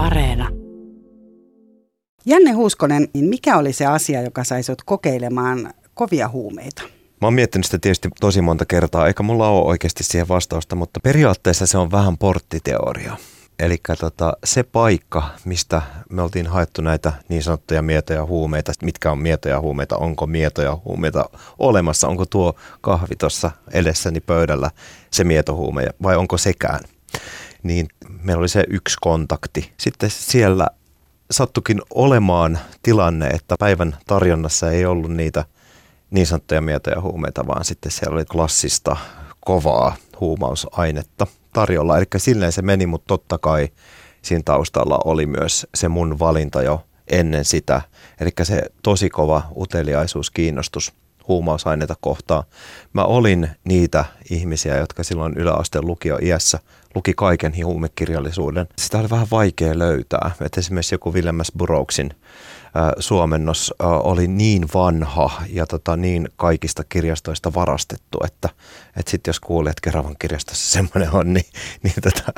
Areena. 0.00 0.48
Janne 2.26 2.52
Huuskonen, 2.52 3.08
niin 3.14 3.24
mikä 3.24 3.56
oli 3.56 3.72
se 3.72 3.86
asia, 3.86 4.22
joka 4.22 4.44
sai 4.44 4.62
sinut 4.62 4.82
kokeilemaan 4.82 5.74
kovia 5.94 6.28
huumeita? 6.28 6.82
Mä 7.20 7.26
oon 7.26 7.34
miettinyt 7.34 7.64
sitä 7.64 7.78
tietysti 7.78 8.08
tosi 8.20 8.40
monta 8.40 8.66
kertaa, 8.66 9.06
eikä 9.06 9.22
mulla 9.22 9.48
ole 9.48 9.66
oikeasti 9.66 10.04
siihen 10.04 10.28
vastausta, 10.28 10.76
mutta 10.76 11.00
periaatteessa 11.00 11.66
se 11.66 11.78
on 11.78 11.90
vähän 11.90 12.18
porttiteoria. 12.18 13.16
Eli 13.58 13.76
tota, 14.00 14.32
se 14.44 14.62
paikka, 14.62 15.22
mistä 15.44 15.82
me 16.10 16.22
oltiin 16.22 16.46
haettu 16.46 16.82
näitä 16.82 17.12
niin 17.28 17.42
sanottuja 17.42 17.82
mietoja 17.82 18.26
huumeita, 18.26 18.72
mitkä 18.82 19.10
on 19.10 19.18
mietoja 19.18 19.60
huumeita, 19.60 19.96
onko 19.96 20.26
mietoja 20.26 20.78
huumeita 20.84 21.24
olemassa, 21.58 22.08
onko 22.08 22.26
tuo 22.26 22.54
kahvi 22.80 23.16
tuossa 23.16 23.50
edessäni 23.72 24.20
pöydällä 24.20 24.70
se 25.10 25.24
mietohuume 25.24 25.86
vai 26.02 26.16
onko 26.16 26.38
sekään, 26.38 26.80
niin 27.62 27.88
meillä 28.22 28.40
oli 28.40 28.48
se 28.48 28.64
yksi 28.70 28.96
kontakti. 29.00 29.72
Sitten 29.76 30.10
siellä 30.10 30.66
sattukin 31.30 31.82
olemaan 31.94 32.58
tilanne, 32.82 33.26
että 33.26 33.56
päivän 33.58 33.96
tarjonnassa 34.06 34.70
ei 34.70 34.86
ollut 34.86 35.12
niitä 35.12 35.44
niin 36.10 36.26
sanottuja 36.26 36.60
mietoja 36.60 37.00
huumeita, 37.00 37.46
vaan 37.46 37.64
sitten 37.64 37.92
siellä 37.92 38.14
oli 38.14 38.24
klassista 38.24 38.96
kovaa 39.40 39.96
huumausainetta 40.20 41.26
tarjolla. 41.52 41.98
Eli 41.98 42.06
silleen 42.16 42.52
se 42.52 42.62
meni, 42.62 42.86
mutta 42.86 43.06
totta 43.06 43.38
kai 43.38 43.68
siinä 44.22 44.42
taustalla 44.44 45.00
oli 45.04 45.26
myös 45.26 45.66
se 45.74 45.88
mun 45.88 46.18
valinta 46.18 46.62
jo 46.62 46.84
ennen 47.08 47.44
sitä. 47.44 47.82
Eli 48.20 48.30
se 48.42 48.62
tosi 48.82 49.10
kova 49.10 49.42
uteliaisuus, 49.56 50.30
kiinnostus 50.30 50.92
huumausaineita 51.28 51.94
kohtaan. 52.00 52.44
Mä 52.92 53.04
olin 53.04 53.50
niitä 53.64 54.04
ihmisiä, 54.30 54.76
jotka 54.76 55.02
silloin 55.02 55.34
yläasteen 55.36 55.86
lukio 55.86 56.18
iässä 56.22 56.58
luki 56.58 56.79
kaiken 57.16 57.52
huumekirjallisuuden. 57.64 58.68
Sitä 58.78 58.98
oli 58.98 59.10
vähän 59.10 59.26
vaikea 59.30 59.78
löytää. 59.78 60.30
Et 60.40 60.58
esimerkiksi 60.58 60.94
joku 60.94 61.14
Wilhelmus 61.14 61.52
Burroughsin 61.58 62.10
äh, 62.12 62.92
suomennos 62.98 63.74
oli 63.80 64.28
niin 64.28 64.64
vanha 64.74 65.42
ja 65.52 65.66
tota, 65.66 65.96
niin 65.96 66.28
kaikista 66.36 66.84
kirjastoista 66.84 67.54
varastettu, 67.54 68.18
että 68.24 68.48
et 68.96 69.08
sitten 69.08 69.28
jos 69.28 69.40
kuulee, 69.40 69.70
että 69.70 69.90
Keravan 69.90 70.16
kirjastossa 70.18 70.72
semmoinen 70.72 71.12
on, 71.12 71.32
niin, 71.32 71.46
niin 71.82 71.94
tota, 72.02 72.32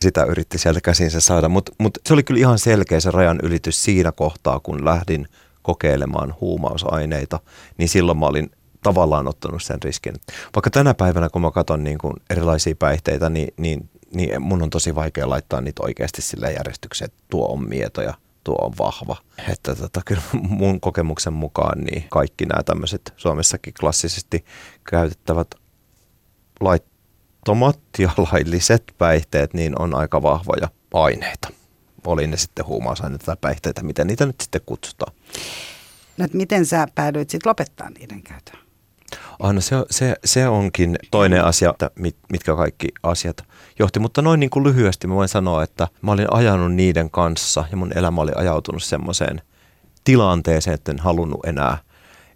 sitä 0.00 0.24
yritti 0.24 0.58
sieltä 0.58 0.80
käsinsä 0.80 1.20
saada. 1.20 1.48
Mutta 1.48 1.72
mut 1.78 1.98
se 2.06 2.14
oli 2.14 2.22
kyllä 2.22 2.40
ihan 2.40 2.58
selkeä 2.58 3.00
se 3.00 3.10
rajan 3.10 3.40
ylitys 3.42 3.84
siinä 3.84 4.12
kohtaa, 4.12 4.60
kun 4.60 4.84
lähdin 4.84 5.28
kokeilemaan 5.62 6.34
huumausaineita, 6.40 7.40
niin 7.78 7.88
silloin 7.88 8.18
mä 8.18 8.26
olin 8.26 8.50
tavallaan 8.86 9.28
ottanut 9.28 9.62
sen 9.62 9.82
riskin. 9.82 10.14
Vaikka 10.54 10.70
tänä 10.70 10.94
päivänä, 10.94 11.28
kun 11.28 11.42
mä 11.42 11.50
katson 11.50 11.84
niin 11.84 11.98
kuin 11.98 12.14
erilaisia 12.30 12.74
päihteitä, 12.78 13.30
niin, 13.30 13.48
niin, 13.56 13.90
niin 14.14 14.42
mun 14.42 14.62
on 14.62 14.70
tosi 14.70 14.94
vaikea 14.94 15.30
laittaa 15.30 15.60
niitä 15.60 15.82
oikeasti 15.82 16.22
sille 16.22 16.52
järjestykseen, 16.52 17.10
että 17.10 17.24
tuo 17.30 17.52
on 17.52 17.68
mieto 17.68 18.02
ja 18.02 18.14
tuo 18.44 18.64
on 18.64 18.72
vahva. 18.78 19.16
Että 19.48 19.74
tota, 19.74 20.00
kyllä 20.04 20.22
mun 20.32 20.80
kokemuksen 20.80 21.32
mukaan 21.32 21.80
niin 21.80 22.04
kaikki 22.10 22.46
nämä 22.46 22.62
tämmöiset 22.62 23.14
Suomessakin 23.16 23.74
klassisesti 23.80 24.44
käytettävät 24.90 25.48
laittomat 26.60 27.80
ja 27.98 28.10
lailliset 28.32 28.84
päihteet, 28.98 29.54
niin 29.54 29.80
on 29.82 29.94
aika 29.94 30.22
vahvoja 30.22 30.68
aineita. 30.94 31.48
Oli 32.06 32.26
ne 32.26 32.36
sitten 32.36 32.66
huumausaineita 32.66 33.24
tai 33.24 33.36
päihteitä, 33.40 33.82
miten 33.82 34.06
niitä 34.06 34.26
nyt 34.26 34.40
sitten 34.40 34.60
kutsutaan. 34.66 35.12
No, 36.16 36.26
miten 36.32 36.66
sä 36.66 36.88
päädyit 36.94 37.30
sitten 37.30 37.50
lopettaa 37.50 37.90
niiden 37.90 38.22
käytön? 38.22 38.65
No 39.42 39.60
se, 39.60 39.76
se, 39.90 40.16
se 40.24 40.48
onkin 40.48 40.96
toinen 41.10 41.44
asia, 41.44 41.70
että 41.70 41.90
mit, 41.98 42.16
mitkä 42.32 42.56
kaikki 42.56 42.88
asiat 43.02 43.44
johti. 43.78 44.00
Mutta 44.00 44.22
noin 44.22 44.40
niin 44.40 44.50
kuin 44.50 44.64
lyhyesti 44.64 45.06
mä 45.06 45.14
voin 45.14 45.28
sanoa, 45.28 45.62
että 45.62 45.88
mä 46.02 46.12
olin 46.12 46.32
ajanut 46.32 46.74
niiden 46.74 47.10
kanssa 47.10 47.64
ja 47.70 47.76
mun 47.76 47.92
elämä 47.98 48.20
oli 48.20 48.32
ajautunut 48.34 48.82
semmoiseen 48.82 49.42
tilanteeseen, 50.04 50.74
että 50.74 50.92
en 50.92 50.98
halunnut 50.98 51.46
enää 51.46 51.78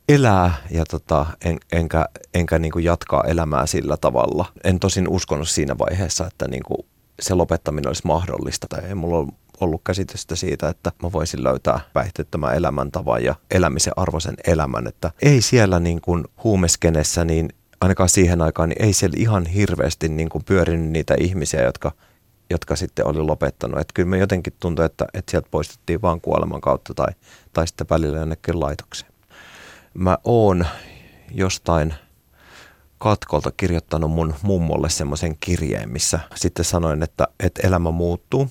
elää 0.09 0.55
ja 0.71 0.85
tota, 0.85 1.27
en, 1.45 1.59
enkä, 1.73 2.05
enkä 2.35 2.59
niin 2.59 2.73
kuin 2.73 2.85
jatkaa 2.85 3.25
elämää 3.25 3.67
sillä 3.67 3.97
tavalla. 3.97 4.45
En 4.65 4.81
tosin 4.81 5.09
uskonut 5.09 5.49
siinä 5.49 5.79
vaiheessa, 5.79 6.27
että 6.27 6.49
niin 6.49 6.63
kuin 6.63 6.87
se 7.21 7.35
lopettaminen 7.35 7.89
olisi 7.89 8.03
mahdollista. 8.07 8.67
Tai 8.71 8.85
ei 8.85 8.95
mulla 8.95 9.19
ollut 9.19 9.35
käsitystä 9.85 10.37
siitä, 10.37 10.69
että 10.69 10.93
mä 11.03 11.13
voisin 11.13 11.45
löytää 11.45 11.81
päihteettömän 11.93 12.57
elämäntavan 12.57 13.25
ja 13.25 13.35
elämisen 13.51 13.93
arvoisen 13.97 14.35
elämän. 14.47 14.87
Että 14.87 15.11
ei 15.23 15.43
siellä 15.43 15.81
niin 15.81 16.01
kuin 16.01 16.25
huumeskenessä, 16.45 17.25
niin 17.25 17.49
ainakaan 17.81 18.09
siihen 18.09 18.43
aikaan, 18.43 18.69
niin 18.69 18.85
ei 18.85 18.93
siellä 18.93 19.17
ihan 19.19 19.47
hirveästi 19.47 20.09
niin 20.09 20.29
kuin 20.29 20.45
pyörinyt 20.45 20.91
niitä 20.91 21.15
ihmisiä, 21.21 21.63
jotka, 21.63 21.93
jotka 22.51 22.77
sitten 22.77 23.07
oli 23.07 23.23
lopettanut. 23.23 23.81
Että 23.81 23.93
kyllä 23.95 24.09
me 24.09 24.19
jotenkin 24.19 24.53
tuntui, 24.61 24.85
että, 24.85 25.07
että 25.15 25.31
sieltä 25.31 25.49
poistettiin 25.51 26.03
vaan 26.03 26.21
kuoleman 26.21 26.61
kautta 26.61 26.95
tai, 26.95 27.13
tai 27.53 27.67
sitten 27.67 27.87
välillä 27.91 28.19
jonnekin 28.19 28.61
laitokseen. 28.61 29.13
Mä 29.95 30.19
oon 30.25 30.67
jostain 31.31 31.95
katkolta 32.99 33.51
kirjoittanut 33.57 34.11
mun 34.11 34.35
mummolle 34.43 34.91
semmoisen 34.91 35.37
kirjeen, 35.41 35.91
missä 35.91 36.21
sitten 36.35 36.65
sanoin, 36.65 37.03
että, 37.03 37.29
että 37.41 37.67
elämä 37.67 37.91
muuttuu 37.91 38.49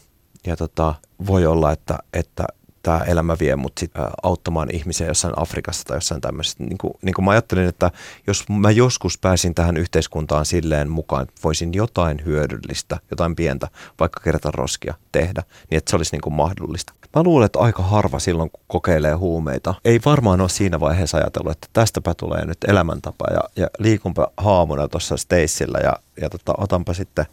ja 0.49 0.55
tota, 0.55 0.95
voi 1.27 1.45
olla, 1.45 1.71
että, 1.71 1.97
että 2.13 2.43
tämä 2.83 2.99
elämä 2.99 3.35
vie 3.39 3.55
mut 3.55 3.73
sit, 3.79 3.97
ä, 3.97 4.09
auttamaan 4.23 4.75
ihmisiä 4.75 5.07
jossain 5.07 5.33
Afrikassa 5.37 5.83
tai 5.83 5.97
jossain 5.97 6.21
tämmöisessä. 6.21 6.63
Niin 6.63 6.77
kuin, 6.77 6.93
niin 7.01 7.13
kuin 7.13 7.25
mä 7.25 7.31
ajattelin, 7.31 7.67
että 7.67 7.91
jos 8.27 8.49
mä 8.49 8.71
joskus 8.71 9.17
pääsin 9.17 9.55
tähän 9.55 9.77
yhteiskuntaan 9.77 10.45
silleen 10.45 10.89
mukaan, 10.89 11.23
että 11.23 11.41
voisin 11.43 11.73
jotain 11.73 12.21
hyödyllistä, 12.25 12.97
jotain 13.11 13.35
pientä, 13.35 13.67
vaikka 13.99 14.19
kerätä 14.23 14.49
roskia 14.53 14.93
tehdä, 15.11 15.43
niin 15.69 15.77
että 15.77 15.89
se 15.89 15.95
olisi 15.95 16.11
niin 16.11 16.21
kuin 16.21 16.33
mahdollista. 16.33 16.93
Mä 17.15 17.23
luulen, 17.23 17.45
että 17.45 17.59
aika 17.59 17.83
harva 17.83 18.19
silloin, 18.19 18.49
kun 18.51 18.63
kokeilee 18.67 19.13
huumeita, 19.13 19.75
ei 19.85 19.99
varmaan 20.05 20.41
ole 20.41 20.49
siinä 20.49 20.79
vaiheessa 20.79 21.17
ajatellut, 21.17 21.51
että 21.51 21.67
tästäpä 21.73 22.13
tulee 22.13 22.45
nyt 22.45 22.57
elämäntapa 22.67 23.25
ja, 23.33 23.41
ja 23.55 23.67
liikunpa 23.79 24.31
haamuna 24.37 24.87
tuossa 24.87 25.17
Stacella 25.17 25.79
ja, 25.79 25.93
ja 26.21 26.29
tota, 26.29 26.53
otanpa 26.57 26.93
sitten, 26.93 27.25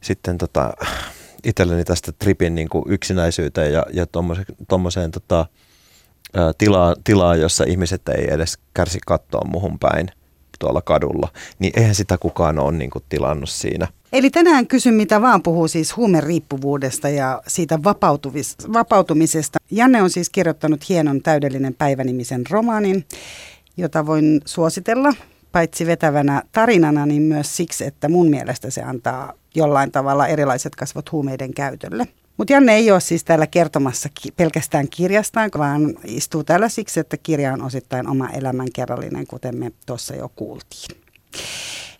sitten 0.00 0.38
tota, 0.38 0.72
itselleni 1.44 1.84
tästä 1.84 2.12
tripin 2.12 2.54
niin 2.54 2.68
kuin 2.68 2.84
yksinäisyyteen 2.88 3.72
ja, 3.72 3.86
ja 3.92 4.06
tuommoiseen 4.68 5.10
tota, 5.10 5.46
tilaa, 6.58 6.94
tilaa, 7.04 7.36
jossa 7.36 7.64
ihmiset 7.64 8.08
ei 8.08 8.30
edes 8.30 8.58
kärsi 8.74 8.98
katsoa 9.06 9.44
muhun 9.44 9.78
päin 9.78 10.08
tuolla 10.58 10.82
kadulla, 10.82 11.28
niin 11.58 11.72
eihän 11.76 11.94
sitä 11.94 12.18
kukaan 12.18 12.58
ole 12.58 12.72
niin 12.72 12.90
kuin 12.90 13.04
tilannut 13.08 13.50
siinä. 13.50 13.88
Eli 14.12 14.30
tänään 14.30 14.66
kysyn 14.66 14.94
mitä 14.94 15.20
vaan 15.20 15.42
puhuu 15.42 15.68
siis 15.68 15.96
huumeriippuvuudesta 15.96 17.08
ja 17.08 17.42
siitä 17.46 17.78
vapautumisesta. 18.72 19.58
Janne 19.70 20.02
on 20.02 20.10
siis 20.10 20.30
kirjoittanut 20.30 20.88
hienon 20.88 21.22
täydellinen 21.22 21.74
päivänimisen 21.74 22.42
romaanin, 22.50 23.04
jota 23.76 24.06
voin 24.06 24.40
suositella 24.44 25.14
paitsi 25.52 25.86
vetävänä 25.86 26.42
tarinana, 26.52 27.06
niin 27.06 27.22
myös 27.22 27.56
siksi, 27.56 27.84
että 27.84 28.08
mun 28.08 28.30
mielestä 28.30 28.70
se 28.70 28.82
antaa 28.82 29.32
jollain 29.54 29.92
tavalla 29.92 30.26
erilaiset 30.26 30.74
kasvot 30.74 31.12
huumeiden 31.12 31.54
käytölle. 31.54 32.08
Mutta 32.36 32.52
Janne 32.52 32.74
ei 32.74 32.90
ole 32.90 33.00
siis 33.00 33.24
täällä 33.24 33.46
kertomassa 33.46 34.08
ki- 34.22 34.32
pelkästään 34.36 34.88
kirjastaan, 34.88 35.50
vaan 35.58 35.94
istuu 36.04 36.44
täällä 36.44 36.68
siksi, 36.68 37.00
että 37.00 37.16
kirja 37.16 37.52
on 37.52 37.62
osittain 37.62 38.08
oma 38.08 38.28
elämänkerrallinen, 38.28 39.26
kuten 39.26 39.58
me 39.58 39.72
tuossa 39.86 40.14
jo 40.14 40.30
kuultiin. 40.36 41.02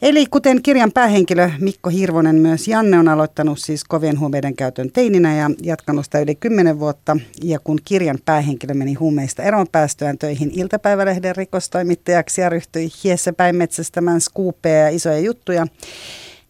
Eli 0.03 0.27
kuten 0.27 0.63
kirjan 0.63 0.93
päähenkilö 0.93 1.51
Mikko 1.61 1.91
Hirvonen, 1.91 2.35
myös 2.35 2.69
Janne 2.69 2.99
on 2.99 3.09
aloittanut 3.09 3.59
siis 3.59 3.85
kovien 3.85 4.21
huumeiden 4.21 4.57
käytön 4.57 4.93
teininä 4.93 5.37
ja 5.37 5.51
jatkanut 5.63 6.05
sitä 6.05 6.21
yli 6.21 6.35
10 6.35 6.79
vuotta. 6.79 7.17
Ja 7.43 7.59
kun 7.59 7.79
kirjan 7.85 8.19
päähenkilö 8.25 8.75
meni 8.75 8.95
huumeista 8.95 9.43
eroon 9.43 9.67
päästöään 9.73 10.19
töihin 10.19 10.51
iltapäivälehden 10.55 11.37
rikostoimittajaksi 11.37 12.41
ja 12.41 12.49
ryhtyi 12.49 12.89
hiessä 13.05 13.33
päin 13.33 13.57
metsästämään 13.57 14.21
skuupeja 14.21 14.77
ja 14.77 14.89
isoja 14.89 15.19
juttuja, 15.19 15.67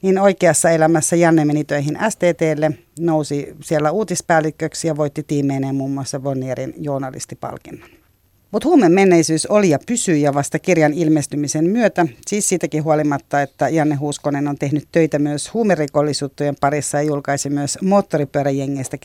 niin 0.03 0.19
oikeassa 0.19 0.71
elämässä 0.71 1.17
Janne 1.17 1.45
meni 1.45 1.65
töihin 1.65 1.99
STTlle, 2.09 2.71
nousi 2.99 3.57
siellä 3.61 3.91
uutispäälliköksi 3.91 4.89
ja 4.89 4.97
voitti 4.97 5.23
tiimeineen 5.23 5.75
muun 5.75 5.91
muassa 5.91 6.25
Vonnierin 6.25 6.75
journalistipalkinnon. 6.77 7.89
Mutta 8.51 8.69
huumen 8.69 8.93
menneisyys 8.93 9.47
oli 9.47 9.71
ja 9.71 9.79
pysyy 9.87 10.17
ja 10.17 10.35
vasta 10.35 10.59
kirjan 10.59 10.95
ilmestymisen 10.95 11.71
myötä, 11.71 12.07
siis 12.27 12.49
siitäkin 12.49 12.85
huolimatta, 12.85 13.43
että 13.43 13.69
Janne 13.69 13.95
Huuskonen 13.95 14.49
on 14.49 14.59
tehnyt 14.59 14.89
töitä 14.93 15.19
myös 15.19 15.55
huumerikollisuuttujen 15.55 16.57
parissa 16.61 16.99
ja 16.99 17.03
julkaisi 17.03 17.51
myös 17.51 17.79
moottoripyöräjengeistä 17.83 18.97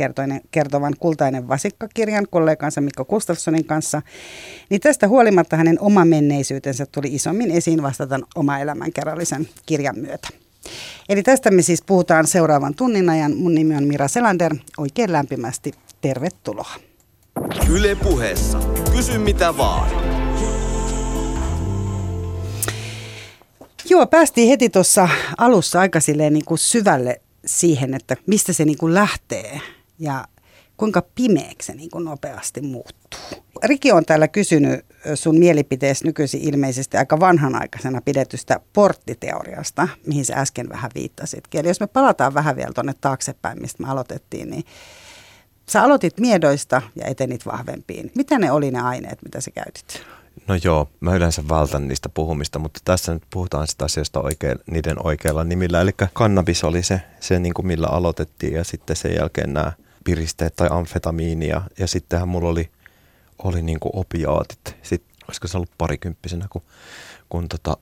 kertovan 0.52 0.94
Kultainen 1.00 1.48
vasikka-kirjan 1.48 2.28
kollegansa 2.30 2.82
Mikko 2.82 3.06
Gustafssonin 3.06 3.66
kanssa, 3.66 4.02
niin 4.70 4.82
tästä 4.82 5.08
huolimatta 5.08 5.58
hänen 5.58 5.80
oma 5.80 6.06
menneisyytensä 6.06 6.86
tuli 6.86 7.16
isommin 7.16 7.52
esiin 7.52 7.84
vastatan 7.84 8.24
oma 8.36 8.60
elämänkerrallisen 8.60 9.50
kirjan 9.66 10.00
myötä. 10.00 10.47
Eli 11.10 11.24
tästä 11.24 11.52
me 11.52 11.62
siis 11.62 11.82
puhutaan 11.82 12.28
seuraavan 12.28 12.76
tunnin 12.76 13.10
ajan. 13.10 13.38
Mun 13.38 13.56
nimi 13.56 13.76
on 13.76 13.84
Mira 13.84 14.08
Selander. 14.08 14.56
Oikein 14.78 15.12
lämpimästi 15.12 15.72
tervetuloa. 16.02 16.76
Yle 17.70 17.96
puheessa. 17.96 18.60
Kysy 18.96 19.18
mitä 19.18 19.58
vaan. 19.58 19.90
Joo, 23.90 24.08
päästiin 24.08 24.50
heti 24.50 24.70
tuossa 24.70 25.10
alussa 25.38 25.80
aika 25.80 26.00
niin 26.30 26.46
kuin 26.46 26.58
syvälle 26.58 27.22
siihen, 27.46 27.94
että 27.94 28.18
mistä 28.26 28.54
se 28.54 28.66
niin 28.66 28.78
kuin 28.78 28.94
lähtee. 28.94 29.62
ja 30.00 30.26
kuinka 30.78 31.04
pimeäksi 31.16 31.66
se 31.66 31.74
niin 31.74 31.90
kuin 31.90 32.06
nopeasti 32.06 32.62
muuttuu. 32.62 33.20
Riki 33.64 33.92
on 33.92 34.06
täällä 34.06 34.28
kysynyt 34.28 34.86
sun 35.16 35.40
mielipiteessä 35.40 36.06
nykyisin 36.06 36.42
ilmeisesti 36.42 36.98
aika 36.98 37.20
vanhanaikaisena 37.20 38.02
pidetystä 38.02 38.60
porttiteoriasta, 38.74 39.88
mihin 40.06 40.26
sä 40.26 40.36
äsken 40.36 40.70
vähän 40.70 40.92
viittasitkin. 40.96 41.60
Eli 41.60 41.68
jos 41.68 41.80
me 41.80 41.88
palataan 41.88 42.34
vähän 42.34 42.56
vielä 42.56 42.74
tuonne 42.74 42.94
taaksepäin, 43.02 43.62
mistä 43.62 43.84
me 43.84 43.90
aloitettiin, 43.90 44.50
niin 44.50 44.64
sä 45.70 45.84
aloitit 45.84 46.20
miedoista 46.20 46.82
ja 46.96 47.06
etenit 47.06 47.46
vahvempiin. 47.46 48.12
Mitä 48.16 48.40
ne 48.40 48.52
oli 48.52 48.72
ne 48.72 48.82
aineet, 48.82 49.20
mitä 49.24 49.42
sä 49.42 49.52
käytit? 49.52 50.06
No 50.48 50.56
joo, 50.64 50.90
mä 51.00 51.16
yleensä 51.16 51.44
vältän 51.50 51.88
niistä 51.88 52.10
puhumista, 52.10 52.60
mutta 52.60 52.80
tässä 52.86 53.14
nyt 53.14 53.24
puhutaan 53.30 53.68
sitä 53.68 53.86
asiasta 53.86 54.22
oikein, 54.22 54.60
niiden 54.72 55.06
oikeilla 55.06 55.44
nimillä. 55.44 55.82
Eli 55.82 55.92
kannabis 56.14 56.64
oli 56.64 56.84
se, 56.84 57.02
se 57.20 57.40
niin 57.40 57.54
kuin 57.54 57.68
millä 57.68 57.88
aloitettiin 57.88 58.54
ja 58.54 58.64
sitten 58.64 58.96
sen 58.96 59.16
jälkeen 59.16 59.54
nämä 59.54 59.72
piristeet 60.04 60.56
tai 60.56 60.68
amfetamiinia. 60.72 61.62
Ja 61.80 61.88
sittenhän 61.88 62.28
mulla 62.28 62.50
oli, 62.50 62.70
oli 63.44 63.62
niin 63.62 63.80
kuin 63.80 63.92
opiaatit. 63.96 64.78
Sitten 64.84 65.16
olisiko 65.28 65.48
se 65.48 65.58
ollut 65.58 65.78
parikymppisenä, 65.78 66.48
kun, 66.50 66.62
kun 67.30 67.50
tota, 67.50 67.78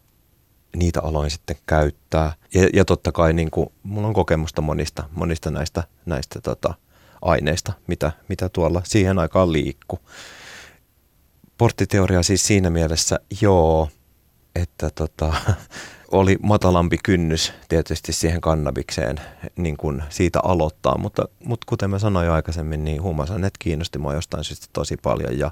niitä 0.75 1.01
aloin 1.01 1.31
sitten 1.31 1.55
käyttää. 1.65 2.33
Ja, 2.53 2.69
ja 2.73 2.85
totta 2.85 3.11
kai 3.11 3.33
niin 3.33 3.51
kuin, 3.51 3.69
mulla 3.83 4.07
on 4.07 4.13
kokemusta 4.13 4.61
monista, 4.61 5.03
monista 5.11 5.51
näistä, 5.51 5.83
näistä 6.05 6.41
tota, 6.41 6.73
aineista, 7.21 7.73
mitä, 7.87 8.11
mitä 8.29 8.49
tuolla 8.49 8.81
siihen 8.85 9.19
aikaan 9.19 9.51
liikkuu 9.51 9.99
porttiteoria 11.57 12.23
siis 12.23 12.47
siinä 12.47 12.69
mielessä, 12.69 13.19
joo, 13.41 13.89
että 14.55 14.89
tota, 14.89 15.33
oli 16.11 16.37
matalampi 16.41 16.97
kynnys 17.03 17.53
tietysti 17.69 18.13
siihen 18.13 18.41
kannabikseen 18.41 19.17
niin 19.55 19.77
kuin 19.77 20.03
siitä 20.09 20.39
aloittaa, 20.43 20.97
mutta, 20.97 21.25
mutta 21.45 21.65
kuten 21.69 21.89
mä 21.89 21.99
sanoin 21.99 22.25
jo 22.25 22.33
aikaisemmin, 22.33 22.83
niin 22.83 23.01
huumausaineet 23.01 23.53
kiinnosti 23.59 23.99
mua 23.99 24.13
jostain 24.13 24.43
syystä 24.43 24.67
tosi 24.73 24.97
paljon 24.97 25.39
ja, 25.39 25.51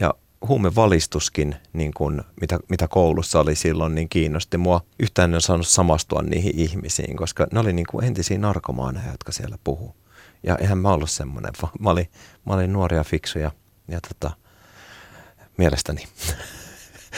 ja 0.00 0.14
huumevalistuskin, 0.48 1.56
niin 1.72 1.94
kuin, 1.94 2.22
mitä, 2.40 2.58
mitä 2.68 2.88
koulussa 2.88 3.40
oli 3.40 3.54
silloin, 3.54 3.94
niin 3.94 4.08
kiinnosti 4.08 4.58
mua. 4.58 4.80
Yhtään 5.00 5.34
en 5.34 5.40
saanut 5.40 5.66
samastua 5.66 6.22
niihin 6.22 6.58
ihmisiin, 6.58 7.16
koska 7.16 7.46
ne 7.52 7.60
oli 7.60 7.72
niin 7.72 7.86
kuin 7.90 8.04
entisiä 8.04 8.38
narkomaaneja, 8.38 9.10
jotka 9.10 9.32
siellä 9.32 9.58
puhuu. 9.64 9.96
Ja 10.42 10.56
eihän 10.56 10.78
mä 10.78 10.92
ollut 10.92 11.10
semmoinen, 11.10 11.52
mä 11.80 11.90
olin, 11.90 12.08
mä 12.46 12.54
olin 12.54 12.72
nuoria 12.72 13.04
fiksuja 13.04 13.50
ja 13.88 14.00
tota, 14.00 14.30
mielestäni. 15.58 16.04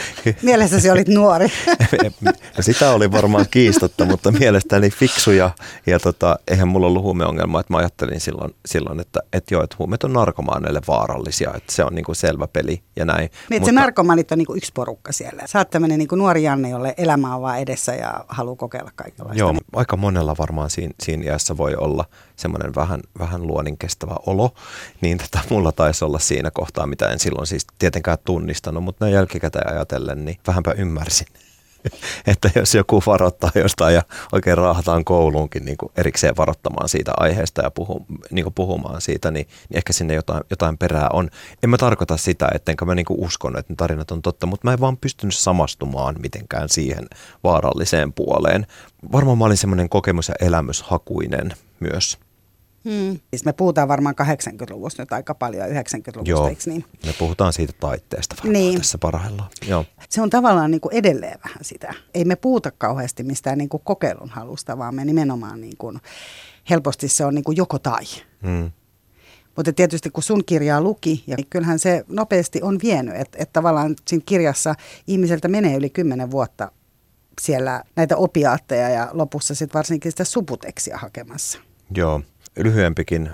Mielestäsi 0.42 0.90
olit 0.90 1.08
nuori. 1.08 1.48
no 2.20 2.32
sitä 2.60 2.90
oli 2.90 3.12
varmaan 3.12 3.46
kiistatta, 3.50 4.04
mutta 4.04 4.32
mielestäni 4.32 4.90
fiksu 4.90 5.30
ja, 5.30 5.50
ja 5.86 5.98
tota, 5.98 6.38
eihän 6.48 6.68
mulla 6.68 6.86
ollut 6.86 7.02
huumeongelma, 7.02 7.60
että 7.60 7.72
mä 7.72 7.78
ajattelin 7.78 8.20
silloin, 8.20 8.54
silloin 8.66 9.00
että, 9.00 9.20
että 9.32 9.54
joo, 9.54 9.64
että 9.64 9.76
huumeet 9.78 10.04
on 10.04 10.12
narkomaaneille 10.12 10.80
vaarallisia, 10.88 11.52
että 11.56 11.72
se 11.72 11.84
on 11.84 11.94
niin 11.94 12.04
kuin 12.04 12.16
selvä 12.16 12.46
peli 12.46 12.82
ja 12.96 13.04
näin. 13.04 13.30
Niin, 13.50 13.60
mutta, 13.60 13.66
se 13.66 13.72
narkomaanit 13.72 14.32
on 14.32 14.38
niin 14.38 14.46
kuin 14.46 14.56
yksi 14.56 14.72
porukka 14.74 15.12
siellä. 15.12 15.42
Sä 15.46 15.58
oot 15.58 15.70
tämmöinen 15.70 15.98
niin 15.98 16.08
kuin 16.08 16.18
nuori 16.18 16.42
Janne, 16.42 16.68
jolle 16.68 16.94
elämä 16.96 17.36
on 17.36 17.42
vaan 17.42 17.60
edessä 17.60 17.94
ja 17.94 18.24
haluaa 18.28 18.56
kokeilla 18.56 18.90
kaikenlaista. 18.96 19.38
Joo, 19.38 19.54
aika 19.72 19.96
monella 19.96 20.34
varmaan 20.38 20.70
siinä, 20.70 20.94
siinä 21.02 21.24
iässä 21.24 21.56
voi 21.56 21.74
olla 21.76 22.04
semmoinen 22.36 22.74
vähän, 22.74 23.00
vähän 23.18 23.46
luonin 23.46 23.78
kestävä 23.78 24.16
olo, 24.26 24.54
niin 25.00 25.18
tota, 25.18 25.38
mulla 25.50 25.72
taisi 25.72 26.04
olla 26.04 26.18
siinä 26.18 26.50
kohtaa, 26.50 26.86
mitä 26.86 27.08
en 27.08 27.18
silloin 27.18 27.46
siis 27.46 27.66
tietenkään 27.78 28.18
tunnistanut, 28.24 28.84
mutta 28.84 29.04
näin 29.04 29.14
jälkikäteen 29.14 29.72
ajatellen, 29.72 30.24
niin 30.24 30.38
vähänpä 30.46 30.72
ymmärsin. 30.72 31.26
että 32.26 32.50
jos 32.56 32.74
joku 32.74 33.02
varoittaa 33.06 33.50
jostain 33.54 33.94
ja 33.94 34.02
oikein 34.32 34.58
raahataan 34.58 35.04
kouluunkin 35.04 35.64
niin 35.64 35.76
kuin 35.76 35.92
erikseen 35.96 36.36
varoittamaan 36.36 36.88
siitä 36.88 37.12
aiheesta 37.16 37.62
ja 37.62 37.70
puhu, 37.70 38.06
niin 38.30 38.44
kuin 38.44 38.54
puhumaan 38.54 39.00
siitä, 39.00 39.30
niin, 39.30 39.46
niin 39.68 39.76
ehkä 39.76 39.92
sinne 39.92 40.14
jotain, 40.14 40.44
jotain 40.50 40.78
perää 40.78 41.08
on. 41.12 41.30
En 41.62 41.70
mä 41.70 41.78
tarkoita 41.78 42.16
sitä, 42.16 42.48
ettenkö 42.54 42.84
mä 42.84 42.94
niin 42.94 43.06
kuin 43.06 43.20
uskon, 43.20 43.58
että 43.58 43.72
ne 43.72 43.76
tarinat 43.76 44.10
on 44.10 44.22
totta, 44.22 44.46
mutta 44.46 44.68
mä 44.68 44.72
en 44.72 44.80
vaan 44.80 44.96
pystynyt 44.96 45.34
samastumaan 45.34 46.16
mitenkään 46.18 46.68
siihen 46.68 47.06
vaaralliseen 47.44 48.12
puoleen. 48.12 48.66
Varmaan 49.12 49.38
mä 49.38 49.44
olin 49.44 49.56
semmoinen 49.56 49.88
kokemus- 49.88 50.28
ja 50.28 50.34
elämyshakuinen 50.40 51.52
myös. 51.80 52.18
Hmm. 52.84 53.20
Siis 53.30 53.44
me 53.44 53.52
puhutaan 53.52 53.88
varmaan 53.88 54.14
80-luvusta 54.20 55.02
nyt 55.02 55.12
aika 55.12 55.34
paljon, 55.34 55.68
90-luvusta, 55.68 56.30
Joo, 56.30 56.48
eikö 56.48 56.62
niin? 56.66 56.84
me 57.06 57.14
puhutaan 57.18 57.52
siitä 57.52 57.72
taitteesta 57.80 58.34
varmaan 58.38 58.52
niin. 58.52 58.78
tässä 58.78 58.98
parhaillaan. 58.98 59.50
Joo. 59.68 59.84
Se 60.08 60.22
on 60.22 60.30
tavallaan 60.30 60.70
niin 60.70 60.80
kuin 60.80 60.94
edelleen 60.94 61.38
vähän 61.44 61.64
sitä. 61.64 61.94
Ei 62.14 62.24
me 62.24 62.36
puhuta 62.36 62.70
kauheasti 62.70 63.22
mistään 63.22 63.58
niin 63.58 63.68
kuin 63.68 63.82
kokeilun 63.84 64.28
halusta, 64.28 64.78
vaan 64.78 64.94
me 64.94 65.04
nimenomaan 65.04 65.60
niin 65.60 65.76
kuin, 65.78 66.00
helposti 66.70 67.08
se 67.08 67.24
on 67.24 67.34
niin 67.34 67.44
kuin 67.44 67.56
joko 67.56 67.78
tai. 67.78 68.04
Hmm. 68.42 68.70
Mutta 69.56 69.72
tietysti 69.72 70.10
kun 70.10 70.22
sun 70.22 70.44
kirjaa 70.44 70.80
luki, 70.80 71.24
ja 71.26 71.36
niin 71.36 71.46
kyllähän 71.50 71.78
se 71.78 72.04
nopeasti 72.08 72.62
on 72.62 72.78
vienyt, 72.82 73.14
että 73.16 73.38
et 73.40 73.52
tavallaan 73.52 73.94
siinä 74.08 74.22
kirjassa 74.26 74.74
ihmiseltä 75.06 75.48
menee 75.48 75.76
yli 75.76 75.90
kymmenen 75.90 76.30
vuotta 76.30 76.72
siellä 77.40 77.84
näitä 77.96 78.16
opiaatteja 78.16 78.88
ja 78.88 79.08
lopussa 79.12 79.54
sitten 79.54 79.78
varsinkin 79.78 80.12
sitä 80.12 80.24
suputeksia 80.24 80.98
hakemassa. 80.98 81.58
Joo, 81.94 82.20
lyhyempikin 82.56 83.30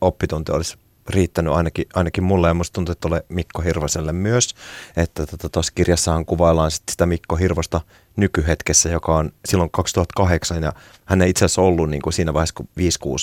oppitunti 0.00 0.52
olisi 0.52 0.78
riittänyt 1.08 1.52
ainakin, 1.52 1.84
ainakin 1.94 2.24
mulle 2.24 2.48
ja 2.48 2.54
musta 2.54 2.74
tuntuu, 2.74 2.92
että 2.92 3.08
ole 3.08 3.24
Mikko 3.28 3.62
Hirvaselle 3.62 4.12
myös. 4.12 4.54
Että 4.96 5.26
tuossa 5.26 5.36
tota, 5.36 5.60
kirjassahan 5.74 6.26
kuvaillaan 6.26 6.70
sit 6.70 6.82
sitä 6.90 7.06
Mikko 7.06 7.36
Hirvosta 7.36 7.80
nykyhetkessä, 8.16 8.88
joka 8.88 9.16
on 9.16 9.32
silloin 9.44 9.70
2008 9.70 10.62
ja 10.62 10.72
hän 11.04 11.22
ei 11.22 11.30
itse 11.30 11.44
asiassa 11.44 11.62
ollut 11.62 11.90
niin 11.90 12.02
kuin 12.02 12.12
siinä 12.12 12.34
vaiheessa, 12.34 12.54
kun 12.54 12.68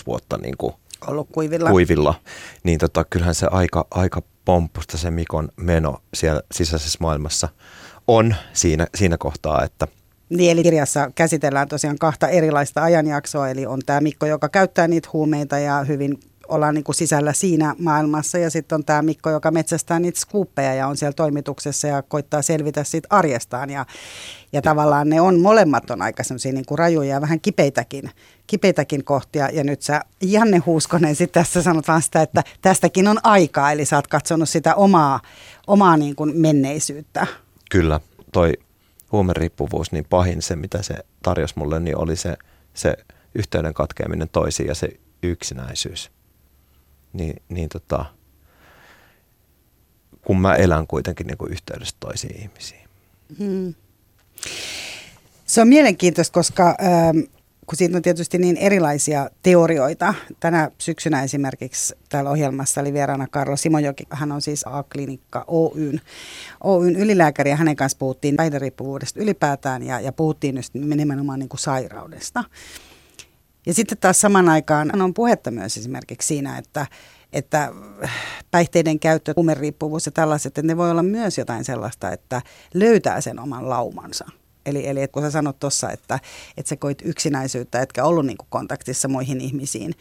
5-6 0.02 0.06
vuotta 0.08 0.38
niin 0.38 0.58
kuin 0.58 0.74
ollut 1.08 1.28
kuivilla. 1.32 1.70
kuivilla. 1.70 2.14
Niin 2.64 2.80
tota, 2.80 3.06
kyllähän 3.10 3.36
se 3.36 3.48
aika, 3.52 3.88
aika 3.92 4.22
pomppusta 4.46 4.98
se 4.98 5.12
Mikon 5.12 5.50
meno 5.56 6.02
siellä 6.14 6.42
sisäisessä 6.52 6.98
maailmassa 7.02 7.50
on 8.08 8.36
siinä, 8.54 8.88
siinä 8.96 9.18
kohtaa, 9.18 9.64
että– 9.64 9.88
niin, 10.30 10.52
eli 10.52 10.64
kirjassa 10.64 11.12
käsitellään 11.16 11.68
tosiaan 11.68 11.98
kahta 11.98 12.28
erilaista 12.28 12.84
ajanjaksoa, 12.84 13.50
eli 13.50 13.66
on 13.66 13.80
tämä 13.86 14.02
Mikko, 14.02 14.26
joka 14.26 14.50
käyttää 14.50 14.88
niitä 14.88 15.10
huumeita 15.14 15.60
ja 15.60 15.84
hyvin 15.84 16.20
ollaan 16.50 16.76
niin 16.76 16.84
kuin 16.84 16.96
sisällä 16.96 17.34
siinä 17.34 17.76
maailmassa 17.80 18.38
ja 18.38 18.50
sitten 18.50 18.76
on 18.76 18.86
tämä 18.86 19.02
Mikko, 19.02 19.30
joka 19.30 19.52
metsästää 19.52 20.00
niitä 20.00 20.20
skuuppeja 20.20 20.74
ja 20.74 20.88
on 20.88 20.98
siellä 20.98 21.14
toimituksessa 21.14 21.88
ja 21.88 22.02
koittaa 22.02 22.42
selvitä 22.42 22.84
siitä 22.84 23.08
arjestaan 23.12 23.70
ja, 23.70 23.86
ja 24.54 24.62
tavallaan 24.62 25.10
ne 25.10 25.22
on 25.22 25.40
molemmat 25.40 25.92
on 25.92 26.02
aika 26.02 26.24
semmoisia 26.24 26.54
niin 26.54 26.66
rajuja 26.72 27.10
ja 27.10 27.22
vähän 27.22 27.42
kipeitäkin, 27.42 28.10
kipeitäkin 28.48 29.04
kohtia 29.04 29.50
ja 29.54 29.64
nyt 29.64 29.82
sä 29.82 30.02
Janne 30.22 30.58
Huuskonen 30.58 31.16
sitten 31.16 31.44
tässä 31.44 31.62
sanot 31.62 31.88
vaan 31.88 32.02
sitä, 32.02 32.22
että 32.22 32.44
tästäkin 32.62 33.08
on 33.08 33.18
aikaa 33.24 33.72
eli 33.72 33.86
sä 33.86 33.96
oot 33.96 34.08
katsonut 34.08 34.50
sitä 34.50 34.76
omaa, 34.76 35.20
omaa 35.68 35.98
niin 35.98 36.16
kuin 36.16 36.38
menneisyyttä. 36.38 37.28
Kyllä, 37.72 38.00
toi 38.32 38.54
huumeriippuvuus, 39.12 39.92
niin 39.92 40.06
pahin 40.10 40.42
se, 40.42 40.56
mitä 40.56 40.82
se 40.82 40.96
tarjosi 41.24 41.54
mulle, 41.58 41.80
niin 41.80 41.98
oli 41.98 42.16
se, 42.16 42.38
se 42.74 42.98
yhteyden 43.36 43.74
katkeaminen 43.74 44.30
toisiin 44.30 44.68
ja 44.68 44.76
se 44.76 44.90
yksinäisyys. 45.24 46.12
Niin, 47.14 47.42
niin 47.50 47.70
tota, 47.70 48.06
kun 50.22 50.42
mä 50.42 50.56
elän 50.56 50.88
kuitenkin 50.88 51.28
niin 51.28 51.38
kuin 51.38 51.52
yhteydessä 51.52 51.96
toisiin 52.00 52.42
ihmisiin. 52.42 52.90
Hmm. 53.40 53.74
Se 55.46 55.62
on 55.62 55.68
mielenkiintoista, 55.68 56.34
koska 56.34 56.68
ähm, 56.68 57.20
kun 57.70 57.78
siitä 57.78 57.98
on 57.98 58.02
tietysti 58.02 58.38
niin 58.38 58.58
erilaisia 58.58 59.30
teorioita. 59.44 60.14
Tänä 60.40 60.72
syksynä 60.78 61.24
esimerkiksi 61.24 61.96
täällä 62.10 62.30
ohjelmassa 62.30 62.82
oli 62.82 62.94
vieraana 62.94 63.28
Karlo 63.28 63.56
Simojoki. 63.56 64.04
Hän 64.10 64.32
on 64.32 64.42
siis 64.42 64.64
A-klinikka 64.68 65.46
Oyn, 65.48 66.02
Oyn 66.64 66.96
ylilääkäri 66.96 67.50
ja 67.50 67.56
hänen 67.56 67.76
kanssa 67.76 67.98
puhuttiin 67.98 68.36
päihderiippuvuudesta 68.36 69.20
ylipäätään 69.20 69.84
ja, 69.84 70.00
ja 70.00 70.12
puhuttiin 70.12 70.56
just 70.56 70.74
nimenomaan 70.74 71.40
niin 71.40 71.50
kuin 71.50 71.60
sairaudesta. 71.60 72.44
Ja 73.66 73.74
sitten 73.74 73.98
taas 73.98 74.22
saman 74.22 74.50
aikaan 74.50 75.02
on 75.02 75.14
puhetta 75.14 75.52
myös 75.52 75.78
esimerkiksi 75.78 76.28
siinä, 76.28 76.58
että, 76.58 76.88
että 77.34 77.72
päihteiden 78.52 79.00
käyttö, 79.00 79.34
huumeriippuvuus 79.36 80.06
ja 80.06 80.12
tällaiset, 80.12 80.50
että 80.58 80.62
ne 80.62 80.78
voi 80.78 80.92
olla 80.92 81.04
myös 81.04 81.38
jotain 81.38 81.64
sellaista, 81.64 82.12
että 82.12 82.42
löytää 82.74 83.22
sen 83.22 83.40
oman 83.40 83.70
laumansa– 83.70 84.26
Eli, 84.70 84.88
eli 84.88 85.08
kun 85.08 85.24
sä 85.24 85.32
sanot 85.32 85.60
tuossa, 85.60 85.92
että, 85.92 86.20
että 86.58 86.70
sä 86.70 86.76
koit 86.76 87.02
yksinäisyyttä, 87.06 87.82
etkä 87.82 88.06
ollut 88.06 88.26
niin 88.26 88.38
kuin 88.38 88.48
kontaktissa 88.50 89.08
muihin 89.08 89.42
ihmisiin, 89.42 89.94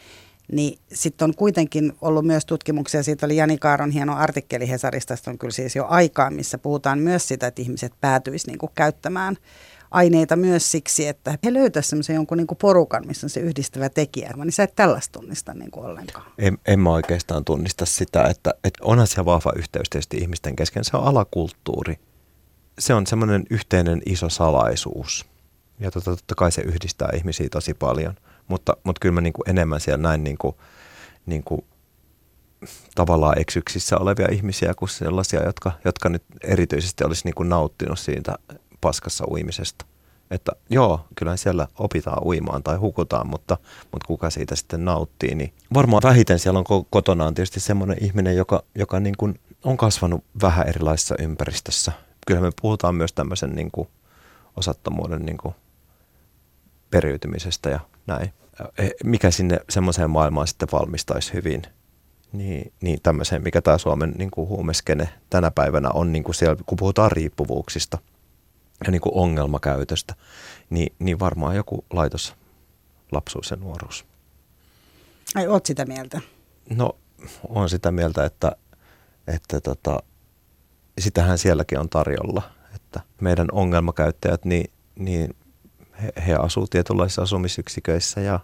niin 0.51 0.79
sitten 0.93 1.25
on 1.25 1.35
kuitenkin 1.35 1.93
ollut 2.01 2.25
myös 2.25 2.45
tutkimuksia, 2.45 3.03
siitä 3.03 3.25
oli 3.25 3.35
Jani 3.35 3.57
Kaaron 3.57 3.91
hieno 3.91 4.15
artikkeli 4.15 4.69
Hesarista, 4.69 5.15
on 5.27 5.37
kyllä 5.37 5.51
siis 5.51 5.75
jo 5.75 5.85
aikaa, 5.89 6.29
missä 6.29 6.57
puhutaan 6.57 6.99
myös 6.99 7.27
sitä, 7.27 7.47
että 7.47 7.61
ihmiset 7.61 7.93
päätyisivät 8.01 8.61
niin 8.61 8.71
käyttämään 8.75 9.37
aineita 9.91 10.35
myös 10.35 10.71
siksi, 10.71 11.07
että 11.07 11.37
he 11.43 11.53
löytäisivät 11.53 11.89
semmoisen 11.89 12.15
jonkun 12.15 12.37
niin 12.37 12.47
kuin 12.47 12.57
porukan, 12.57 13.07
missä 13.07 13.25
on 13.25 13.29
se 13.29 13.39
yhdistävä 13.39 13.89
tekijä, 13.89 14.33
niin 14.37 14.51
sä 14.51 14.63
et 14.63 14.75
tällaista 14.75 15.19
tunnista 15.19 15.53
niin 15.53 15.71
kuin 15.71 15.85
ollenkaan. 15.85 16.31
En, 16.37 16.57
en 16.67 16.79
mä 16.79 16.89
oikeastaan 16.89 17.45
tunnista 17.45 17.85
sitä, 17.85 18.23
että, 18.23 18.53
että 18.63 18.83
onhan 18.83 19.07
se 19.07 19.25
vahva 19.25 19.53
yhteys 19.55 19.89
tietysti 19.89 20.17
ihmisten 20.17 20.55
kesken, 20.55 20.83
se 20.83 20.97
on 20.97 21.03
alakulttuuri 21.03 21.99
se 22.79 22.93
on 22.93 23.07
semmoinen 23.07 23.43
yhteinen 23.49 24.01
iso 24.05 24.29
salaisuus. 24.29 25.25
Ja 25.79 25.91
tota, 25.91 26.11
totta 26.11 26.35
kai 26.35 26.51
se 26.51 26.61
yhdistää 26.61 27.09
ihmisiä 27.15 27.47
tosi 27.51 27.73
paljon. 27.73 28.15
Mutta, 28.47 28.77
mutta 28.83 28.99
kyllä 28.99 29.13
mä 29.13 29.21
niin 29.21 29.33
kuin 29.33 29.49
enemmän 29.49 29.79
siellä 29.79 30.01
näin 30.01 30.23
niin 30.23 30.37
kuin, 30.37 30.55
niin 31.25 31.43
kuin 31.43 31.65
tavallaan 32.95 33.39
eksyksissä 33.39 33.97
olevia 33.97 34.27
ihmisiä 34.31 34.73
kuin 34.73 34.89
sellaisia, 34.89 35.43
jotka, 35.45 35.71
jotka 35.85 36.09
nyt 36.09 36.23
erityisesti 36.43 37.03
olisi 37.03 37.25
niin 37.25 37.35
kuin 37.35 37.49
nauttinut 37.49 37.99
siitä 37.99 38.35
paskassa 38.81 39.25
uimisesta. 39.29 39.85
Että 40.31 40.51
joo, 40.69 41.05
kyllä 41.15 41.37
siellä 41.37 41.67
opitaan 41.79 42.23
uimaan 42.23 42.63
tai 42.63 42.77
hukutaan, 42.77 43.27
mutta, 43.27 43.57
mutta 43.91 44.07
kuka 44.07 44.29
siitä 44.29 44.55
sitten 44.55 44.85
nauttii, 44.85 45.35
niin 45.35 45.53
varmaan 45.73 46.03
vähiten 46.03 46.39
siellä 46.39 46.59
on 46.59 46.85
kotona 46.89 47.25
on 47.25 47.33
tietysti 47.33 47.59
semmoinen 47.59 47.97
ihminen, 48.01 48.35
joka, 48.35 48.63
joka 48.75 48.99
niin 48.99 49.15
kuin 49.17 49.39
on 49.63 49.77
kasvanut 49.77 50.23
vähän 50.41 50.67
erilaisessa 50.67 51.15
ympäristössä. 51.19 51.91
Kyllä 52.29 52.41
me 52.41 52.51
puhutaan 52.61 52.95
myös 52.95 53.13
tämmöisen 53.13 53.49
niin 53.49 53.71
kuin 53.71 53.87
osattomuuden 54.55 55.25
niin 55.25 55.37
kuin 55.37 55.55
periytymisestä 56.89 57.69
ja 57.69 57.79
näin. 58.07 58.33
Mikä 59.03 59.31
sinne 59.31 59.59
semmoiseen 59.69 60.09
maailmaan 60.09 60.47
sitten 60.47 60.67
valmistaisi 60.71 61.33
hyvin, 61.33 61.61
niin, 62.31 62.73
niin 62.81 63.01
tämmöiseen, 63.03 63.43
mikä 63.43 63.61
tämä 63.61 63.77
Suomen 63.77 64.13
niin 64.17 64.31
kuin 64.31 64.47
huumeskene 64.47 65.09
tänä 65.29 65.51
päivänä 65.51 65.89
on, 65.89 66.11
niin 66.11 66.23
kuin 66.23 66.35
siellä, 66.35 66.55
kun 66.65 66.77
puhutaan 66.77 67.11
riippuvuuksista 67.11 67.97
ja 68.85 68.91
niin 68.91 69.01
kuin 69.01 69.15
ongelmakäytöstä, 69.15 70.15
niin, 70.69 70.95
niin 70.99 71.19
varmaan 71.19 71.55
joku 71.55 71.85
laitos 71.89 72.35
lapsuus 73.11 73.51
ja 73.51 73.57
nuoruus. 73.57 74.05
Ai, 75.35 75.47
oot 75.47 75.65
sitä 75.65 75.85
mieltä? 75.85 76.21
No, 76.69 76.95
on 77.49 77.69
sitä 77.69 77.91
mieltä, 77.91 78.25
että, 78.25 78.51
että 79.27 79.61
tota, 79.61 80.03
sitähän 80.99 81.37
sielläkin 81.37 81.79
on 81.79 81.89
tarjolla. 81.89 82.41
Että 82.75 82.99
meidän 83.21 83.47
ongelmakäyttäjät, 83.51 84.45
niin, 84.45 84.71
niin 84.99 85.35
he, 86.01 86.13
he 86.27 86.35
asuu 86.35 86.67
tietynlaisissa 86.67 87.21
asumisyksiköissä 87.21 88.21
ja 88.21 88.39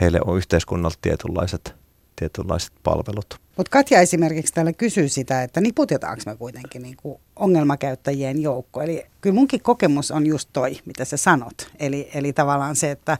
heille 0.00 0.20
on 0.26 0.36
yhteiskunnalta 0.36 0.98
tietynlaiset, 1.02 1.74
tietynlaiset 2.16 2.72
palvelut. 2.82 3.40
Mutta 3.56 3.70
Katja 3.70 4.00
esimerkiksi 4.00 4.54
täällä 4.54 4.72
kysyy 4.72 5.08
sitä, 5.08 5.42
että 5.42 5.60
niputetaanko 5.60 6.22
me 6.26 6.36
kuitenkin 6.36 6.82
niin 6.82 6.96
kuin 6.96 7.20
ongelmakäyttäjien 7.36 8.42
joukko. 8.42 8.82
Eli 8.82 9.06
kyllä 9.20 9.34
munkin 9.34 9.62
kokemus 9.62 10.10
on 10.10 10.26
just 10.26 10.48
toi, 10.52 10.76
mitä 10.84 11.04
sä 11.04 11.16
sanot. 11.16 11.70
Eli, 11.80 12.10
eli 12.14 12.32
tavallaan 12.32 12.76
se, 12.76 12.90
että, 12.90 13.18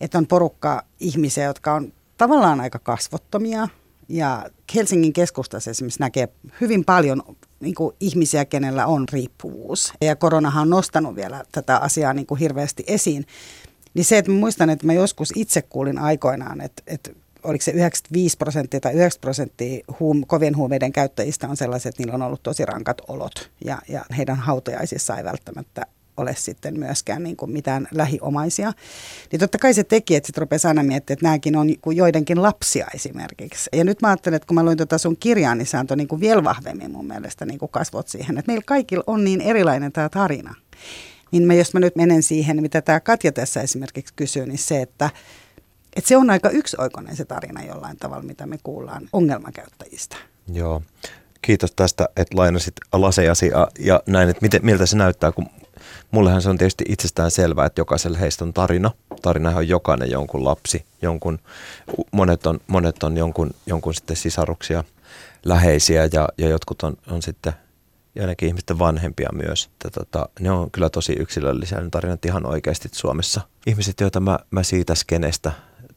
että 0.00 0.18
on 0.18 0.26
porukka 0.26 0.82
ihmisiä, 1.00 1.44
jotka 1.44 1.74
on 1.74 1.92
tavallaan 2.16 2.60
aika 2.60 2.78
kasvottomia. 2.78 3.68
Ja 4.08 4.50
Helsingin 4.74 5.12
keskustassa 5.12 5.70
esimerkiksi 5.70 6.00
näkee 6.00 6.28
hyvin 6.60 6.84
paljon 6.84 7.22
niin 7.62 7.74
kuin 7.74 7.96
ihmisiä, 8.00 8.44
kenellä 8.44 8.86
on 8.86 9.08
riippuvuus. 9.12 9.92
Ja 10.00 10.16
koronahan 10.16 10.62
on 10.62 10.70
nostanut 10.70 11.16
vielä 11.16 11.44
tätä 11.52 11.76
asiaa 11.76 12.14
niin 12.14 12.26
kuin 12.26 12.38
hirveästi 12.38 12.84
esiin. 12.86 13.26
Niin 13.94 14.04
se, 14.04 14.18
että 14.18 14.30
mä 14.30 14.38
muistan, 14.38 14.70
että 14.70 14.86
mä 14.86 14.92
joskus 14.92 15.32
itse 15.36 15.62
kuulin 15.62 15.98
aikoinaan, 15.98 16.60
että, 16.60 16.82
että 16.86 17.10
oliko 17.42 17.62
se 17.62 17.70
95 17.70 18.36
prosenttia 18.36 18.80
tai 18.80 18.92
90 18.92 19.20
prosenttia 19.20 19.84
huum, 20.00 20.24
kovien 20.26 20.56
huumeiden 20.56 20.92
käyttäjistä 20.92 21.48
on 21.48 21.56
sellaiset, 21.56 21.90
että 21.90 22.02
niillä 22.02 22.14
on 22.14 22.22
ollut 22.22 22.42
tosi 22.42 22.64
rankat 22.64 23.02
olot 23.08 23.50
ja, 23.64 23.78
ja 23.88 24.04
heidän 24.16 24.36
hautajaisissa 24.36 25.16
ei 25.16 25.24
välttämättä 25.24 25.86
ole 26.16 26.34
sitten 26.38 26.78
myöskään 26.78 27.22
niin 27.22 27.36
kuin 27.36 27.50
mitään 27.50 27.88
lähiomaisia. 27.90 28.72
Niin 29.32 29.40
totta 29.40 29.58
kai 29.58 29.74
se 29.74 29.84
teki, 29.84 30.16
että 30.16 30.26
sitten 30.26 30.40
rupesi 30.40 30.68
aina 30.68 30.82
miettimään, 30.82 31.14
että 31.14 31.26
nämäkin 31.26 31.56
on 31.56 31.96
joidenkin 31.96 32.42
lapsia 32.42 32.86
esimerkiksi. 32.94 33.70
Ja 33.72 33.84
nyt 33.84 34.02
mä 34.02 34.08
ajattelen, 34.08 34.36
että 34.36 34.46
kun 34.46 34.54
mä 34.54 34.64
luin 34.64 34.76
tuota 34.76 34.98
sun 34.98 35.16
kirjaa, 35.16 35.54
niin 35.54 35.66
se 35.66 35.76
antoi 35.76 35.96
niin 35.96 36.08
kuin 36.08 36.20
vielä 36.20 36.44
vahvemmin 36.44 36.90
mun 36.90 37.06
mielestä 37.06 37.46
niin 37.46 37.58
kuin 37.58 37.70
kasvot 37.70 38.08
siihen, 38.08 38.38
että 38.38 38.50
meillä 38.50 38.64
kaikilla 38.66 39.04
on 39.06 39.24
niin 39.24 39.40
erilainen 39.40 39.92
tämä 39.92 40.08
tarina. 40.08 40.54
Niin 41.32 41.42
mä, 41.42 41.54
jos 41.54 41.74
mä 41.74 41.80
nyt 41.80 41.96
menen 41.96 42.22
siihen, 42.22 42.62
mitä 42.62 42.82
tämä 42.82 43.00
Katja 43.00 43.32
tässä 43.32 43.60
esimerkiksi 43.60 44.14
kysyy, 44.16 44.46
niin 44.46 44.58
se, 44.58 44.82
että, 44.82 45.10
että 45.96 46.08
se 46.08 46.16
on 46.16 46.30
aika 46.30 46.50
yksioikoinen 46.50 47.16
se 47.16 47.24
tarina 47.24 47.62
jollain 47.64 47.96
tavalla, 47.96 48.22
mitä 48.22 48.46
me 48.46 48.58
kuullaan 48.62 49.08
ongelmakäyttäjistä. 49.12 50.16
Joo. 50.52 50.82
Kiitos 51.42 51.72
tästä, 51.72 52.08
että 52.16 52.36
lainasit 52.36 52.74
lasejasi 52.92 53.46
ja, 53.46 53.68
ja 53.78 54.02
näin, 54.06 54.28
että 54.28 54.42
miten, 54.42 54.60
miltä 54.64 54.86
se 54.86 54.96
näyttää, 54.96 55.32
kun 55.32 55.46
mullehan 56.12 56.42
se 56.42 56.50
on 56.50 56.58
tietysti 56.58 56.84
itsestään 56.88 57.30
selvää, 57.30 57.66
että 57.66 57.80
jokaisella 57.80 58.18
heistä 58.18 58.44
on 58.44 58.52
tarina. 58.52 58.90
Tarina 59.22 59.56
on 59.56 59.68
jokainen 59.68 60.10
jonkun 60.10 60.44
lapsi, 60.44 60.84
jonkun, 61.02 61.38
monet 62.12 62.46
on, 62.46 62.60
monet 62.66 63.02
on 63.02 63.16
jonkun, 63.16 63.50
jonkun 63.66 63.94
sitten 63.94 64.16
sisaruksia, 64.16 64.84
läheisiä 65.44 66.08
ja, 66.12 66.28
ja 66.38 66.48
jotkut 66.48 66.82
on, 66.82 66.96
on 67.10 67.22
sitten 67.22 67.52
joidenkin 68.14 68.48
ihmisten 68.48 68.78
vanhempia 68.78 69.28
myös. 69.32 69.64
Että 69.64 69.90
tota, 69.90 70.28
ne 70.40 70.50
on 70.50 70.70
kyllä 70.70 70.90
tosi 70.90 71.12
yksilöllisiä 71.12 71.80
ne 71.80 71.88
tarinat 71.90 72.24
ihan 72.24 72.46
oikeasti 72.46 72.88
Suomessa. 72.92 73.40
Ihmiset, 73.66 74.00
joita 74.00 74.20
mä, 74.20 74.38
mä 74.50 74.62
siitä 74.62 74.94
skenestä 74.94 75.52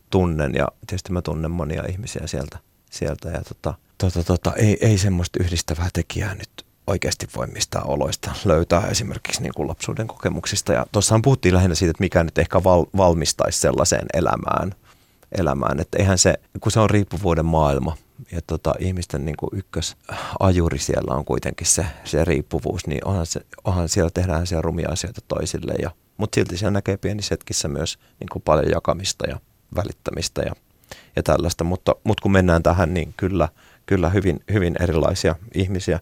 tunnen 0.09 0.53
ja 0.53 0.67
tietysti 0.87 1.11
mä 1.11 1.21
tunnen 1.21 1.51
monia 1.51 1.83
ihmisiä 1.89 2.27
sieltä, 2.27 2.57
sieltä 2.91 3.29
ja 3.29 3.41
tota, 3.41 3.73
tota, 3.97 4.23
tota, 4.23 4.53
ei, 4.53 4.77
ei 4.81 4.97
semmoista 4.97 5.43
yhdistävää 5.43 5.89
tekijää 5.93 6.35
nyt 6.35 6.64
oikeasti 6.87 7.27
voi 7.35 7.47
mistään 7.47 7.87
oloista 7.87 8.31
löytää 8.45 8.87
esimerkiksi 8.87 9.41
niin 9.41 9.53
kuin 9.55 9.67
lapsuuden 9.67 10.07
kokemuksista. 10.07 10.73
Ja 10.73 10.85
tuossahan 10.91 11.21
puhuttiin 11.21 11.53
lähinnä 11.53 11.75
siitä, 11.75 11.91
että 11.91 12.03
mikä 12.03 12.23
nyt 12.23 12.37
ehkä 12.37 12.63
val, 12.63 12.85
valmistaisi 12.97 13.59
sellaiseen 13.59 14.05
elämään, 14.13 14.75
elämään. 15.39 15.79
Että 15.79 15.97
eihän 15.99 16.17
se, 16.17 16.33
kun 16.61 16.71
se 16.71 16.79
on 16.79 16.89
riippuvuuden 16.89 17.45
maailma 17.45 17.97
ja 18.31 18.41
tota, 18.47 18.73
ihmisten 18.79 19.25
niin 19.25 19.37
kuin 19.37 19.49
ykkösajuri 19.53 20.79
siellä 20.79 21.15
on 21.15 21.25
kuitenkin 21.25 21.67
se, 21.67 21.85
se 22.03 22.25
riippuvuus, 22.25 22.87
niin 22.87 23.07
onhan, 23.07 23.25
se, 23.25 23.41
onhan 23.63 23.89
siellä 23.89 24.09
tehdään 24.13 24.47
siellä 24.47 24.61
rumia 24.61 24.89
asioita 24.89 25.21
toisille. 25.27 25.73
Ja, 25.81 25.91
mutta 26.17 26.35
silti 26.35 26.57
siellä 26.57 26.71
näkee 26.71 26.97
pienissä 26.97 27.33
hetkissä 27.33 27.67
myös 27.67 27.99
niin 28.19 28.29
kuin 28.31 28.41
paljon 28.41 28.71
jakamista 28.71 29.29
ja 29.29 29.39
välittämistä 29.75 30.41
ja, 30.41 30.55
ja 31.15 31.23
tällaista. 31.23 31.63
Mutta, 31.63 31.95
mutta 32.03 32.21
kun 32.21 32.31
mennään 32.31 32.63
tähän, 32.63 32.93
niin 32.93 33.13
kyllä, 33.17 33.49
kyllä 33.85 34.09
hyvin, 34.09 34.39
hyvin 34.53 34.75
erilaisia 34.79 35.35
ihmisiä 35.53 35.99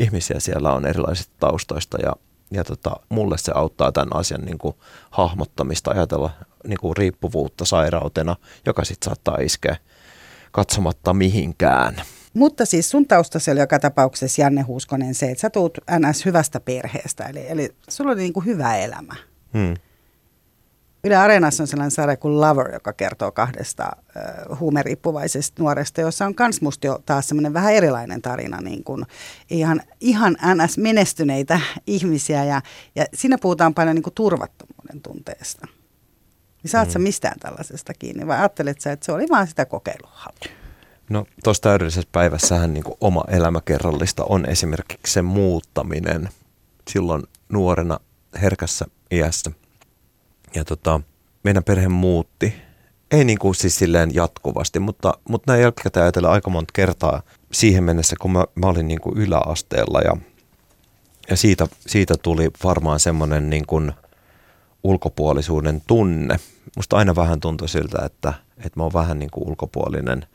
ihmisiä 0.00 0.40
siellä 0.40 0.72
on 0.72 0.86
erilaisista 0.86 1.34
taustoista 1.38 1.98
ja, 2.02 2.12
ja 2.50 2.64
tota, 2.64 2.90
mulle 3.08 3.38
se 3.38 3.52
auttaa 3.54 3.92
tämän 3.92 4.16
asian 4.16 4.40
niin 4.40 4.58
kuin 4.58 4.74
hahmottamista, 5.10 5.90
ajatella 5.90 6.30
niin 6.66 6.78
kuin 6.80 6.96
riippuvuutta 6.96 7.64
sairautena, 7.64 8.36
joka 8.66 8.84
sitten 8.84 9.06
saattaa 9.06 9.36
iskeä 9.36 9.76
katsomatta 10.52 11.14
mihinkään. 11.14 12.02
Mutta 12.34 12.66
siis 12.66 12.90
sun 12.90 13.06
taustasi 13.06 13.50
oli 13.50 13.60
joka 13.60 13.78
tapauksessa, 13.78 14.42
Janne 14.42 14.62
Huuskonen, 14.62 15.14
se, 15.14 15.30
että 15.30 15.40
sä 15.40 15.50
tuut 15.50 15.78
NS 15.98 16.24
hyvästä 16.24 16.60
perheestä, 16.60 17.24
eli, 17.24 17.46
eli 17.48 17.74
sulla 17.88 18.10
oli 18.10 18.20
niin 18.20 18.32
kuin 18.32 18.46
hyvä 18.46 18.76
elämä. 18.76 19.14
Hmm. 19.54 19.74
Yle 21.04 21.16
Areenassa 21.16 21.62
on 21.62 21.66
sellainen 21.66 21.90
sarja 21.90 22.16
kuin 22.16 22.40
Lover, 22.40 22.72
joka 22.72 22.92
kertoo 22.92 23.32
kahdesta 23.32 23.84
äh, 23.84 24.58
huumeriippuvaisesta 24.58 25.62
nuoresta, 25.62 26.00
jossa 26.00 26.26
on 26.26 26.34
myös 26.38 26.62
musta 26.62 26.86
jo 26.86 27.02
taas 27.06 27.28
semmoinen 27.28 27.54
vähän 27.54 27.74
erilainen 27.74 28.22
tarina, 28.22 28.60
niin 28.60 28.84
kuin 28.84 29.04
ihan, 29.50 29.82
ihan 30.00 30.36
NS-menestyneitä 30.54 31.60
ihmisiä. 31.86 32.44
Ja, 32.44 32.62
ja 32.94 33.04
siinä 33.14 33.38
puhutaan 33.38 33.74
paljon 33.74 33.94
niin 33.94 34.02
kuin 34.02 34.14
turvattomuuden 34.14 35.00
tunteesta. 35.02 35.66
Niin 36.62 36.70
saat 36.70 36.88
mm. 36.88 36.92
sä 36.92 36.98
mistään 36.98 37.40
tällaisesta 37.40 37.94
kiinni 37.94 38.26
vai 38.26 38.38
ajattelet 38.38 38.80
sä, 38.80 38.92
että 38.92 39.06
se 39.06 39.12
oli 39.12 39.26
vaan 39.30 39.46
sitä 39.46 39.64
kokeilua? 39.64 40.24
No 41.10 41.26
tuossa 41.44 41.62
täydellisessä 41.62 42.08
päivässähän 42.12 42.74
niin 42.74 42.84
oma 43.00 43.24
elämäkerrallista 43.28 44.24
on 44.24 44.46
esimerkiksi 44.46 45.12
se 45.12 45.22
muuttaminen 45.22 46.28
silloin 46.88 47.22
nuorena 47.48 48.00
herkässä 48.42 48.86
iässä 49.10 49.50
ja 50.54 50.64
tota, 50.64 51.00
meidän 51.42 51.64
perhe 51.64 51.88
muutti. 51.88 52.54
Ei 53.10 53.24
niin 53.24 53.38
kuin 53.38 53.54
siis 53.54 53.76
silleen 53.78 54.14
jatkuvasti, 54.14 54.78
mutta, 54.78 55.14
mutta 55.28 55.52
näin 55.52 55.62
jälkikäteen 55.62 56.04
ajatella 56.04 56.30
aika 56.30 56.50
monta 56.50 56.72
kertaa 56.72 57.22
siihen 57.52 57.84
mennessä, 57.84 58.16
kun 58.20 58.32
mä, 58.32 58.44
mä 58.54 58.66
olin 58.66 58.88
niin 58.88 59.00
kuin 59.00 59.18
yläasteella 59.18 60.00
ja, 60.00 60.16
ja 61.30 61.36
siitä, 61.36 61.66
siitä 61.86 62.14
tuli 62.22 62.50
varmaan 62.64 63.00
semmoinen 63.00 63.50
niin 63.50 63.66
kuin 63.66 63.92
ulkopuolisuuden 64.84 65.82
tunne. 65.86 66.36
Musta 66.76 66.96
aina 66.96 67.16
vähän 67.16 67.40
tuntui 67.40 67.68
siltä, 67.68 67.98
että, 68.04 68.32
että 68.58 68.80
mä 68.80 68.82
oon 68.82 68.92
vähän 68.92 69.18
niin 69.18 69.30
kuin 69.30 69.48
ulkopuolinen 69.48 70.26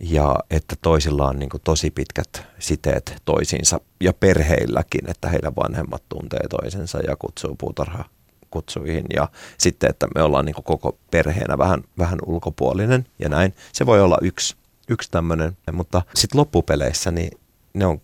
ja 0.00 0.36
että 0.50 0.76
toisilla 0.82 1.28
on 1.28 1.38
niin 1.38 1.50
kuin 1.50 1.60
tosi 1.64 1.90
pitkät 1.90 2.46
siteet 2.58 3.22
toisiinsa 3.24 3.80
ja 4.00 4.12
perheilläkin, 4.12 5.10
että 5.10 5.28
heidän 5.28 5.56
vanhemmat 5.56 6.02
tuntee 6.08 6.48
toisensa 6.50 6.98
ja 6.98 7.16
kutsuu 7.16 7.56
puutarha 7.58 8.04
kutsuihin 8.52 9.04
ja 9.14 9.28
sitten, 9.58 9.90
että 9.90 10.06
me 10.14 10.22
ollaan 10.22 10.44
niin 10.44 10.64
koko 10.64 10.98
perheenä 11.10 11.58
vähän, 11.58 11.84
vähän 11.98 12.18
ulkopuolinen 12.26 13.06
ja 13.18 13.28
näin. 13.28 13.54
Se 13.72 13.86
voi 13.86 14.00
olla 14.00 14.18
yksi, 14.22 14.56
yksi 14.88 15.10
tämmöinen, 15.10 15.56
mutta 15.72 16.02
sitten 16.14 16.38
loppupeleissä 16.38 17.10
niin 17.10 17.38
ne 17.74 17.86
on 17.86 18.00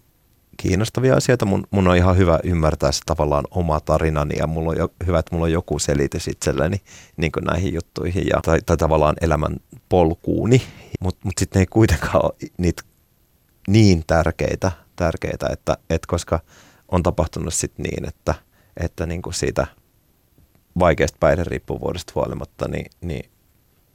kiinnostavia 0.56 1.16
asioita. 1.16 1.44
Mun, 1.44 1.66
mun 1.70 1.88
on 1.88 1.96
ihan 1.96 2.16
hyvä 2.16 2.40
ymmärtää 2.44 2.92
se 2.92 3.00
tavallaan 3.06 3.44
oma 3.50 3.80
tarinani 3.80 4.34
ja 4.38 4.46
mulla 4.46 4.70
on 4.70 4.76
jo, 4.76 4.88
hyvä, 5.06 5.18
että 5.18 5.34
mulla 5.34 5.44
on 5.44 5.52
joku 5.52 5.78
selitys 5.78 6.28
itselleni 6.28 6.80
niin 7.16 7.32
näihin 7.40 7.74
juttuihin 7.74 8.26
ja, 8.26 8.40
tai, 8.44 8.58
tai 8.66 8.76
tavallaan 8.76 9.16
elämän 9.20 9.56
polkuuni, 9.88 10.62
mutta 11.00 11.20
mut 11.24 11.34
sitten 11.38 11.60
ne 11.60 11.62
ei 11.62 11.66
kuitenkaan 11.66 12.24
ole 12.24 12.50
niitä 12.58 12.82
niin 13.68 14.04
tärkeitä, 14.06 14.72
tärkeitä 14.96 15.46
että, 15.52 15.76
että 15.90 16.06
koska 16.06 16.40
on 16.88 17.02
tapahtunut 17.02 17.54
sitten 17.54 17.82
niin, 17.82 18.08
että, 18.08 18.34
että 18.76 19.06
niin 19.06 19.22
kuin 19.22 19.34
siitä 19.34 19.66
vaikeasta 20.78 21.16
päihderiippuvuudesta 21.20 22.12
huolimatta, 22.14 22.68
niin, 22.68 22.90
niin 23.00 23.30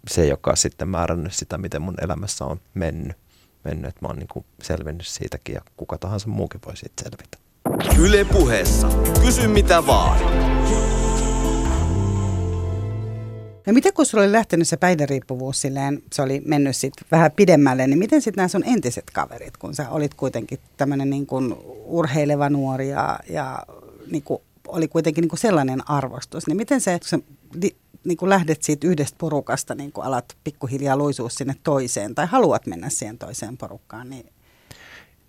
se 0.08 0.22
ei 0.22 0.30
olekaan 0.30 0.58
sitten 0.58 0.88
määrännyt 0.88 1.34
sitä, 1.34 1.58
miten 1.58 1.82
mun 1.82 1.96
elämässä 2.02 2.46
on 2.46 2.60
mennyt. 2.74 3.18
mennyt, 3.64 3.90
että 3.90 4.00
mä 4.02 4.08
oon 4.08 4.18
niin 4.18 4.28
kuin 4.28 4.46
selvinnyt 4.62 5.08
siitäkin 5.08 5.56
ja 5.56 5.62
kuka 5.78 5.98
tahansa 5.98 6.28
muukin 6.28 6.62
voi 6.66 6.78
siitä 6.78 7.04
selvitä. 7.04 7.38
Yle 8.00 8.26
puheessa. 8.26 8.88
Kysy 9.26 9.48
mitä 9.48 9.88
vaan. 9.88 10.20
No 13.68 13.74
miten 13.74 13.94
kun 13.94 14.06
sulla 14.06 14.24
oli 14.24 14.32
lähtenyt 14.32 14.68
se 14.68 14.78
päihderiippuvuus 14.78 15.62
silleen, 15.62 16.04
se 16.14 16.22
oli 16.22 16.42
mennyt 16.46 16.76
sitten 16.76 17.08
vähän 17.12 17.32
pidemmälle, 17.32 17.88
niin 17.88 18.00
miten 18.00 18.22
sitten 18.22 18.42
nämä 18.42 18.48
sun 18.48 18.64
entiset 18.66 19.04
kaverit, 19.14 19.58
kun 19.58 19.76
sä 19.76 19.90
olit 19.90 20.14
kuitenkin 20.14 20.60
tämmöinen 20.78 21.10
niin 21.10 21.26
kuin 21.26 21.56
urheileva 21.86 22.50
nuori 22.50 22.90
ja, 22.90 23.20
ja 23.30 23.64
niin 24.12 24.24
kuin 24.24 24.42
oli 24.74 24.88
kuitenkin 24.88 25.22
niin 25.22 25.30
kuin 25.30 25.40
sellainen 25.40 25.90
arvostus, 25.90 26.48
niin 26.48 26.58
miten 26.58 26.82
se, 26.82 27.00
se 27.02 27.20
niin 28.04 28.18
kuin 28.18 28.30
lähdet 28.30 28.64
siitä 28.64 28.88
yhdestä 28.88 29.18
porukasta, 29.18 29.76
niin 29.76 29.92
kuin 29.92 30.06
alat 30.06 30.38
pikkuhiljaa 30.44 30.98
luisua 30.98 31.30
sinne 31.30 31.56
toiseen 31.64 32.16
tai 32.16 32.26
haluat 32.26 32.66
mennä 32.66 32.90
siihen 32.90 33.18
toiseen 33.18 33.58
porukkaan, 33.58 34.10
niin 34.10 34.26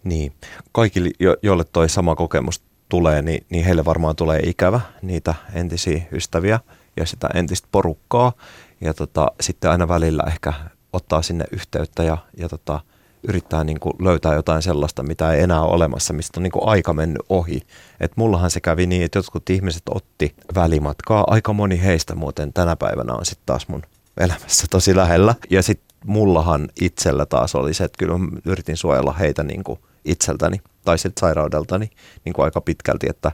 niin, 0.04 0.32
kaikille, 0.72 1.10
jo, 1.20 1.36
joille 1.42 1.64
toi 1.64 1.88
sama 1.88 2.16
kokemus 2.16 2.62
tulee, 2.88 3.22
niin, 3.22 3.46
niin 3.50 3.64
heille 3.64 3.84
varmaan 3.84 4.16
tulee 4.16 4.40
ikävä 4.40 4.80
niitä 5.02 5.34
entisiä 5.54 6.02
ystäviä 6.12 6.60
ja 6.96 7.06
sitä 7.06 7.28
entistä 7.34 7.68
porukkaa. 7.72 8.32
Ja 8.80 8.94
tota, 8.94 9.26
sitten 9.40 9.70
aina 9.70 9.88
välillä 9.88 10.22
ehkä 10.26 10.52
ottaa 10.92 11.22
sinne 11.22 11.44
yhteyttä 11.52 12.02
ja, 12.02 12.18
ja 12.36 12.48
tota, 12.48 12.80
yrittää 13.28 13.64
niin 13.64 13.80
kuin 13.80 13.94
löytää 13.98 14.34
jotain 14.34 14.62
sellaista, 14.62 15.02
mitä 15.02 15.32
ei 15.32 15.42
enää 15.42 15.62
ole 15.62 15.74
olemassa, 15.74 16.12
mistä 16.12 16.40
on 16.40 16.42
niin 16.42 16.52
kuin 16.52 16.68
aika 16.68 16.92
mennyt 16.92 17.22
ohi. 17.28 17.62
Et 18.00 18.12
mullahan 18.16 18.50
se 18.50 18.60
kävi 18.60 18.86
niin, 18.86 19.02
että 19.02 19.18
jotkut 19.18 19.50
ihmiset 19.50 19.82
otti 19.90 20.34
välimatkaa. 20.54 21.24
Aika 21.26 21.52
moni 21.52 21.82
heistä 21.82 22.14
muuten 22.14 22.52
tänä 22.52 22.76
päivänä 22.76 23.14
on 23.14 23.24
sitten 23.24 23.46
taas 23.46 23.68
mun 23.68 23.82
elämässä 24.20 24.66
tosi 24.70 24.96
lähellä. 24.96 25.34
Ja 25.50 25.62
sitten 25.62 25.96
mullahan 26.06 26.68
itsellä 26.80 27.26
taas 27.26 27.54
oli 27.54 27.74
se, 27.74 27.84
että 27.84 27.98
kyllä 27.98 28.18
mä 28.18 28.28
yritin 28.44 28.76
suojella 28.76 29.12
heitä 29.12 29.42
niin 29.42 29.64
kuin 29.64 29.78
itseltäni 30.04 30.60
tai 30.84 30.98
siltä 30.98 31.20
sairaudeltani 31.20 31.90
niin 32.24 32.32
kuin 32.32 32.44
aika 32.44 32.60
pitkälti, 32.60 33.06
että 33.10 33.32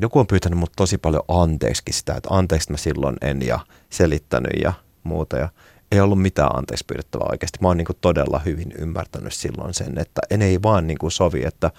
joku 0.00 0.18
on 0.18 0.26
pyytänyt 0.26 0.58
mut 0.58 0.72
tosi 0.76 0.98
paljon 0.98 1.22
anteeksi 1.28 1.82
sitä, 1.90 2.14
että 2.14 2.28
anteeksi 2.32 2.70
mä 2.70 2.76
silloin 2.76 3.16
en 3.20 3.46
ja 3.46 3.58
selittänyt 3.90 4.62
ja 4.62 4.72
muuta 5.02 5.36
ja 5.36 5.48
ei 5.92 6.00
ollut 6.00 6.22
mitään 6.22 6.56
anteeksi 6.56 6.84
pyydettävää 6.84 7.28
oikeasti. 7.30 7.58
Mä 7.62 7.68
oon 7.68 7.76
niin 7.76 7.86
kuin 7.86 7.98
todella 8.00 8.40
hyvin 8.44 8.72
ymmärtänyt 8.78 9.32
silloin 9.32 9.74
sen, 9.74 9.98
että 9.98 10.20
en 10.30 10.42
ei 10.42 10.62
vaan 10.62 10.86
niin 10.86 10.98
kuin 10.98 11.10
sovi, 11.10 11.44
että 11.44 11.70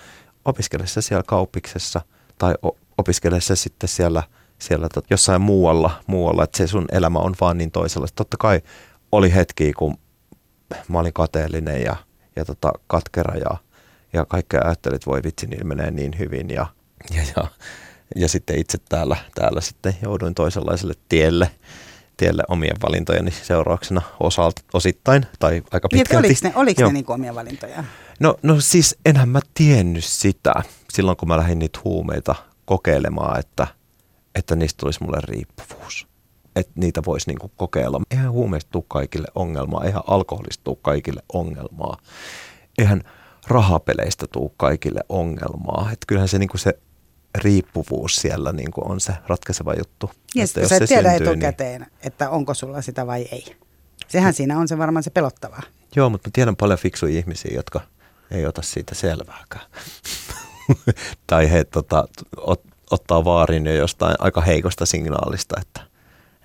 opiskele 0.46 0.88
se 0.88 1.02
siellä 1.02 1.24
kauppiksessa 1.28 2.02
tai 2.38 2.54
opiskele 2.98 3.42
se 3.42 3.56
sitten 3.56 3.90
siellä, 3.90 4.24
siellä 4.60 4.88
jossain 5.10 5.42
muualla, 5.42 5.92
muualla, 6.08 6.44
että 6.44 6.58
se 6.58 6.68
sun 6.68 6.86
elämä 6.92 7.20
on 7.20 7.36
vaan 7.42 7.58
niin 7.58 7.72
toisella. 7.72 8.08
Totta 8.16 8.38
kai 8.38 8.62
oli 9.12 9.34
hetki, 9.34 9.74
kun 9.74 9.98
mä 10.88 11.00
olin 11.00 11.14
kateellinen 11.14 11.82
ja, 11.82 11.96
ja 12.36 12.46
tota, 12.46 12.72
katkera 12.88 13.36
ja 13.36 13.58
ja 14.14 14.26
kaikkea 14.26 14.62
ajattelin, 14.66 14.96
että 14.96 15.12
voi 15.12 15.24
vitsi, 15.24 15.48
niin 15.48 15.68
menee 15.68 15.92
niin 15.92 16.20
hyvin 16.20 16.50
ja, 16.50 16.66
ja, 17.16 17.22
ja, 17.36 17.48
ja 18.16 18.28
sitten 18.28 18.60
itse 18.60 18.78
täällä, 18.90 19.16
täällä 19.36 19.62
sitten 19.62 19.98
jouduin 20.02 20.36
toisenlaiselle 20.36 20.94
tielle, 21.10 21.52
tielle 22.20 22.44
omien 22.48 22.76
valintojeni 22.84 23.32
seurauksena 23.32 24.02
osalta, 24.20 24.62
osittain 24.74 25.26
tai 25.40 25.62
aika 25.72 25.88
niin, 25.92 26.00
pitkälti. 26.00 26.28
Niin, 26.28 26.38
oliko 26.38 26.48
ne, 26.48 26.54
oliko 26.56 26.86
ne 26.86 26.94
niin 26.94 27.06
omia 27.12 27.36
valintoja? 27.36 27.84
No, 28.20 28.36
no 28.44 28.60
siis 28.60 28.98
enhän 29.06 29.30
mä 29.30 29.40
tiennyt 29.54 30.04
sitä 30.04 30.54
silloin, 30.94 31.18
kun 31.18 31.28
mä 31.28 31.38
lähdin 31.38 31.60
niitä 31.60 31.80
huumeita 31.84 32.36
kokeilemaan, 32.66 33.40
että, 33.40 33.68
että 34.36 34.56
niistä 34.56 34.78
tulisi 34.80 35.04
mulle 35.04 35.18
riippuvuus. 35.24 36.08
Että 36.56 36.72
niitä 36.76 37.02
voisi 37.06 37.30
niinku 37.30 37.52
kokeilla. 37.56 38.02
Eihän 38.12 38.32
huumeista 38.32 38.72
tule 38.72 38.84
kaikille 38.88 39.28
ongelmaa, 39.36 39.84
eihän 39.84 40.04
alkoholista 40.08 40.64
tule 40.64 40.78
kaikille 40.82 41.22
ongelmaa. 41.34 41.98
Eihän 42.78 43.04
rahapeleistä 43.48 44.26
tuu 44.32 44.54
kaikille 44.58 45.02
ongelmaa. 45.10 45.90
Että 45.94 46.06
kyllähän 46.08 46.28
se, 46.28 46.40
niin 46.40 46.50
kuin 46.50 46.62
se 46.62 46.80
riippuvuus 47.36 48.16
siellä 48.16 48.52
niin 48.52 48.72
kuin 48.72 48.92
on 48.92 49.00
se 49.00 49.14
ratkaiseva 49.28 49.74
juttu. 49.74 50.12
Yes, 50.38 50.50
että 50.50 50.60
jos 50.60 50.70
sä 50.70 50.76
et 50.76 50.84
tiedä 50.88 51.10
syntyy, 51.10 51.28
niin- 51.28 51.34
etukäteen, 51.34 51.82
niin... 51.82 51.92
että 52.04 52.30
onko 52.30 52.54
sulla 52.54 52.82
sitä 52.82 53.08
vai 53.08 53.22
ei. 53.32 53.56
Sehän 54.08 54.34
siinä 54.34 54.60
on 54.60 54.68
se 54.68 54.78
varmaan 54.78 55.04
se 55.04 55.10
pelottavaa. 55.10 55.62
Joo, 55.96 56.10
mutta 56.10 56.28
mä 56.28 56.32
tiedän 56.34 56.56
paljon 56.56 56.80
fiksuja 56.80 57.18
ihmisiä, 57.20 57.52
jotka 57.56 57.82
ei 58.32 58.46
ota 58.46 58.62
siitä 58.62 58.96
selvääkään. 58.96 59.66
tai 61.28 61.52
he 61.52 61.64
tota, 61.64 62.08
ot, 62.38 62.62
ottaa 62.92 63.26
vaarin 63.26 63.66
jo 63.66 63.74
jostain 63.74 64.16
aika 64.20 64.42
heikosta 64.42 64.86
signaalista, 64.86 65.56
että, 65.62 65.82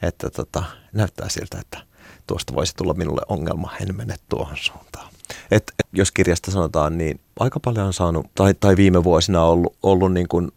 että 0.03 0.31
tota, 0.31 0.65
näyttää 0.93 1.29
siltä, 1.29 1.59
että 1.61 1.79
tuosta 2.27 2.55
voisi 2.55 2.77
tulla 2.77 2.95
minulle 2.95 3.21
ongelma, 3.29 3.73
en 3.81 3.97
mene 3.97 4.15
tuohon 4.29 4.57
suuntaan. 4.57 5.09
Et, 5.51 5.63
et, 5.79 5.87
jos 5.93 6.13
kirjasta 6.13 6.51
sanotaan, 6.51 6.99
niin 6.99 7.21
aika 7.41 7.61
paljon 7.61 7.87
on 7.87 7.93
saanut, 7.93 8.27
tai, 8.35 8.55
tai 8.55 8.77
viime 8.77 9.05
vuosina 9.05 9.45
ollut, 9.45 9.77
ollut 9.83 10.13
niin 10.13 10.29
kuin 10.29 10.53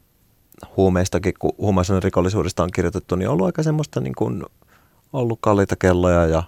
huumeistakin, 0.78 1.34
kun 1.40 1.52
huumaisen 1.58 2.04
rikollisuudesta 2.04 2.64
on 2.64 2.72
kirjoitettu, 2.72 3.16
niin 3.16 3.28
on 3.28 3.34
ollut 3.34 3.46
aika 3.46 3.64
semmoista 3.64 4.00
niin 4.00 4.16
kuin, 4.16 4.44
ollut 5.14 5.40
kalliita 5.42 5.76
kelloja 5.76 6.26
ja 6.26 6.44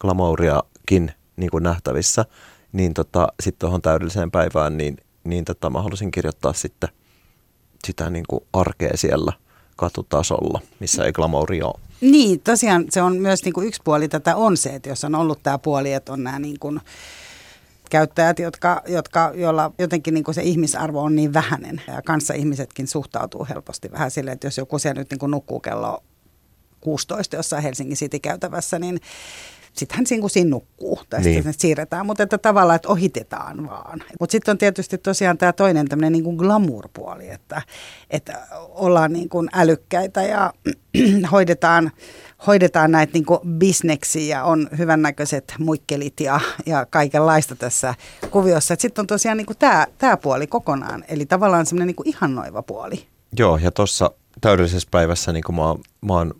glamouriakin 0.00 1.12
niin 1.36 1.50
kuin 1.50 1.62
nähtävissä. 1.62 2.24
Niin 2.72 2.94
tota, 2.94 3.28
sitten 3.42 3.58
tuohon 3.58 3.82
täydelliseen 3.82 4.30
päivään, 4.30 4.76
niin, 4.76 4.96
niin 5.24 5.44
tota, 5.44 5.70
mä 5.70 5.82
halusin 5.82 6.10
kirjoittaa 6.10 6.52
sitten 6.52 6.88
sitä 7.86 8.10
niin 8.10 8.24
kuin 8.28 8.40
arkea 8.52 8.96
siellä 8.96 9.32
katutasolla, 9.76 10.60
missä 10.80 11.04
ei 11.04 11.12
glamouri 11.12 11.62
ole. 11.62 11.80
Niin, 12.00 12.40
tosiaan 12.40 12.84
se 12.90 13.02
on 13.02 13.16
myös 13.16 13.44
niin 13.44 13.52
kuin 13.52 13.66
yksi 13.66 13.80
puoli 13.84 14.08
tätä 14.08 14.36
on 14.36 14.56
se, 14.56 14.74
että 14.74 14.88
jos 14.88 15.04
on 15.04 15.14
ollut 15.14 15.42
tämä 15.42 15.58
puoli, 15.58 15.92
että 15.92 16.12
on 16.12 16.24
nämä 16.24 16.38
niin 16.38 16.58
kuin 16.60 16.80
käyttäjät, 17.94 18.38
jotka, 18.38 18.82
jotka, 18.88 19.32
joilla 19.34 19.72
jotenkin 19.78 20.14
niin 20.14 20.24
kuin 20.24 20.34
se 20.34 20.42
ihmisarvo 20.42 21.02
on 21.02 21.16
niin 21.16 21.34
vähäinen. 21.34 21.82
Ja 21.86 22.02
kanssa 22.02 22.34
ihmisetkin 22.34 22.86
suhtautuu 22.86 23.46
helposti 23.50 23.92
vähän 23.92 24.10
silleen, 24.10 24.34
että 24.34 24.46
jos 24.46 24.58
joku 24.58 24.78
siellä 24.78 25.00
nyt 25.00 25.10
niin 25.10 25.18
kuin 25.18 25.30
nukkuu 25.30 25.60
kello 25.60 26.02
16 26.80 27.36
jossain 27.36 27.62
Helsingin 27.62 27.96
City-käytävässä, 27.96 28.78
niin 28.78 29.00
sitten 29.72 29.96
hän 29.96 30.06
siinä, 30.06 30.28
siinä 30.28 30.50
nukkuu 30.50 31.00
tai 31.10 31.20
niin. 31.20 31.34
sitten 31.34 31.54
siirretään, 31.58 32.06
mutta 32.06 32.22
että 32.22 32.38
tavallaan, 32.38 32.76
että 32.76 32.88
ohitetaan 32.88 33.68
vaan. 33.68 34.02
Mutta 34.20 34.32
sitten 34.32 34.52
on 34.52 34.58
tietysti 34.58 34.98
tosiaan 34.98 35.38
tämä 35.38 35.52
toinen 35.52 35.88
tämmöinen 35.88 36.12
niin 36.12 36.24
kuin 36.24 36.36
glamour-puoli, 36.36 37.30
että, 37.30 37.62
että 38.10 38.46
ollaan 38.68 39.12
niin 39.12 39.28
kuin 39.28 39.48
älykkäitä 39.52 40.22
ja 40.22 40.52
hoidetaan, 41.32 41.90
hoidetaan 42.46 42.90
näitä 42.90 43.12
niin 43.12 43.58
bisneksiä 43.58 44.36
ja 44.36 44.44
on 44.44 44.68
hyvännäköiset 44.78 45.54
muikkelit 45.58 46.20
ja, 46.20 46.40
ja 46.66 46.86
kaikenlaista 46.86 47.56
tässä 47.56 47.94
kuviossa. 48.30 48.76
Sitten 48.78 49.02
on 49.02 49.06
tosiaan 49.06 49.36
niin 49.36 49.46
tämä, 49.58 49.86
tämä 49.98 50.16
puoli 50.16 50.46
kokonaan, 50.46 51.04
eli 51.08 51.26
tavallaan 51.26 51.66
semmoinen 51.66 51.86
niin 51.86 52.08
ihannoiva 52.08 52.62
puoli. 52.62 53.06
Joo, 53.38 53.56
ja 53.56 53.70
tuossa 53.70 54.10
täydellisessä 54.40 54.88
päivässä 54.90 55.32
niin 55.32 55.44
mä, 55.50 55.84
mä 56.06 56.12
oon 56.14 56.34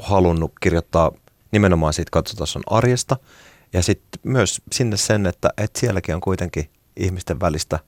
halunnut 0.00 0.52
kirjoittaa 0.60 1.12
nimenomaan 1.52 1.92
siitä 1.92 2.10
katsotason 2.10 2.62
arjesta. 2.66 3.16
Ja 3.72 3.82
sitten 3.82 4.20
myös 4.22 4.62
sinne 4.72 4.96
sen, 4.96 5.26
että, 5.26 5.50
että 5.56 5.80
sielläkin 5.80 6.14
on 6.14 6.20
kuitenkin 6.20 6.70
ihmisten 6.96 7.40
välistä 7.40 7.78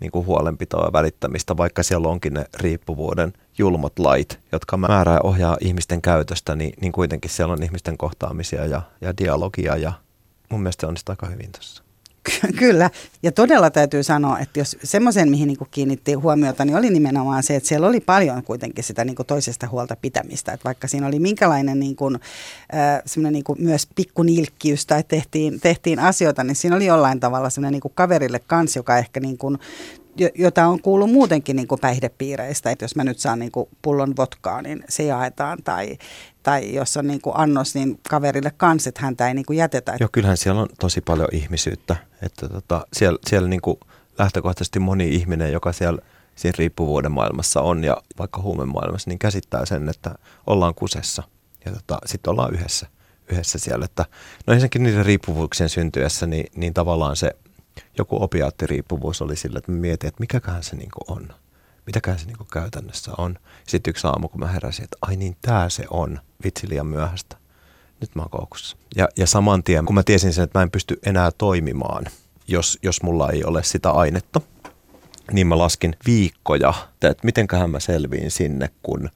niin 0.00 0.10
kuin 0.10 0.26
huolenpitoa 0.26 0.84
ja 0.84 0.92
välittämistä, 0.92 1.56
vaikka 1.56 1.82
siellä 1.82 2.08
onkin 2.08 2.34
ne 2.34 2.44
riippuvuuden 2.60 3.32
julmat 3.58 3.98
lait, 3.98 4.40
jotka 4.52 4.76
määrää 4.76 5.14
ja 5.14 5.20
ohjaa 5.24 5.56
ihmisten 5.60 6.02
käytöstä, 6.02 6.56
niin, 6.56 6.72
niin 6.80 6.92
kuitenkin 6.92 7.30
siellä 7.30 7.52
on 7.52 7.62
ihmisten 7.62 7.98
kohtaamisia 7.98 8.66
ja, 8.66 8.82
ja 9.00 9.16
dialogia 9.16 9.76
ja 9.76 9.92
mun 10.50 10.62
mielestä 10.62 10.80
se 10.80 10.86
onnistuu 10.86 11.12
aika 11.12 11.26
hyvin 11.26 11.52
tässä. 11.52 11.87
Kyllä, 12.58 12.90
ja 13.22 13.32
todella 13.32 13.70
täytyy 13.70 14.02
sanoa, 14.02 14.38
että 14.38 14.60
jos 14.60 14.76
semmoisen, 14.84 15.30
mihin 15.30 15.46
niin 15.46 15.58
kiinnitti 15.70 16.12
huomiota, 16.12 16.64
niin 16.64 16.76
oli 16.76 16.90
nimenomaan 16.90 17.42
se, 17.42 17.56
että 17.56 17.68
siellä 17.68 17.86
oli 17.86 18.00
paljon 18.00 18.42
kuitenkin 18.42 18.84
sitä 18.84 19.04
niin 19.04 19.16
toisesta 19.26 19.68
huolta 19.68 19.96
pitämistä. 19.96 20.52
Että 20.52 20.64
vaikka 20.64 20.88
siinä 20.88 21.06
oli 21.06 21.18
minkälainen 21.18 21.80
niin 21.80 21.96
kuin, 21.96 22.18
äh, 22.74 23.30
niin 23.30 23.44
kuin 23.44 23.62
myös 23.62 23.88
pikkunilkkiys 23.94 24.86
tai 24.86 25.04
tehtiin, 25.08 25.60
tehtiin 25.60 25.98
asioita, 25.98 26.44
niin 26.44 26.56
siinä 26.56 26.76
oli 26.76 26.86
jollain 26.86 27.20
tavalla 27.20 27.50
semmoinen 27.50 27.80
niin 27.84 27.92
kaverille 27.94 28.40
kanssa, 28.46 28.78
joka 28.78 28.98
ehkä 28.98 29.20
niin 29.20 29.38
kuin 29.38 29.58
jota 30.34 30.66
on 30.66 30.82
kuullut 30.82 31.10
muutenkin 31.10 31.56
niin 31.56 31.68
kuin 31.68 31.80
päihdepiireistä, 31.80 32.70
että 32.70 32.84
jos 32.84 32.96
mä 32.96 33.04
nyt 33.04 33.18
saan 33.18 33.38
niin 33.38 33.52
kuin 33.52 33.68
pullon 33.82 34.16
votkaa, 34.16 34.62
niin 34.62 34.84
se 34.88 35.02
jaetaan, 35.02 35.58
tai, 35.64 35.98
tai 36.48 36.74
jos 36.74 36.96
on 36.96 37.06
niin 37.06 37.20
kuin 37.20 37.36
annos, 37.36 37.74
niin 37.74 38.00
kaverille 38.10 38.52
kanssa, 38.56 38.88
että 38.88 39.00
häntä 39.02 39.28
ei 39.28 39.34
niin 39.34 39.46
kuin 39.46 39.56
jätetä. 39.56 39.96
Joo, 40.00 40.08
kyllähän 40.12 40.36
siellä 40.36 40.60
on 40.60 40.68
tosi 40.80 41.00
paljon 41.00 41.28
ihmisyyttä, 41.32 41.96
että 42.22 42.48
tota, 42.48 42.86
siellä, 42.92 43.18
siellä 43.26 43.48
niin 43.48 43.60
kuin 43.60 43.78
lähtökohtaisesti 44.18 44.78
moni 44.78 45.14
ihminen, 45.14 45.52
joka 45.52 45.72
siellä 45.72 46.02
siinä 46.36 46.54
riippuvuuden 46.58 47.12
maailmassa 47.12 47.60
on 47.60 47.84
ja 47.84 47.96
vaikka 48.18 48.42
huumemaailmassa, 48.42 49.10
niin 49.10 49.18
käsittää 49.18 49.66
sen, 49.66 49.88
että 49.88 50.14
ollaan 50.46 50.74
kusessa 50.74 51.22
ja 51.64 51.72
tota, 51.72 51.98
sitten 52.06 52.30
ollaan 52.30 52.54
yhdessä, 52.54 52.86
yhdessä 53.28 53.58
siellä. 53.58 53.84
Että, 53.84 54.04
no 54.46 54.52
ensinnäkin 54.52 54.82
niiden 54.82 55.06
riippuvuuksien 55.06 55.68
syntyessä, 55.68 56.26
niin, 56.26 56.46
niin 56.56 56.74
tavallaan 56.74 57.16
se 57.16 57.30
joku 57.98 58.22
opiaattiriippuvuus 58.22 59.22
oli 59.22 59.36
sillä, 59.36 59.58
että 59.58 59.72
mietin, 59.72 60.08
että 60.08 60.20
mikäköhän 60.20 60.62
se 60.62 60.76
niin 60.76 60.90
on. 61.08 61.28
Mitäköhän 61.88 62.18
se 62.18 62.26
niin 62.26 62.36
käytännössä 62.52 63.10
on. 63.18 63.38
Sitten 63.66 63.90
yksi 63.90 64.06
aamu, 64.06 64.28
kun 64.28 64.40
mä 64.40 64.46
heräsin, 64.46 64.84
että 64.84 64.96
ai 65.02 65.16
niin, 65.16 65.36
tää 65.42 65.68
se 65.68 65.84
on. 65.90 66.20
Vitsi 66.44 66.68
liian 66.68 66.86
myöhäistä. 66.86 67.36
Nyt 68.00 68.14
mä 68.14 68.22
oon 68.22 68.30
koukussa. 68.30 68.76
Ja, 68.96 69.08
ja 69.16 69.26
saman 69.26 69.64
tien, 69.64 69.84
kun 69.84 69.94
mä 69.94 70.02
tiesin 70.02 70.32
sen, 70.32 70.44
että 70.44 70.58
mä 70.58 70.62
en 70.62 70.70
pysty 70.70 70.98
enää 71.06 71.30
toimimaan 71.30 72.04
jos, 72.48 72.78
jos 72.82 73.02
mulla 73.02 73.30
ei 73.30 73.44
ole 73.44 73.62
sitä 73.62 73.90
ainetta. 73.90 74.40
Niin 75.32 75.46
mä 75.46 75.58
laskin 75.58 75.96
viikkoja, 76.06 76.74
että 77.02 77.24
mitenköhän 77.24 77.70
mä 77.70 77.80
selviin 77.80 78.30
sinne, 78.30 78.70
kun 78.82 79.10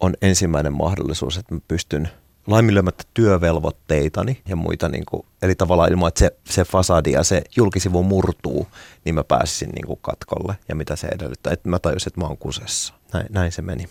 on 0.00 0.14
ensimmäinen 0.22 0.72
mahdollisuus, 0.72 1.36
että 1.36 1.54
mä 1.54 1.60
pystyn 1.68 2.08
laiminlyömättä 2.46 3.04
työvelvoitteitani 3.14 4.42
ja 4.48 4.56
muita, 4.56 4.88
niin 4.88 5.04
kuin, 5.06 5.26
eli 5.42 5.54
tavallaan 5.54 5.90
ilman, 5.90 6.08
että 6.08 6.18
se, 6.18 6.36
se 6.44 6.64
fasadi 6.64 7.12
ja 7.12 7.24
se 7.24 7.42
julkisivu 7.56 8.02
murtuu, 8.02 8.68
niin 9.04 9.14
mä 9.14 9.24
pääsisin 9.24 9.68
niin 9.68 9.86
kuin 9.86 9.98
katkolle 10.02 10.56
ja 10.68 10.74
mitä 10.74 10.96
se 10.96 11.06
edellyttää. 11.06 11.52
Että 11.52 11.68
mä 11.68 11.78
tajusin, 11.78 12.08
että 12.08 12.20
mä 12.20 12.26
oon 12.26 12.38
kusessa. 12.38 12.94
Näin, 13.12 13.26
näin 13.30 13.52
se 13.52 13.62
meni. 13.62 13.88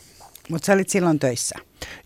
Mutta 0.50 0.66
sä 0.66 0.74
olit 0.74 0.90
silloin 0.90 1.20
töissä. 1.20 1.56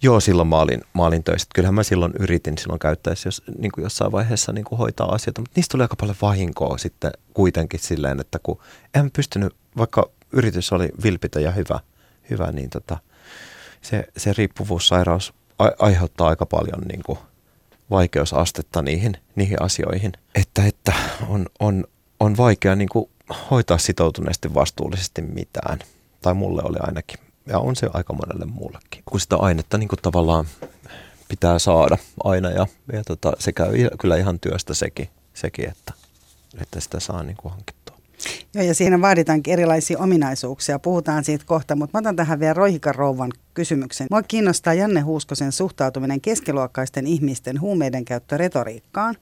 Joo, 0.02 0.20
silloin 0.20 0.48
mä 0.48 0.60
olin, 0.60 0.82
mä 0.94 1.06
olin 1.06 1.24
töissä. 1.24 1.48
Kyllähän 1.56 1.74
mä 1.74 1.84
silloin 1.84 2.14
yritin 2.20 2.58
silloin 2.58 2.80
käyttäessä 2.80 3.28
jos, 3.28 3.42
niin 3.58 3.72
kuin 3.72 3.84
jossain 3.84 4.12
vaiheessa 4.12 4.52
niin 4.52 4.66
kuin 4.66 4.80
hoitaa 4.80 5.14
asioita, 5.14 5.42
mutta 5.42 5.54
niistä 5.56 5.72
tuli 5.72 5.84
aika 5.84 5.96
paljon 5.96 6.18
vahinkoa 6.22 6.78
sitten 6.78 7.12
kuitenkin 7.34 7.80
silleen, 7.80 8.20
että 8.20 8.40
kun 8.44 8.60
en 8.94 9.12
pystynyt, 9.12 9.56
vaikka 9.78 10.10
yritys 10.32 10.74
oli 10.74 10.90
vilpitä 11.04 11.40
ja 11.40 11.52
hyvä, 11.52 11.80
hyvä 12.30 12.52
niin 12.52 12.70
tota, 12.70 12.98
se, 13.82 14.08
se 14.18 14.34
riippuvuussairaus 14.34 15.34
aiheuttaa 15.80 16.28
aika 16.28 16.46
paljon 16.46 16.82
niin 16.88 17.04
kuin 17.06 17.20
vaikeusastetta 17.90 18.82
niihin, 18.82 19.18
niihin 19.36 19.62
asioihin, 19.62 20.12
että, 20.36 20.66
että 20.66 20.94
on, 21.28 21.46
on, 21.60 21.84
on 22.20 22.38
vaikea 22.38 22.76
niin 22.76 22.90
kuin 22.90 23.10
hoitaa 23.52 23.78
sitoutuneesti 23.78 24.54
vastuullisesti 24.54 25.22
mitään. 25.22 25.80
Tai 26.22 26.34
mulle 26.34 26.62
oli 26.66 26.78
ainakin. 26.80 27.20
Ja 27.46 27.60
on 27.60 27.76
se 27.76 27.90
aika 27.94 28.14
monelle 28.14 28.46
muullekin. 28.46 29.04
Kun 29.06 29.20
sitä 29.20 29.36
ainetta 29.36 29.78
niin 29.78 29.90
kuin 29.90 30.00
tavallaan 30.02 30.46
pitää 31.28 31.60
saada 31.60 31.98
aina 32.24 32.50
ja, 32.50 32.68
ja 32.94 33.04
tota, 33.04 33.34
se 33.40 33.52
käy 33.52 33.72
kyllä 34.00 34.18
ihan 34.18 34.40
työstä 34.40 34.74
sekin, 34.74 35.10
sekin 35.34 35.70
että, 35.70 35.94
että 36.62 36.80
sitä 36.80 37.00
saa 37.00 37.24
niin 37.24 37.38
kuin 37.38 37.52
hankittua. 37.52 37.98
Joo, 38.54 38.64
ja 38.64 38.76
siinä 38.76 39.02
vaaditaankin 39.02 39.54
erilaisia 39.54 40.00
ominaisuuksia. 40.00 40.80
Puhutaan 40.80 41.24
siitä 41.24 41.46
kohta, 41.48 41.76
mutta 41.76 41.98
mä 41.98 42.00
otan 42.00 42.16
tähän 42.16 42.40
vielä 42.40 42.54
Roihikan 42.54 42.96
rouvan 42.96 43.32
kysymyksen. 43.60 44.08
Mua 44.12 44.24
kiinnostaa 44.24 44.74
Janne 44.74 45.02
Huuskosen 45.02 45.52
suhtautuminen 45.52 46.22
keskiluokkaisten 46.22 47.08
ihmisten 47.08 47.62
huumeiden 47.62 48.06
käyttö 48.06 48.38
retoriikkaan. 48.38 49.16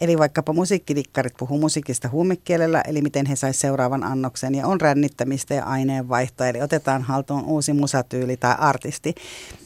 Eli 0.00 0.18
vaikkapa 0.18 0.52
musiikkidikkarit 0.52 1.32
puhuu 1.38 1.58
musiikista 1.58 2.08
huumekielellä, 2.08 2.82
eli 2.86 3.02
miten 3.02 3.26
he 3.26 3.36
saisi 3.36 3.60
seuraavan 3.60 4.04
annoksen, 4.04 4.54
ja 4.54 4.66
on 4.66 4.80
rännittämistä 4.80 5.54
ja 5.54 5.64
aineenvaihtoa, 5.64 6.46
eli 6.46 6.62
otetaan 6.62 7.02
haltuun 7.02 7.44
uusi 7.44 7.72
musatyyli 7.72 8.36
tai 8.36 8.54
artisti. 8.58 9.14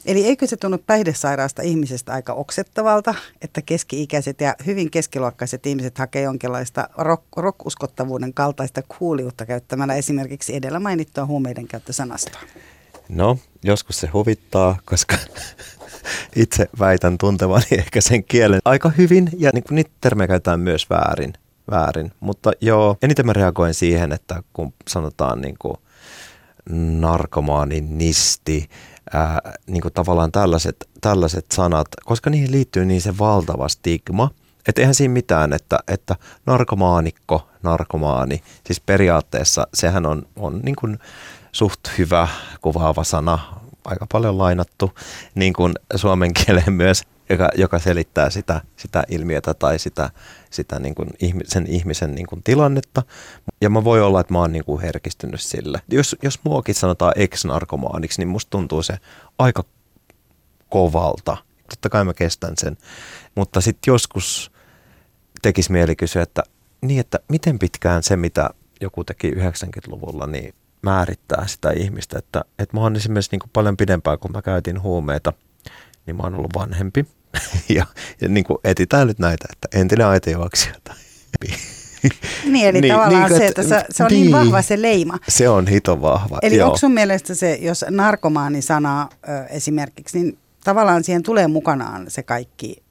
Eli 0.05 0.25
eikö 0.25 0.47
se 0.47 0.57
tunnu 0.57 0.77
päihdesairaasta 0.77 1.61
ihmisestä 1.61 2.13
aika 2.13 2.33
oksettavalta, 2.33 3.15
että 3.41 3.61
keski-ikäiset 3.61 4.41
ja 4.41 4.55
hyvin 4.65 4.91
keskiluokkaiset 4.91 5.65
ihmiset 5.65 5.97
hakee 5.97 6.21
jonkinlaista 6.21 6.89
rock, 6.97 7.23
rock-uskottavuuden 7.37 8.33
kaltaista 8.33 8.81
kuuliutta 8.99 9.45
käyttämällä 9.45 9.95
esimerkiksi 9.95 10.55
edellä 10.55 10.79
mainittua 10.79 11.25
huumeiden 11.25 11.67
käyttösanastoa? 11.67 12.41
No, 13.09 13.37
joskus 13.63 13.99
se 13.99 14.07
huvittaa, 14.07 14.77
koska 14.85 15.15
itse 16.35 16.69
väitän 16.79 17.17
tuntevani 17.17 17.65
ehkä 17.77 18.01
sen 18.01 18.23
kielen 18.23 18.59
aika 18.65 18.89
hyvin 18.89 19.29
ja 19.37 19.51
niin 19.53 19.63
kuin 19.63 19.75
niitä 19.75 19.91
termejä 20.01 20.27
käytetään 20.27 20.59
myös 20.59 20.89
väärin. 20.89 21.33
väärin. 21.71 22.11
Mutta 22.19 22.51
joo, 22.61 22.97
eniten 23.01 23.25
mä 23.25 23.33
reagoin 23.33 23.73
siihen, 23.73 24.11
että 24.11 24.43
kun 24.53 24.73
sanotaan 24.87 25.41
niin 25.41 25.55
kuin 25.59 25.77
narkomaani, 26.99 27.81
nisti, 27.81 28.69
ää, 29.13 29.53
niin 29.67 29.81
kuin 29.81 29.93
tavallaan 29.93 30.31
tällaiset, 30.31 30.89
tällaiset 31.01 31.45
sanat, 31.53 31.87
koska 32.05 32.29
niihin 32.29 32.51
liittyy 32.51 32.85
niin 32.85 33.01
se 33.01 33.17
valtava 33.17 33.67
stigma, 33.67 34.29
että 34.67 34.81
eihän 34.81 34.95
siinä 34.95 35.13
mitään, 35.13 35.53
että, 35.53 35.79
että 35.87 36.15
narkomaanikko, 36.45 37.47
narkomaani, 37.63 38.43
siis 38.65 38.79
periaatteessa 38.79 39.67
sehän 39.73 40.05
on, 40.05 40.27
on 40.35 40.59
niin 40.63 40.75
kuin 40.75 40.99
suht 41.55 41.79
hyvä 41.97 42.27
kuvaava 42.61 43.03
sana, 43.03 43.39
aika 43.85 44.07
paljon 44.11 44.37
lainattu 44.37 44.91
niin 45.35 45.53
kuin 45.53 45.73
suomen 45.95 46.33
kieleen 46.33 46.73
myös, 46.73 47.03
joka, 47.29 47.49
joka 47.55 47.79
selittää 47.79 48.29
sitä, 48.29 48.61
sitä 48.75 49.03
ilmiötä 49.09 49.53
tai 49.53 49.79
sitä, 49.79 50.09
sitä 50.49 50.79
niin 50.79 50.95
kuin 50.95 51.09
sen 51.43 51.67
ihmisen 51.67 52.15
niin 52.15 52.27
kuin 52.27 52.43
tilannetta. 52.43 53.03
Ja 53.61 53.69
mä 53.69 53.83
voi 53.83 54.01
olla, 54.01 54.19
että 54.19 54.33
mä 54.33 54.39
oon 54.39 54.51
niin 54.51 54.65
kuin 54.65 54.81
herkistynyt 54.81 55.41
sille. 55.41 55.81
Jos, 55.91 56.15
jos 56.21 56.39
muakin 56.43 56.75
sanotaan 56.75 57.13
ex-narkomaaniksi, 57.15 58.21
niin 58.21 58.27
musta 58.27 58.49
tuntuu 58.49 58.83
se 58.83 58.97
aika 59.39 59.63
kovalta. 60.69 61.37
Totta 61.69 61.89
kai 61.89 62.03
mä 62.03 62.13
kestän 62.13 62.53
sen. 62.57 62.77
Mutta 63.35 63.61
sitten 63.61 63.91
joskus 63.91 64.51
tekisi 65.41 65.71
mieli 65.71 65.95
kysyä, 65.95 66.21
että 66.21 66.43
niin, 66.81 66.99
että 66.99 67.19
miten 67.29 67.59
pitkään 67.59 68.03
se, 68.03 68.15
mitä 68.15 68.49
joku 68.81 69.03
teki 69.03 69.31
90-luvulla, 69.31 70.27
niin 70.27 70.53
määrittää 70.85 71.47
sitä 71.47 71.71
ihmistä. 71.71 72.19
Että, 72.19 72.45
että 72.59 72.77
mä 72.77 72.81
oon 72.81 72.95
esimerkiksi 72.95 73.31
niin 73.31 73.39
kuin 73.39 73.49
paljon 73.53 73.77
pidempään, 73.77 74.19
kun 74.19 74.31
mä 74.31 74.41
käytin 74.41 74.81
huumeita, 74.81 75.33
niin 76.05 76.15
mä 76.15 76.23
oon 76.23 76.35
ollut 76.35 76.55
vanhempi. 76.55 77.05
ja, 77.75 77.85
ja 78.21 78.29
niin 78.29 78.43
kuin 78.43 78.57
etitään 78.63 79.07
nyt 79.07 79.19
näitä, 79.19 79.45
että 79.51 79.79
entinen 79.79 80.07
aitejuoksija 80.07 80.75
tai 80.83 80.95
niin, 82.45 82.67
eli 82.67 82.81
niin, 82.81 82.93
tavallaan 82.93 83.29
niin, 83.29 83.37
se, 83.37 83.47
että 83.47 83.63
se, 83.63 83.85
se 83.89 84.03
on 84.03 84.09
niin, 84.11 84.21
niin 84.21 84.31
vahva 84.31 84.61
se 84.61 84.81
leima. 84.81 85.17
Se 85.29 85.49
on 85.49 85.67
hito 85.67 86.01
vahva, 86.01 86.39
Eli 86.41 86.55
joo. 86.55 86.65
onko 86.65 86.77
sun 86.77 86.91
mielestä 86.91 87.35
se, 87.35 87.55
jos 87.61 87.85
narkomaani 87.89 88.61
sana 88.61 89.09
ö, 89.29 89.45
esimerkiksi, 89.45 90.19
niin 90.19 90.37
tavallaan 90.63 91.03
siihen 91.03 91.23
tulee 91.23 91.47
mukanaan 91.47 92.05
se 92.07 92.23
kaikki 92.23 92.83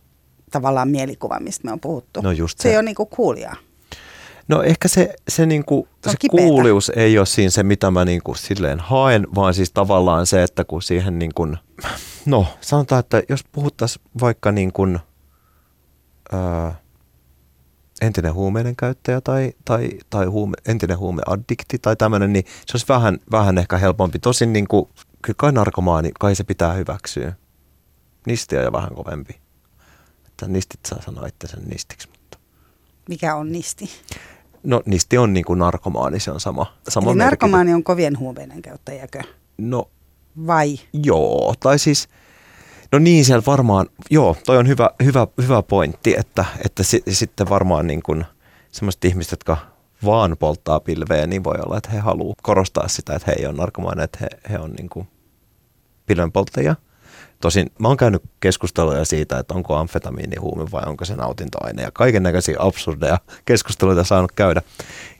tavallaan 0.50 0.88
mielikuva, 0.88 1.40
mistä 1.40 1.64
me 1.64 1.72
on 1.72 1.80
puhuttu. 1.80 2.20
No 2.20 2.32
just 2.32 2.58
se. 2.58 2.62
Se 2.62 2.70
ei 2.70 2.76
ole 2.76 2.82
niin 2.82 2.94
kuin 2.94 3.08
kuulijaa. 3.08 3.56
No 4.48 4.62
ehkä 4.62 4.88
se, 4.88 5.14
se, 5.28 5.46
niinku, 5.46 5.88
se, 6.04 6.10
se 6.10 6.28
kuulius 6.30 6.92
ei 6.96 7.18
ole 7.18 7.26
siinä 7.26 7.50
se, 7.50 7.62
mitä 7.62 7.90
mä 7.90 8.04
niinku 8.04 8.34
silleen 8.34 8.80
haen, 8.80 9.26
vaan 9.34 9.54
siis 9.54 9.72
tavallaan 9.72 10.26
se, 10.26 10.42
että 10.42 10.64
kun 10.64 10.82
siihen 10.82 11.18
niin 11.18 11.34
kuin, 11.34 11.56
no 12.26 12.46
sanotaan, 12.60 13.00
että 13.00 13.22
jos 13.28 13.44
puhuttaisiin 13.52 14.04
vaikka 14.20 14.52
niin 14.52 14.72
kuin, 14.72 14.98
ää, 16.32 16.84
entinen 18.00 18.34
huumeiden 18.34 18.76
käyttäjä 18.76 19.20
tai, 19.20 19.52
tai, 19.64 19.90
tai 20.10 20.26
huume, 20.26 20.56
entinen 20.68 20.98
huumeaddikti 20.98 21.78
tai 21.78 21.96
tämmöinen, 21.96 22.32
niin 22.32 22.44
se 22.46 22.72
olisi 22.74 22.86
vähän, 22.88 23.18
vähän 23.30 23.58
ehkä 23.58 23.78
helpompi. 23.78 24.18
Tosin 24.18 24.52
niin 24.52 24.68
kuin, 24.68 24.88
kyllä 25.22 25.36
kai 25.36 25.52
narkomaani, 25.52 26.10
kai 26.20 26.34
se 26.34 26.44
pitää 26.44 26.72
hyväksyä. 26.72 27.32
Nistiä 28.26 28.62
ja 28.62 28.72
vähän 28.72 28.94
kovempi. 28.94 29.40
Että 30.26 30.48
nistit 30.48 30.80
saa 30.86 31.02
sanoa 31.02 31.28
sen 31.44 31.62
nistiksi. 31.66 32.08
Mutta. 32.08 32.38
Mikä 33.08 33.34
on 33.34 33.52
nisti? 33.52 33.90
No 34.64 34.82
niistä 34.86 35.20
on 35.20 35.32
niin 35.32 35.44
kuin 35.44 35.58
narkomaani, 35.58 36.20
se 36.20 36.30
on 36.30 36.40
sama, 36.40 36.66
sama 36.88 37.10
Eli 37.10 37.18
narkomaani 37.18 37.74
on 37.74 37.84
kovien 37.84 38.18
huumeiden 38.18 38.62
käyttäjäkö? 38.62 39.22
No. 39.58 39.90
Vai? 40.46 40.78
Joo, 40.92 41.54
tai 41.60 41.78
siis, 41.78 42.08
no 42.92 42.98
niin 42.98 43.24
siellä 43.24 43.42
varmaan, 43.46 43.86
joo, 44.10 44.36
toi 44.46 44.58
on 44.58 44.68
hyvä, 44.68 44.90
hyvä, 45.04 45.26
hyvä 45.42 45.62
pointti, 45.62 46.14
että, 46.18 46.44
että 46.64 46.82
si, 46.82 47.02
sitten 47.08 47.48
varmaan 47.48 47.86
niin 47.86 48.02
kuin 48.02 48.24
semmoiset 48.72 49.04
ihmiset, 49.04 49.32
jotka 49.32 49.56
vaan 50.04 50.36
polttaa 50.38 50.80
pilveä, 50.80 51.26
niin 51.26 51.44
voi 51.44 51.54
olla, 51.66 51.76
että 51.76 51.90
he 51.90 51.98
haluaa 51.98 52.34
korostaa 52.42 52.88
sitä, 52.88 53.14
että 53.14 53.30
he 53.30 53.36
ei 53.38 53.46
ole 53.46 53.56
narkomaani, 53.56 54.02
että 54.02 54.18
he, 54.20 54.28
he 54.50 54.58
on 54.58 54.72
niin 54.72 54.88
kuin 54.88 55.08
pilvenpolttajia. 56.06 56.76
Tosin 57.40 57.70
mä 57.78 57.88
oon 57.88 57.96
käynyt 57.96 58.22
keskusteluja 58.40 59.04
siitä, 59.04 59.38
että 59.38 59.54
onko 59.54 59.76
amfetamiini 59.76 60.36
huume 60.40 60.70
vai 60.72 60.82
onko 60.86 61.04
se 61.04 61.16
nautintoaine 61.16 61.82
ja 61.82 61.90
kaiken 61.90 62.22
näköisiä 62.22 62.56
absurdeja 62.58 63.18
keskusteluita 63.44 64.04
saanut 64.04 64.32
käydä. 64.32 64.62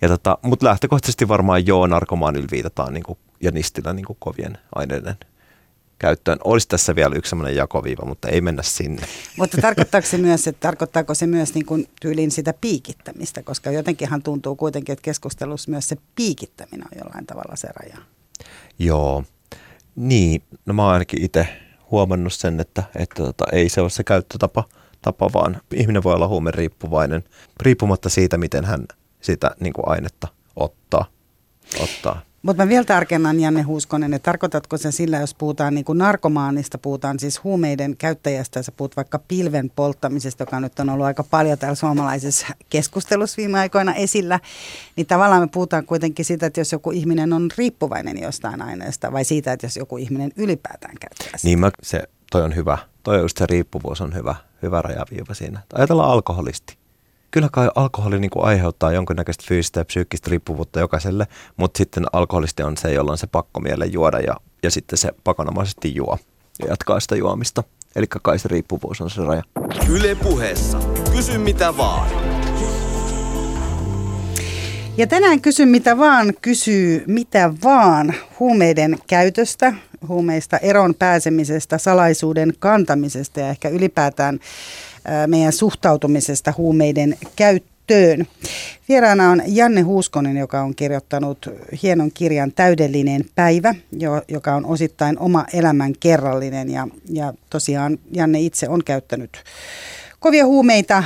Ja 0.03 0.09
tota, 0.09 0.39
Mutta 0.43 0.67
lähtökohtaisesti 0.67 1.29
varmaan 1.29 1.67
joo, 1.67 1.87
narkomaanilla 1.87 2.49
viitataan 2.51 2.95
niin 2.95 3.03
kuin, 3.03 3.19
ja 3.41 3.51
nistillä 3.51 3.93
niin 3.93 4.07
kuin 4.07 4.17
kovien 4.21 4.59
aineiden 4.75 5.17
käyttöön. 5.99 6.39
Olisi 6.45 6.69
tässä 6.69 6.95
vielä 6.95 7.15
yksi 7.15 7.31
sellainen 7.31 7.57
jakoviiva, 7.57 8.07
mutta 8.07 8.29
ei 8.29 8.41
mennä 8.41 8.63
sinne. 8.63 9.03
Mutta 9.39 9.61
tarkoittaako 9.61 10.07
se 10.07 10.19
myös, 10.19 10.47
että 10.47 10.61
tarkoittaako 10.61 11.15
se 11.15 11.27
myös 11.27 11.55
niin 11.55 11.67
kuin 11.67 11.89
tyylin 12.01 12.31
sitä 12.31 12.55
piikittämistä, 12.61 13.43
koska 13.43 13.71
jotenkinhan 13.71 14.23
tuntuu 14.23 14.57
kuitenkin, 14.57 14.93
että 14.93 15.03
keskustelussa 15.03 15.71
myös 15.71 15.89
se 15.89 15.97
piikittäminen 16.15 16.87
on 16.93 16.99
jollain 16.99 17.27
tavalla 17.27 17.57
se 17.57 17.69
raja. 17.81 17.99
Joo, 18.79 19.25
niin. 19.97 20.43
No 20.67 20.75
mä 20.75 20.83
oon 20.85 20.93
ainakin 20.93 21.23
itse 21.23 21.49
huomannut 21.91 22.33
sen, 22.33 22.61
että, 22.61 22.83
että 22.97 23.23
tota, 23.23 23.45
ei 23.53 23.69
se 23.69 23.81
ole 23.81 23.91
se 23.91 24.05
käyttötapa, 24.05 24.65
tapa, 25.03 25.31
vaan 25.33 25.61
ihminen 25.75 26.03
voi 26.03 26.15
olla 26.15 26.29
huumeriippuvainen 26.29 27.25
riippumatta 27.61 28.09
siitä, 28.09 28.39
miten 28.39 28.65
hän 28.65 28.87
sitä 29.21 29.51
niin 29.61 29.73
kuin 29.73 29.89
ainetta 29.89 30.29
ottaa. 30.57 31.05
ottaa. 31.81 32.21
Mutta 32.45 32.63
mä 32.63 32.69
vielä 32.69 32.85
tarkennan, 32.85 33.41
Janne 33.41 33.63
Huuskonen, 33.63 34.15
että 34.15 34.25
tarkoitatko 34.25 34.77
se 34.79 34.93
sillä, 34.93 35.19
jos 35.19 35.35
puhutaan 35.35 35.75
niin 35.75 35.85
kuin 35.85 35.99
narkomaanista, 35.99 36.79
puhutaan 36.79 37.19
siis 37.19 37.45
huumeiden 37.45 37.97
käyttäjästä, 37.97 38.63
sä 38.63 38.73
puhut 38.73 38.97
vaikka 38.97 39.19
pilven 39.19 39.71
polttamisesta, 39.71 40.43
joka 40.43 40.61
nyt 40.61 40.79
on 40.79 40.91
ollut 40.91 41.07
aika 41.07 41.25
paljon 41.25 41.59
täällä 41.59 41.75
suomalaisessa 41.75 42.47
keskustelussa 42.71 43.37
viime 43.37 43.59
aikoina 43.59 43.95
esillä, 43.95 44.41
niin 44.97 45.07
tavallaan 45.07 45.43
me 45.43 45.49
puhutaan 45.53 45.87
kuitenkin 45.87 46.25
siitä, 46.25 46.47
että 46.47 46.61
jos 46.61 46.73
joku 46.73 46.91
ihminen 46.91 47.33
on 47.33 47.51
riippuvainen 47.59 48.23
jostain 48.23 48.63
aineesta, 48.63 49.13
vai 49.13 49.25
siitä, 49.25 49.53
että 49.53 49.67
jos 49.67 49.77
joku 49.77 49.97
ihminen 49.97 50.31
ylipäätään 50.37 50.95
käyttää 51.01 51.27
sitä. 51.39 51.49
Niin 51.49 51.59
mä, 51.59 51.71
se, 51.83 52.03
toi 52.31 52.43
on 52.43 52.57
hyvä. 52.57 52.79
Toi 53.03 53.21
just 53.21 53.39
se 53.39 53.47
riippuvuus 53.47 54.01
on 54.01 54.15
hyvä, 54.15 54.35
hyvä 54.63 54.83
rajaviiva 54.83 55.35
siinä. 55.35 55.61
Ajatellaan 55.75 56.11
alkoholisti. 56.11 56.84
Kyllä 57.35 57.49
kai 57.53 57.69
alkoholi 57.75 58.19
niin 58.19 58.31
kuin 58.31 58.45
aiheuttaa 58.45 58.93
jonkinnäköistä 58.93 59.45
fyysistä 59.49 59.81
ja 59.81 59.85
psyykkistä 59.85 60.31
riippuvuutta 60.31 60.81
jokaiselle, 60.81 61.27
mutta 61.57 61.79
sitten 61.79 62.05
alkoholisti 62.13 62.63
on 62.63 62.77
se, 62.77 62.93
jolla 62.93 63.13
on 63.13 63.19
se 63.19 63.27
pakko 63.27 63.61
mieleen 63.61 63.93
juoda 63.93 64.21
ja, 64.21 64.37
ja 64.63 64.71
sitten 64.71 64.99
se 64.99 65.11
pakonomaisesti 65.25 65.95
juo 65.95 66.19
ja 66.59 66.67
jatkaa 66.69 67.01
sitä 67.01 67.17
juomista. 67.17 67.65
Eli 67.97 68.07
kai 68.23 68.39
se 68.39 68.49
riippuvuus 68.49 69.01
on 69.01 69.11
se 69.11 69.23
raja. 69.23 69.43
Yle 69.89 70.15
puheessa. 70.15 70.79
Kysy 71.13 71.39
mitä 71.39 71.77
vaan. 71.77 72.11
Ja 74.97 75.07
tänään 75.07 75.41
kysyn 75.41 75.69
mitä 75.69 75.99
vaan, 75.99 76.35
kysyy 76.43 77.05
mitä 77.07 77.53
vaan 77.65 78.15
huumeiden 78.41 78.99
käytöstä, 79.07 79.73
huumeista 80.09 80.59
eron 80.59 80.95
pääsemisestä, 80.95 81.79
salaisuuden 81.79 82.53
kantamisesta 82.59 83.41
ja 83.41 83.49
ehkä 83.49 83.69
ylipäätään 83.69 84.41
meidän 85.27 85.53
suhtautumisesta 85.53 86.53
huumeiden 86.57 87.17
käyttöön. 87.37 88.27
Vieraana 88.89 89.31
on 89.31 89.43
Janne 89.47 89.81
Huuskonen, 89.81 90.37
joka 90.37 90.63
on 90.63 90.75
kirjoittanut 90.75 91.49
hienon 91.83 92.11
kirjan 92.13 92.53
Täydellinen 92.53 93.25
päivä, 93.35 93.75
joka 94.29 94.55
on 94.55 94.67
osittain 94.67 95.19
oma 95.19 95.45
elämän 95.53 95.93
kerrallinen. 96.01 96.71
Ja, 96.71 96.89
ja 97.09 97.35
tosiaan 97.51 97.99
Janne 98.13 98.41
itse 98.41 98.69
on 98.69 98.85
käyttänyt 98.85 99.45
kovia 100.21 100.47
huumeita 100.47 101.05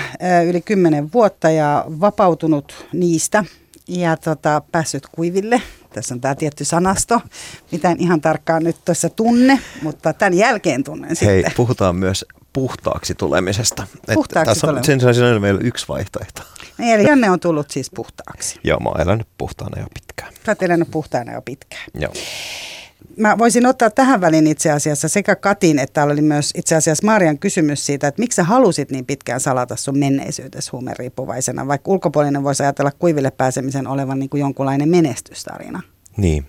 yli 0.48 0.60
kymmenen 0.60 1.12
vuotta 1.12 1.50
ja 1.50 1.84
vapautunut 2.00 2.86
niistä 2.92 3.44
ja 3.88 4.16
tota, 4.16 4.62
päässyt 4.72 5.06
kuiville. 5.12 5.62
Tässä 5.94 6.14
on 6.14 6.20
tämä 6.20 6.34
tietty 6.34 6.64
sanasto, 6.64 7.20
mitä 7.72 7.90
en 7.90 8.00
ihan 8.00 8.20
tarkkaan 8.20 8.64
nyt 8.64 8.76
tuossa 8.84 9.08
tunne, 9.08 9.58
mutta 9.82 10.12
tämän 10.12 10.34
jälkeen 10.34 10.84
tunnen 10.84 11.10
Hei, 11.22 11.36
sitten. 11.36 11.52
puhutaan 11.56 11.96
myös 11.96 12.24
puhtaaksi 12.58 13.14
tulemisesta. 13.14 13.86
Puhtaaksi 14.14 14.50
tässä 14.50 14.66
on, 14.66 14.84
sen 14.84 15.00
on 15.34 15.42
meillä 15.42 15.60
yksi 15.64 15.88
vaihtoehto. 15.88 16.42
Niin, 16.78 16.94
eli 16.94 17.08
Janne 17.08 17.30
on 17.30 17.40
tullut 17.40 17.70
siis 17.70 17.90
puhtaaksi. 17.94 18.60
Joo, 18.64 18.80
mä 18.80 18.88
oon 18.88 19.00
elänyt 19.00 19.26
puhtaana 19.38 19.80
jo 19.80 19.86
pitkään. 19.94 20.32
Sä 20.46 20.52
oot 20.52 20.62
elänyt 20.62 20.90
puhtaana 20.90 21.32
jo 21.32 21.42
pitkään. 21.42 21.84
Joo. 21.94 22.12
Mä 23.16 23.38
voisin 23.38 23.66
ottaa 23.66 23.90
tähän 23.90 24.20
väliin 24.20 24.46
itse 24.46 24.70
asiassa 24.70 25.08
sekä 25.08 25.36
Katin 25.36 25.78
että 25.78 25.92
täällä 25.92 26.12
oli 26.12 26.22
myös 26.22 26.50
itse 26.56 26.76
asiassa 26.76 27.06
Marian 27.06 27.38
kysymys 27.38 27.86
siitä, 27.86 28.08
että 28.08 28.22
miksi 28.22 28.36
sä 28.36 28.44
halusit 28.44 28.90
niin 28.90 29.06
pitkään 29.06 29.40
salata 29.40 29.76
sun 29.76 29.98
menneisyytesi 29.98 30.70
huumeriippuvaisena, 30.70 31.66
vaikka 31.66 31.90
ulkopuolinen 31.90 32.44
voisi 32.44 32.62
ajatella 32.62 32.92
kuiville 32.98 33.30
pääsemisen 33.30 33.86
olevan 33.86 34.18
niin 34.18 34.30
kuin 34.30 34.40
jonkunlainen 34.40 34.88
menestystarina. 34.88 35.82
Niin. 36.16 36.46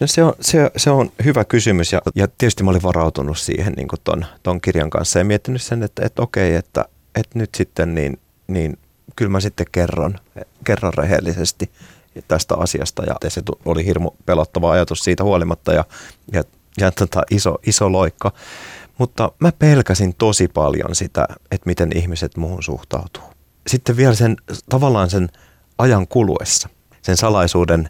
No 0.00 0.06
se 0.06 0.24
on, 0.24 0.32
se, 0.40 0.70
se 0.76 0.90
on 0.90 1.12
hyvä 1.24 1.44
kysymys 1.44 1.92
ja, 1.92 2.00
ja 2.14 2.28
tietysti 2.28 2.64
mä 2.64 2.70
olin 2.70 2.82
varautunut 2.82 3.38
siihen 3.38 3.72
niin 3.72 3.88
ton, 4.04 4.26
ton 4.42 4.60
kirjan 4.60 4.90
kanssa 4.90 5.18
ja 5.18 5.24
miettinyt 5.24 5.62
sen, 5.62 5.82
että, 5.82 6.06
että 6.06 6.22
okei, 6.22 6.54
että, 6.54 6.84
että 7.14 7.38
nyt 7.38 7.54
sitten 7.54 7.94
niin, 7.94 8.20
niin 8.46 8.78
kyllä 9.16 9.30
mä 9.30 9.40
sitten 9.40 9.66
kerron, 9.72 10.18
kerron 10.64 10.94
rehellisesti 10.94 11.70
tästä 12.28 12.54
asiasta 12.54 13.02
ja 13.04 13.14
se 13.28 13.42
oli 13.64 13.84
hirmu 13.84 14.10
pelottava 14.26 14.72
ajatus 14.72 14.98
siitä 14.98 15.24
huolimatta 15.24 15.72
ja, 15.72 15.84
ja, 16.32 16.44
ja 16.80 16.90
tota, 16.90 17.22
iso, 17.30 17.58
iso 17.66 17.92
loikka. 17.92 18.32
Mutta 18.98 19.32
mä 19.38 19.52
pelkäsin 19.52 20.14
tosi 20.14 20.48
paljon 20.48 20.94
sitä, 20.94 21.28
että 21.50 21.66
miten 21.66 21.96
ihmiset 21.96 22.36
muuhun 22.36 22.62
suhtautuu. 22.62 23.22
Sitten 23.66 23.96
vielä 23.96 24.14
sen 24.14 24.36
tavallaan 24.68 25.10
sen 25.10 25.28
ajan 25.78 26.08
kuluessa, 26.08 26.68
sen 27.02 27.16
salaisuuden 27.16 27.88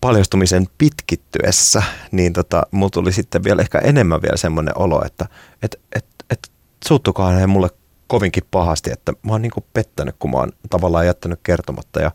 paljastumisen 0.00 0.66
pitkittyessä, 0.78 1.82
niin 2.12 2.32
tota, 2.32 2.62
mulla 2.70 2.90
tuli 2.90 3.12
sitten 3.12 3.44
vielä 3.44 3.62
ehkä 3.62 3.78
enemmän 3.78 4.22
vielä 4.22 4.36
semmoinen 4.36 4.78
olo, 4.78 5.04
että 5.06 5.26
et, 5.62 5.80
et, 5.94 6.06
et, 6.30 6.50
suuttukaan 6.88 7.38
he 7.38 7.46
mulle 7.46 7.68
kovinkin 8.06 8.42
pahasti, 8.50 8.92
että 8.92 9.12
mä 9.22 9.32
oon 9.32 9.42
niinku 9.42 9.64
pettänyt, 9.72 10.16
kun 10.18 10.30
mä 10.30 10.36
oon 10.36 10.52
tavallaan 10.70 11.06
jättänyt 11.06 11.40
kertomatta. 11.42 12.00
Ja, 12.00 12.10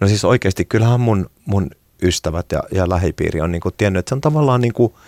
no 0.00 0.08
siis 0.08 0.24
oikeasti 0.24 0.64
kyllähän 0.64 1.00
mun, 1.00 1.30
mun 1.44 1.70
ystävät 2.02 2.52
ja, 2.52 2.62
ja 2.72 2.88
lähipiiri 2.88 3.40
on 3.40 3.52
niinku 3.52 3.70
tiennyt, 3.70 4.00
että 4.00 4.08
se 4.08 4.14
on 4.14 4.20
tavallaan 4.20 4.60
niinku, 4.60 4.98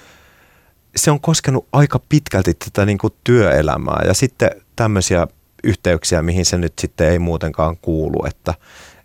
se 0.96 1.10
on 1.10 1.20
koskenut 1.20 1.68
aika 1.72 2.00
pitkälti 2.08 2.54
tätä 2.54 2.86
niinku 2.86 3.10
työelämää 3.24 4.02
ja 4.06 4.14
sitten 4.14 4.50
tämmöisiä 4.76 5.26
yhteyksiä, 5.64 6.22
mihin 6.22 6.46
se 6.46 6.58
nyt 6.58 6.72
sitten 6.80 7.08
ei 7.08 7.18
muutenkaan 7.18 7.76
kuulu, 7.76 8.26
että, 8.26 8.54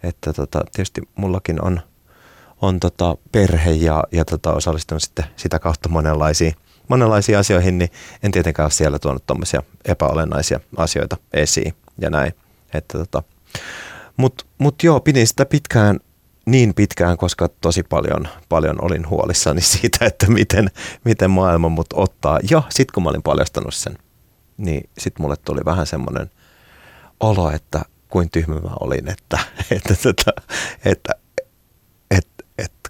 että 0.03 0.33
tota, 0.33 0.63
tietysti 0.73 1.01
mullakin 1.15 1.63
on– 1.63 1.81
on 2.61 2.79
tota 2.79 3.17
perhe 3.31 3.71
ja, 3.71 4.03
ja 4.11 4.25
tota 4.25 4.53
osallistunut 4.53 5.03
sitten 5.03 5.25
sitä 5.35 5.59
kautta 5.59 5.89
monenlaisiin, 5.89 6.53
monenlaisiin 6.87 7.37
asioihin, 7.37 7.77
niin 7.77 7.89
en 8.23 8.31
tietenkään 8.31 8.65
ole 8.65 8.71
siellä 8.71 8.99
tuonut 8.99 9.25
tuommoisia 9.25 9.63
epäolennaisia 9.85 10.59
asioita 10.77 11.17
esiin 11.33 11.73
ja 11.97 12.09
näin. 12.09 12.33
Että 12.73 12.97
tota, 12.97 13.23
Mutta 14.17 14.45
mut 14.57 14.83
joo, 14.83 14.99
pidin 14.99 15.27
sitä 15.27 15.45
pitkään, 15.45 15.99
niin 16.45 16.73
pitkään, 16.73 17.17
koska 17.17 17.49
tosi 17.61 17.83
paljon, 17.83 18.27
paljon 18.49 18.83
olin 18.83 19.09
huolissani 19.09 19.61
siitä, 19.71 20.05
että 20.05 20.31
miten, 20.31 20.69
miten 21.03 21.31
maailma 21.31 21.69
mut 21.69 21.93
ottaa. 21.93 22.39
Ja 22.49 22.63
sitten 22.69 22.93
kun 22.93 23.03
mä 23.03 23.09
olin 23.09 23.23
paljastanut 23.23 23.73
sen, 23.73 23.97
niin 24.57 24.89
sitten 24.97 25.21
mulle 25.23 25.35
tuli 25.45 25.61
vähän 25.65 25.87
semmoinen 25.87 26.31
olo, 27.19 27.51
että 27.51 27.81
kuin 28.09 28.29
tyhmä 28.29 28.55
mä 28.55 28.71
olin, 28.79 29.09
että, 29.09 29.39
että, 29.75 29.93
että, 30.09 30.31
että 30.85 31.13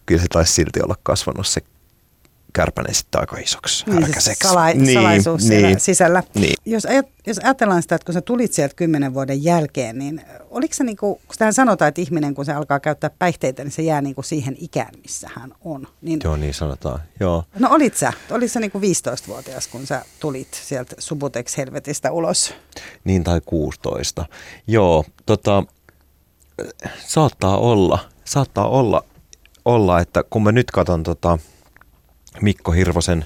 kyllä 0.08 0.22
se 0.22 0.28
taisi 0.28 0.54
silti 0.54 0.82
olla 0.82 0.96
kasvanut 1.04 1.48
se 1.48 1.62
kärpänen 2.54 2.96
sitten 2.96 3.22
aika 3.22 3.38
isoksi, 3.38 3.86
niin, 3.88 4.22
siis 4.22 4.40
kala- 4.40 4.74
niin, 4.74 4.94
salaisuus 4.94 5.42
niin, 5.42 5.62
siellä 5.62 5.80
sisällä. 5.80 6.24
Niin. 6.36 6.56
Jos, 6.66 6.86
ajat, 6.86 7.06
jos 7.28 7.40
ajatellaan 7.40 7.82
sitä, 7.82 7.96
että 7.96 8.06
kun 8.06 8.14
sä 8.14 8.22
tulit 8.22 8.54
sieltä 8.54 8.76
kymmenen 8.76 9.14
vuoden 9.14 9.44
jälkeen, 9.44 9.98
niin 9.98 10.22
oliko 10.50 10.74
se 10.74 10.84
niin 10.84 10.98
kuin, 10.98 11.16
kun 11.16 11.36
tähän 11.38 11.54
sanotaan, 11.54 11.90
että 11.90 12.02
ihminen 12.02 12.36
kun 12.36 12.46
se 12.46 12.54
alkaa 12.54 12.80
käyttää 12.80 13.10
päihteitä, 13.20 13.64
niin 13.64 13.72
se 13.72 13.82
jää 13.82 14.02
niin 14.02 14.16
kuin 14.16 14.26
siihen 14.26 14.56
ikään, 14.60 14.90
missä 15.04 15.30
hän 15.36 15.54
on. 15.64 15.88
Niin, 16.02 16.20
Joo, 16.24 16.36
niin 16.36 16.54
sanotaan. 16.54 17.00
Joo. 17.20 17.44
No 17.60 17.70
olit 17.72 17.98
sä, 17.98 18.14
olit 18.32 18.52
sä 18.52 18.60
niin 18.60 18.72
kuin 18.72 18.84
15-vuotias, 18.84 19.68
kun 19.68 19.88
sä 19.88 20.06
tulit 20.20 20.54
sieltä 20.54 20.96
Subutex-helvetistä 21.00 22.12
ulos? 22.12 22.54
Niin, 23.04 23.24
tai 23.24 23.42
16. 23.46 24.26
Joo, 24.68 25.06
tota, 25.26 25.64
saattaa 27.08 27.58
olla, 27.58 28.00
saattaa 28.26 28.68
olla 28.68 29.04
olla, 29.68 30.00
että 30.00 30.24
kun 30.30 30.44
mä 30.44 30.52
nyt 30.52 30.72
katson 30.72 31.04
tota 31.04 31.38
Mikko 32.42 32.72
Hirvosen 32.72 33.26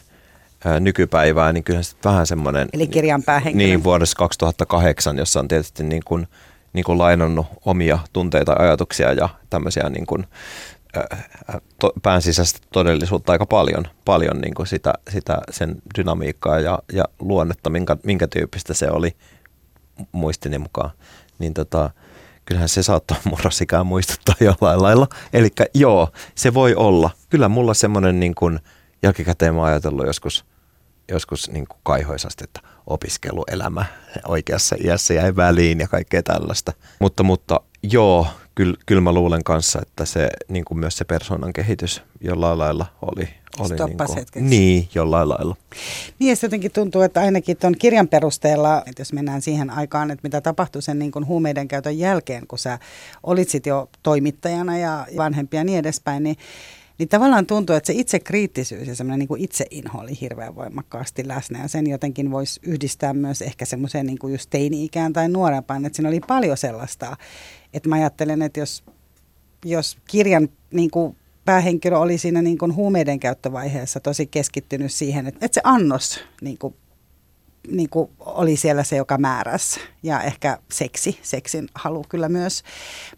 ää, 0.65 0.79
nykypäivää, 0.79 1.53
niin 1.53 1.63
kyllä 1.63 1.83
se 1.83 1.95
vähän 2.05 2.27
semmoinen... 2.27 2.69
Eli 2.73 2.87
kirjan 2.87 3.23
päähenkilö. 3.23 3.67
Niin, 3.67 3.83
vuodessa 3.83 4.17
2008, 4.17 5.17
jossa 5.17 5.39
on 5.39 5.47
tietysti 5.47 5.83
niin 5.83 6.01
kuin, 6.05 6.27
niin 6.73 6.83
kuin 6.83 6.97
lainannut 6.97 7.45
omia 7.65 7.99
tunteita, 8.13 8.55
ajatuksia 8.59 9.13
ja 9.13 9.29
tämmöisiä 9.49 9.89
niin 9.89 10.05
kuin, 10.05 10.27
to, 11.79 11.93
pään 12.03 12.21
sisäistä 12.21 12.59
todellisuutta 12.73 13.31
aika 13.31 13.45
paljon, 13.45 13.87
paljon 14.05 14.41
niin 14.41 14.53
kuin 14.53 14.67
sitä, 14.67 14.93
sitä, 15.09 15.37
sen 15.51 15.75
dynamiikkaa 15.97 16.59
ja, 16.59 16.79
ja 16.93 17.03
luonnetta, 17.19 17.69
minkä, 17.69 17.97
minkä 18.03 18.27
tyyppistä 18.27 18.73
se 18.73 18.91
oli 18.91 19.15
muistini 20.11 20.57
mukaan. 20.57 20.91
Niin 21.39 21.53
tota, 21.53 21.89
kyllähän 22.45 22.69
se 22.69 22.83
saattaa 22.83 23.17
murrosikään 23.29 23.87
muistuttaa 23.87 24.35
jollain 24.39 24.81
lailla. 24.81 25.07
Eli 25.33 25.49
joo, 25.73 26.09
se 26.35 26.53
voi 26.53 26.75
olla. 26.75 27.09
Kyllä 27.29 27.49
mulla 27.49 27.73
semmoinen 27.73 28.19
niin 28.19 28.35
kuin 28.35 28.59
jälkikäteen 29.03 29.55
mä 29.55 29.63
ajatellut 29.63 30.05
joskus, 30.05 30.45
joskus 31.11 31.49
niin 31.49 31.67
kuin 31.67 31.79
kaihoisasti, 31.83 32.43
että 32.43 32.59
opiskeluelämä 32.87 33.85
oikeassa 34.27 34.75
iässä 34.83 35.13
jäi 35.13 35.35
väliin 35.35 35.79
ja 35.79 35.87
kaikkea 35.87 36.23
tällaista. 36.23 36.73
Mutta, 36.99 37.23
mutta 37.23 37.59
joo, 37.83 38.27
kyllä, 38.55 38.77
kyllä 38.85 39.01
mä 39.01 39.11
luulen 39.11 39.43
kanssa, 39.43 39.79
että 39.81 40.05
se 40.05 40.29
niin 40.47 40.65
kuin 40.65 40.79
myös 40.79 40.97
se 40.97 41.05
persoonan 41.05 41.53
kehitys 41.53 42.01
jollain 42.21 42.57
lailla 42.57 42.85
oli, 43.01 43.29
oli 43.59 43.75
niin, 43.87 43.97
kuin, 44.33 44.49
niin, 44.49 44.89
jollain 44.95 45.29
lailla. 45.29 45.55
Niin 46.19 46.29
ja 46.29 46.35
jotenkin 46.43 46.71
tuntuu, 46.71 47.01
että 47.01 47.21
ainakin 47.21 47.57
tuon 47.57 47.75
kirjan 47.79 48.07
perusteella, 48.07 48.83
että 48.85 49.01
jos 49.01 49.13
mennään 49.13 49.41
siihen 49.41 49.69
aikaan, 49.69 50.11
että 50.11 50.27
mitä 50.27 50.41
tapahtui 50.41 50.81
sen 50.81 50.99
niin 50.99 51.11
kuin 51.11 51.27
huumeiden 51.27 51.67
käytön 51.67 51.97
jälkeen, 51.97 52.47
kun 52.47 52.59
sä 52.59 52.79
olit 53.23 53.49
sit 53.49 53.65
jo 53.65 53.89
toimittajana 54.03 54.77
ja 54.77 55.07
vanhempia 55.17 55.59
ja 55.59 55.63
niin 55.63 55.79
edespäin, 55.79 56.23
niin 56.23 56.37
niin 57.01 57.09
tavallaan 57.09 57.45
tuntuu, 57.45 57.75
että 57.75 57.87
se 57.87 57.93
itse 57.93 58.19
kriittisyys 58.19 58.87
ja 58.87 58.95
semmoinen 58.95 59.27
niin 59.29 59.43
itseinho 59.43 59.99
oli 59.99 60.17
hirveän 60.21 60.55
voimakkaasti 60.55 61.27
läsnä. 61.27 61.61
Ja 61.61 61.67
sen 61.67 61.87
jotenkin 61.87 62.31
voisi 62.31 62.59
yhdistää 62.63 63.13
myös 63.13 63.41
ehkä 63.41 63.65
semmoiseen 63.65 64.05
niin 64.05 64.19
kuin 64.19 64.33
just 64.33 64.49
teini-ikään 64.49 65.13
tai 65.13 65.29
nuorempaan. 65.29 65.85
Että 65.85 65.95
siinä 65.95 66.09
oli 66.09 66.19
paljon 66.19 66.57
sellaista, 66.57 67.17
että 67.73 67.89
mä 67.89 67.95
ajattelen, 67.95 68.41
että 68.41 68.59
jos, 68.59 68.83
jos 69.65 69.97
kirjan 70.07 70.49
niin 70.71 70.91
kuin 70.91 71.17
päähenkilö 71.45 71.97
oli 71.97 72.17
siinä 72.17 72.41
niin 72.41 72.57
kuin 72.57 72.75
huumeiden 72.75 73.19
käyttövaiheessa 73.19 73.99
tosi 73.99 74.27
keskittynyt 74.27 74.91
siihen, 74.91 75.27
että, 75.27 75.45
että 75.45 75.55
se 75.55 75.61
annos 75.63 76.19
niin 76.41 76.57
kuin, 76.57 76.75
niin 77.67 77.89
kuin 77.89 78.09
oli 78.19 78.55
siellä 78.55 78.83
se, 78.83 78.95
joka 78.95 79.17
määräsi. 79.17 79.79
Ja 80.03 80.21
ehkä 80.21 80.57
seksi, 80.71 81.19
seksin 81.21 81.67
halu 81.75 82.05
kyllä 82.09 82.29
myös. 82.29 82.63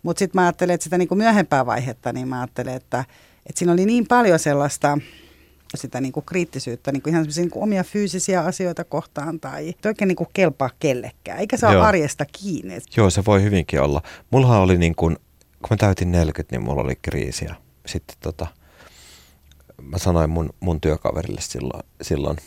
Mutta 0.04 0.20
sitten 0.20 0.42
mä 0.42 0.46
ajattelen, 0.46 0.74
että 0.74 0.84
sitä 0.84 0.98
niin 0.98 1.08
kuin 1.08 1.18
myöhempää 1.18 1.66
vaihetta, 1.66 2.14
niin 2.14 2.28
mä 2.28 2.40
ajattelen, 2.40 2.76
että, 2.76 3.06
että 3.46 3.60
siinä 3.60 3.74
oli 3.74 3.86
niin 3.86 4.08
paljon 4.08 4.40
sellaista 4.40 4.98
sitä 5.78 6.02
niin 6.02 6.12
kuin 6.12 6.26
kriittisyyttä 6.26 6.92
niin 6.92 7.02
kuin 7.02 7.14
ihan 7.14 7.28
niin 7.36 7.50
kuin 7.50 7.64
omia 7.64 7.84
fyysisiä 7.84 8.42
asioita 8.42 8.84
kohtaan 8.84 9.40
tai 9.40 9.66
ei 9.66 9.76
oikein 9.86 10.08
niin 10.08 10.16
kuin 10.16 10.30
kelpaa 10.34 10.70
kellekään, 10.80 11.40
eikä 11.40 11.58
saa 11.58 11.74
Joo. 11.74 11.84
arjesta 11.84 12.26
kiinni. 12.26 12.78
Joo, 12.98 13.10
se 13.10 13.26
voi 13.26 13.44
hyvinkin 13.44 13.82
olla. 13.82 14.02
Mullahan 14.32 14.62
oli 14.62 14.78
niin 14.78 14.96
kuin, 14.96 15.18
kun 15.62 15.68
mä 15.70 15.78
täytin 15.78 16.12
40, 16.12 16.56
niin 16.56 16.64
mulla 16.64 16.82
oli 16.82 16.96
kriisiä. 17.02 17.56
Sitten 17.86 18.18
tota, 18.20 18.48
mä 19.82 19.98
sanoin 19.98 20.30
mun, 20.30 20.50
mun 20.60 20.82
työkaverille 20.82 21.42
silloin, 21.42 21.84
silloin, 22.02 22.38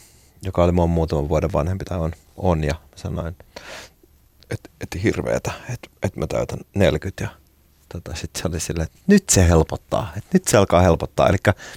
joka 0.43 0.65
oli 0.65 0.73
mun 0.73 0.91
muutaman 0.91 1.29
vuoden 1.29 1.53
vanhempi 1.53 1.85
tai 1.85 1.99
on, 1.99 2.13
on 2.37 2.65
ja 2.65 2.75
mä 2.75 2.97
sanoin, 2.97 3.29
että 3.29 4.71
et 4.81 5.03
hirveetä, 5.03 5.53
että 5.71 5.91
et 6.03 6.17
mä 6.17 6.27
täytän 6.27 6.59
40 6.75 7.25
ja 7.25 7.31
tota, 7.89 8.15
sitten 8.15 8.43
se 8.43 8.49
oli 8.49 8.61
silleen, 8.61 8.87
että 8.87 8.99
nyt 9.07 9.25
se 9.29 9.49
helpottaa, 9.49 10.13
että 10.17 10.31
nyt 10.33 10.49
se 10.49 10.57
alkaa 10.57 10.81
helpottaa. 10.81 11.29
Eli 11.29 11.37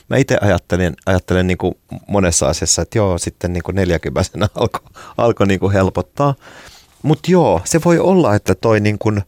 mä 0.09 0.17
itse 0.17 0.37
ajattelin, 0.41 0.95
ajattelen 1.05 1.47
niin 1.47 1.57
kuin 1.57 1.73
monessa 2.07 2.47
asiassa, 2.47 2.81
että 2.81 2.97
joo, 2.97 3.17
sitten 3.17 3.53
niin 3.53 3.63
kuin 3.63 3.75
40 3.75 4.21
alkoi 4.55 4.81
alko 5.17 5.45
niin 5.45 5.59
kuin 5.59 5.73
helpottaa. 5.73 6.35
Mutta 7.03 7.31
joo, 7.31 7.61
se 7.65 7.79
voi 7.85 7.99
olla, 7.99 8.35
että 8.35 8.55
toi 8.55 8.79
niin 8.79 8.99
kuin, 8.99 9.21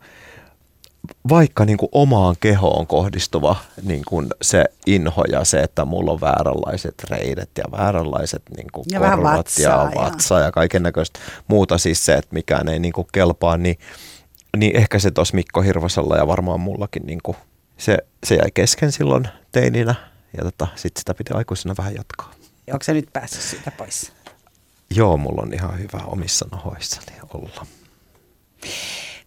vaikka 1.29 1.65
niin 1.65 1.77
kuin 1.77 1.89
omaan 1.91 2.35
kehoon 2.39 2.87
kohdistuva 2.87 3.55
niin 3.83 4.01
kuin 4.07 4.27
se 4.41 4.65
inho 4.85 5.23
ja 5.31 5.45
se, 5.45 5.59
että 5.59 5.85
mulla 5.85 6.11
on 6.11 6.21
vääränlaiset 6.21 7.03
reidet 7.09 7.49
ja 7.57 7.63
vääränlaiset 7.71 8.41
niin 8.57 8.67
kuin 8.71 8.85
Ja 8.91 8.99
korvat 8.99 9.37
vatsaa 9.37 9.63
ja 9.63 9.91
ja- 9.95 10.01
vatsa 10.01 10.39
ja 10.39 10.51
kaiken 10.51 10.83
näköistä 10.83 11.19
muuta, 11.47 11.77
siis 11.77 12.05
se, 12.05 12.13
että 12.13 12.33
mikään 12.33 12.67
ei 12.69 12.79
niin 12.79 12.93
kuin 12.93 13.07
kelpaa, 13.11 13.57
niin, 13.57 13.77
niin 14.57 14.75
ehkä 14.75 14.99
se 14.99 15.11
tuossa 15.11 15.35
Mikko 15.35 15.61
Hirvasella 15.61 16.17
ja 16.17 16.27
varmaan 16.27 16.59
mullakin 16.59 17.05
niin 17.05 17.19
kuin 17.23 17.37
se, 17.77 17.97
se 18.23 18.35
jäi 18.35 18.51
kesken 18.53 18.91
silloin 18.91 19.27
teininä 19.51 19.95
ja 20.37 20.43
tota, 20.43 20.67
sitten 20.75 20.99
sitä 21.01 21.13
piti 21.13 21.33
aikuisena 21.33 21.75
vähän 21.77 21.95
jatkaa. 21.95 22.31
Onko 22.71 22.83
se 22.83 22.93
nyt 22.93 23.09
päässyt 23.13 23.41
siitä 23.41 23.71
pois? 23.71 24.11
Joo, 24.95 25.17
mulla 25.17 25.41
on 25.41 25.53
ihan 25.53 25.79
hyvä 25.79 26.03
omissa 26.05 26.47
nahoissani 26.51 27.17
olla. 27.33 27.65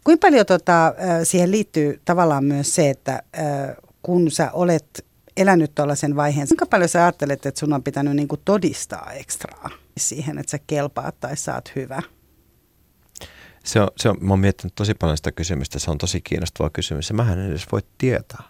Kuinka 0.04 0.26
paljon 0.26 0.46
tota, 0.46 0.94
siihen 1.22 1.50
liittyy 1.50 2.00
tavallaan 2.04 2.44
myös 2.44 2.74
se, 2.74 2.90
että 2.90 3.22
kun 4.02 4.30
sä 4.30 4.50
olet 4.52 5.04
elänyt 5.36 5.74
tuollaisen 5.74 6.16
vaiheen, 6.16 6.48
kuinka 6.48 6.66
paljon 6.66 6.88
sä 6.88 7.02
ajattelet, 7.02 7.46
että 7.46 7.60
sun 7.60 7.72
on 7.72 7.82
pitänyt 7.82 8.16
niinku 8.16 8.36
todistaa 8.36 9.12
ekstraa 9.12 9.70
siihen, 9.96 10.38
että 10.38 10.50
sä 10.50 10.58
kelpaat 10.66 11.20
tai 11.20 11.36
sä 11.36 11.54
oot 11.54 11.72
hyvä? 11.76 12.02
Se 13.64 13.80
on, 13.80 13.88
se 13.96 14.08
on, 14.08 14.16
mä 14.20 14.32
oon 14.32 14.40
miettinyt 14.40 14.74
tosi 14.74 14.94
paljon 14.94 15.16
sitä 15.16 15.32
kysymystä, 15.32 15.78
se 15.78 15.90
on 15.90 15.98
tosi 15.98 16.20
kiinnostava 16.20 16.70
kysymys 16.70 17.08
ja 17.08 17.14
mähän 17.14 17.38
en 17.38 17.50
edes 17.50 17.66
voi 17.72 17.80
tietää. 17.98 18.42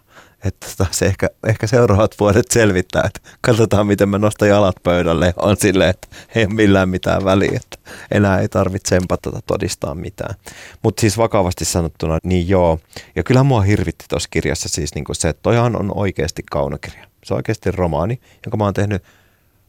Että 0.43 0.67
tota, 0.77 0.91
se 0.91 1.05
ehkä, 1.05 1.29
ehkä 1.47 1.67
seuraavat 1.67 2.15
vuodet 2.19 2.51
selvittää, 2.51 3.03
että 3.05 3.19
katsotaan 3.41 3.87
miten 3.87 4.09
mä 4.09 4.17
nostan 4.17 4.49
jalat 4.49 4.75
pöydälle 4.83 5.33
on 5.37 5.57
silleen, 5.57 5.89
että 5.89 6.07
ei 6.35 6.45
ole 6.45 6.53
millään 6.53 6.89
mitään 6.89 7.25
väliä, 7.25 7.51
että 7.55 7.91
enää 8.11 8.39
ei 8.39 8.49
tarvitse 8.49 8.89
sempata 8.89 9.41
todistaa 9.47 9.95
mitään. 9.95 10.35
Mutta 10.83 11.01
siis 11.01 11.17
vakavasti 11.17 11.65
sanottuna, 11.65 12.17
niin 12.23 12.49
joo. 12.49 12.79
Ja 13.15 13.23
kyllä 13.23 13.43
mua 13.43 13.61
hirvitti 13.61 14.05
tuossa 14.09 14.29
kirjassa 14.31 14.69
siis 14.69 14.95
niinku 14.95 15.13
se, 15.13 15.29
että 15.29 15.43
toihan 15.43 15.75
on 15.75 15.91
oikeasti 15.95 16.43
kaunokirja. 16.51 17.07
Se 17.23 17.33
on 17.33 17.37
oikeasti 17.37 17.71
romaani, 17.71 18.21
jonka 18.45 18.57
mä 18.57 18.63
oon 18.63 18.73
tehnyt 18.73 19.03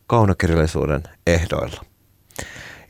kaunokirjallisuuden 0.07 1.03
ehdoilla. 1.27 1.85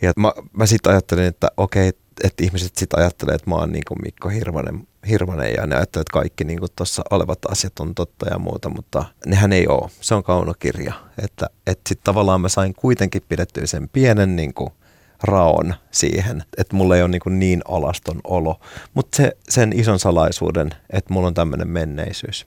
Ja 0.02 0.12
mä, 0.16 0.32
mä 0.52 0.66
sitten 0.66 0.92
ajattelin, 0.92 1.24
että 1.24 1.48
okei, 1.56 1.92
että 2.24 2.44
ihmiset 2.44 2.76
sitten 2.76 2.98
ajattelee, 2.98 3.34
että 3.34 3.50
mä 3.50 3.56
oon 3.56 3.72
niin 3.72 3.84
kuin 3.88 3.98
Mikko 4.02 4.28
Hirvonen, 4.28 4.88
Hirvonen 5.08 5.54
ja 5.56 5.66
ne 5.66 5.76
ajattelee, 5.76 6.02
että 6.02 6.12
kaikki 6.12 6.44
niin 6.44 6.58
tuossa 6.76 7.02
olevat 7.10 7.38
asiat 7.48 7.80
on 7.80 7.94
totta 7.94 8.28
ja 8.30 8.38
muuta, 8.38 8.68
mutta 8.68 9.04
nehän 9.26 9.52
ei 9.52 9.66
ole. 9.68 9.90
Se 10.00 10.14
on 10.14 10.22
kaunokirja. 10.22 10.94
Että 11.24 11.46
et 11.66 11.80
sitten 11.88 12.04
tavallaan 12.04 12.40
mä 12.40 12.48
sain 12.48 12.74
kuitenkin 12.74 13.22
pidettyä 13.28 13.66
sen 13.66 13.88
pienen 13.88 14.36
niin 14.36 14.54
kuin 14.54 14.70
raon 15.22 15.74
siihen, 15.90 16.44
että 16.58 16.76
mulla 16.76 16.96
ei 16.96 17.02
ole 17.02 17.10
niin, 17.10 17.38
niin 17.38 17.62
alaston 17.68 18.20
olo. 18.24 18.60
Mutta 18.94 19.16
se, 19.16 19.36
sen 19.48 19.72
ison 19.72 19.98
salaisuuden, 19.98 20.70
että 20.90 21.14
mulla 21.14 21.26
on 21.26 21.34
tämmöinen 21.34 21.68
menneisyys, 21.68 22.46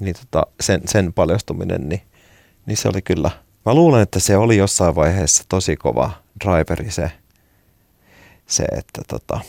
niin 0.00 0.14
tota, 0.20 0.46
sen, 0.60 0.80
sen 0.88 1.12
paljastuminen, 1.12 1.88
niin, 1.88 2.02
niin 2.66 2.76
se 2.76 2.88
oli 2.88 3.02
kyllä, 3.02 3.30
mä 3.66 3.74
luulen, 3.74 4.02
että 4.02 4.20
se 4.20 4.36
oli 4.36 4.56
jossain 4.56 4.94
vaiheessa 4.94 5.44
tosi 5.48 5.76
kova 5.76 6.10
driveri 6.44 6.90
se, 6.90 7.10
se 8.46 8.64
että, 8.64 9.02
tota, 9.08 9.40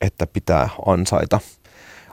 että 0.00 0.26
pitää 0.26 0.68
ansaita, 0.86 1.40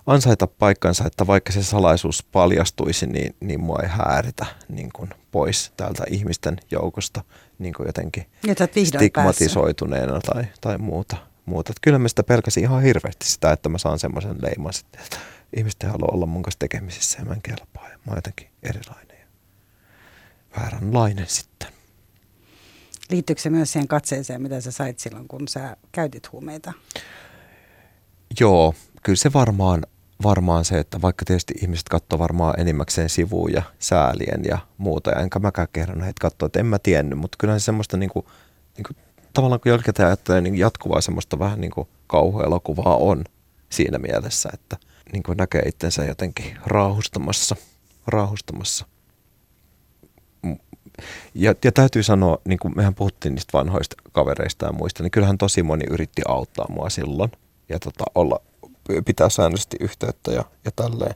ansaita 0.06 0.48
paikkansa, 0.48 1.08
että 1.08 1.28
vaikka 1.28 1.52
se 1.52 1.64
salaisuus 1.64 2.24
paljastuisi, 2.24 3.08
niin, 3.08 3.36
niin 3.40 3.62
mua 3.62 3.80
ei 3.84 3.90
hääritä 3.90 4.46
niin 4.70 4.90
kuin 4.94 5.10
pois 5.32 5.72
täältä 5.78 6.04
ihmisten 6.10 6.58
joukosta 6.72 7.24
niin 7.60 7.74
kuin 7.74 7.88
jotenkin 7.88 8.26
stigmatisoituneena 8.86 10.20
tai, 10.20 10.44
tai 10.62 10.78
muuta. 10.78 11.18
muuta. 11.46 11.72
Et 11.72 11.80
kyllä 11.82 12.00
mä 12.00 12.08
sitä 12.08 12.24
pelkäsin 12.24 12.64
ihan 12.64 12.82
hirveästi 12.82 13.26
sitä, 13.26 13.52
että 13.52 13.70
mä 13.70 13.78
saan 13.78 14.00
semmoisen 14.00 14.36
leiman 14.42 14.74
sitten, 14.74 15.02
että 15.04 15.18
ihmiset 15.58 15.84
ei 15.84 15.90
halua 15.90 16.10
olla 16.12 16.26
mun 16.26 16.42
kanssa 16.42 16.60
tekemisissä 16.60 17.20
ja 17.20 17.26
mä 17.26 17.34
en 17.34 17.42
kelpaa 17.42 17.90
ja 17.90 17.98
mä 17.98 18.04
oon 18.08 18.18
jotenkin 18.18 18.50
erilainen 18.64 19.18
ja 19.20 19.28
vääränlainen 20.60 21.28
sitten. 21.28 21.83
Liittyykö 23.10 23.42
se 23.42 23.50
myös 23.50 23.72
siihen 23.72 23.88
katseeseen, 23.88 24.42
mitä 24.42 24.62
sä 24.62 24.72
sait 24.72 25.00
silloin, 25.00 25.28
kun 25.28 25.48
sä 25.48 25.78
käytit 25.92 26.32
huumeita? 26.32 26.74
Joo, 28.40 28.74
kyllä 29.04 29.18
se 29.18 29.34
varmaan, 29.34 29.84
varmaan 30.24 30.66
se, 30.66 30.80
että 30.80 31.02
vaikka 31.02 31.26
tietysti 31.26 31.54
ihmiset 31.62 31.90
katsoo 31.90 32.20
varmaan 32.20 32.60
enimmäkseen 32.60 33.10
sivuun 33.10 33.54
ja 33.54 33.64
säälien 33.80 34.42
ja 34.46 34.58
muuta, 34.78 35.10
ja 35.10 35.22
enkä 35.22 35.40
mäkään 35.40 35.68
kehdannut 35.74 36.06
heitä 36.06 36.22
katsoa, 36.22 36.46
että 36.46 36.60
en 36.60 36.66
mä 36.66 36.80
tiennyt, 36.80 37.20
mutta 37.20 37.36
kyllä 37.40 37.60
se 37.60 37.64
semmoista 37.64 37.98
niinku, 37.98 38.30
niinku, 38.78 38.94
tavallaan 39.34 39.60
kun 39.62 39.70
jälkikäteen 39.70 40.08
ajattelee 40.08 40.42
niin 40.42 40.58
jatkuvaa 40.58 41.02
semmoista 41.02 41.40
vähän 41.40 41.62
niin 41.62 41.72
kuin 41.72 41.88
kauhuelokuvaa 42.08 42.98
on 42.98 43.24
siinä 43.70 43.98
mielessä, 43.98 44.50
että 44.54 44.78
niin 45.14 45.24
kuin 45.24 45.38
näkee 45.38 45.62
itsensä 45.62 46.06
jotenkin 46.06 46.58
raahustamassa, 46.66 47.56
raahustamassa. 48.08 48.86
Ja, 51.34 51.56
ja 51.64 51.72
täytyy 51.72 52.04
sanoa, 52.04 52.38
niin 52.46 52.60
kuin 52.60 52.74
mehän 52.76 52.96
puhuttiin 52.96 53.36
niistä 53.36 53.58
vanhoista 53.58 53.96
kavereista 54.12 54.66
ja 54.66 54.72
muista, 54.72 55.04
niin 55.04 55.12
kyllähän 55.12 55.38
tosi 55.38 55.64
moni 55.64 55.86
yritti 55.90 56.22
auttaa 56.28 56.66
mua 56.70 56.90
silloin 56.90 57.32
ja 57.70 57.80
tota, 57.80 58.04
olla, 58.16 58.40
pitää 59.06 59.30
säännöllisesti 59.30 59.78
yhteyttä 59.80 60.32
ja, 60.32 60.44
ja 60.66 60.72
tälleen, 60.76 61.16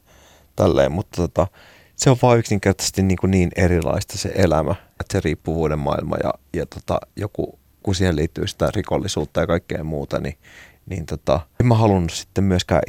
tälleen. 0.55 0.91
mutta 0.91 1.21
tota, 1.21 1.47
se 1.95 2.09
on 2.09 2.17
vaan 2.21 2.39
yksinkertaisesti 2.39 3.03
niin, 3.03 3.17
kuin 3.17 3.31
niin 3.31 3.51
erilaista 3.55 4.17
se 4.17 4.31
elämä, 4.35 4.71
että 4.71 5.11
se 5.11 5.19
riippuvuuden 5.19 5.79
maailma 5.79 6.17
ja, 6.23 6.33
ja 6.53 6.65
tota, 6.65 6.99
joku, 7.15 7.59
kun 7.83 7.95
siihen 7.95 8.15
liittyy 8.15 8.47
sitä 8.47 8.69
rikollisuutta 8.75 9.39
ja 9.39 9.47
kaikkea 9.47 9.83
muuta, 9.83 10.19
niin, 10.19 10.37
niin 10.89 11.05
tota, 11.05 11.39
en 11.59 11.65
mä 11.65 11.75
halunnut 11.75 12.11
sitten 12.11 12.43
myöskään 12.43 12.81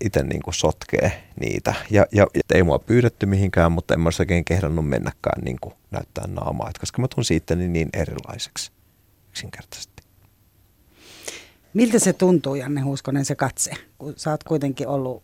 itse 0.00 0.22
niin 0.22 0.42
sotkea 0.50 1.10
niitä. 1.40 1.74
Ja, 1.90 2.06
ja, 2.12 2.26
ei 2.54 2.62
mua 2.62 2.78
pyydetty 2.78 3.26
mihinkään, 3.26 3.72
mutta 3.72 3.94
en 3.94 4.00
mä 4.00 4.06
olisi 4.06 4.22
oikein 4.22 4.44
kehdannut 4.44 4.88
mennäkään 4.88 5.42
niin 5.44 5.56
kuin 5.60 5.74
näyttää 5.90 6.24
naamaa, 6.26 6.70
et 6.70 6.78
koska 6.78 7.02
mä 7.02 7.08
tunsin 7.14 7.36
itteni 7.36 7.68
niin 7.68 7.88
erilaiseksi 7.92 8.72
yksinkertaisesti. 9.28 10.02
Miltä 11.74 11.98
se 11.98 12.12
tuntuu, 12.12 12.54
Janne 12.54 12.80
Huuskonen, 12.80 13.24
se 13.24 13.34
katse, 13.34 13.70
kun 13.98 14.14
sä 14.16 14.30
oot 14.30 14.44
kuitenkin 14.44 14.88
ollut 14.88 15.22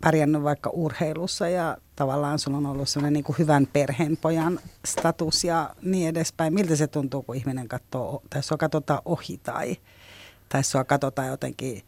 pärjännyt 0.00 0.42
vaikka 0.42 0.70
urheilussa 0.70 1.48
ja 1.48 1.76
tavallaan 1.96 2.38
sulla 2.38 2.56
on 2.56 2.66
ollut 2.66 2.88
sellainen 2.88 3.12
niin 3.12 3.24
kuin 3.24 3.38
hyvän 3.38 3.68
perheen 3.72 4.16
pojan 4.16 4.60
status 4.86 5.44
ja 5.44 5.70
niin 5.82 6.08
edespäin. 6.08 6.54
Miltä 6.54 6.76
se 6.76 6.86
tuntuu, 6.86 7.22
kun 7.22 7.36
ihminen 7.36 7.68
katsoo, 7.68 8.22
tai 8.30 8.42
sua 8.42 8.58
katsotaan 8.58 9.02
ohi 9.04 9.38
tai, 9.42 9.76
tai 10.48 10.64
sua 10.64 10.84
katsotaan 10.84 11.28
jotenkin, 11.28 11.82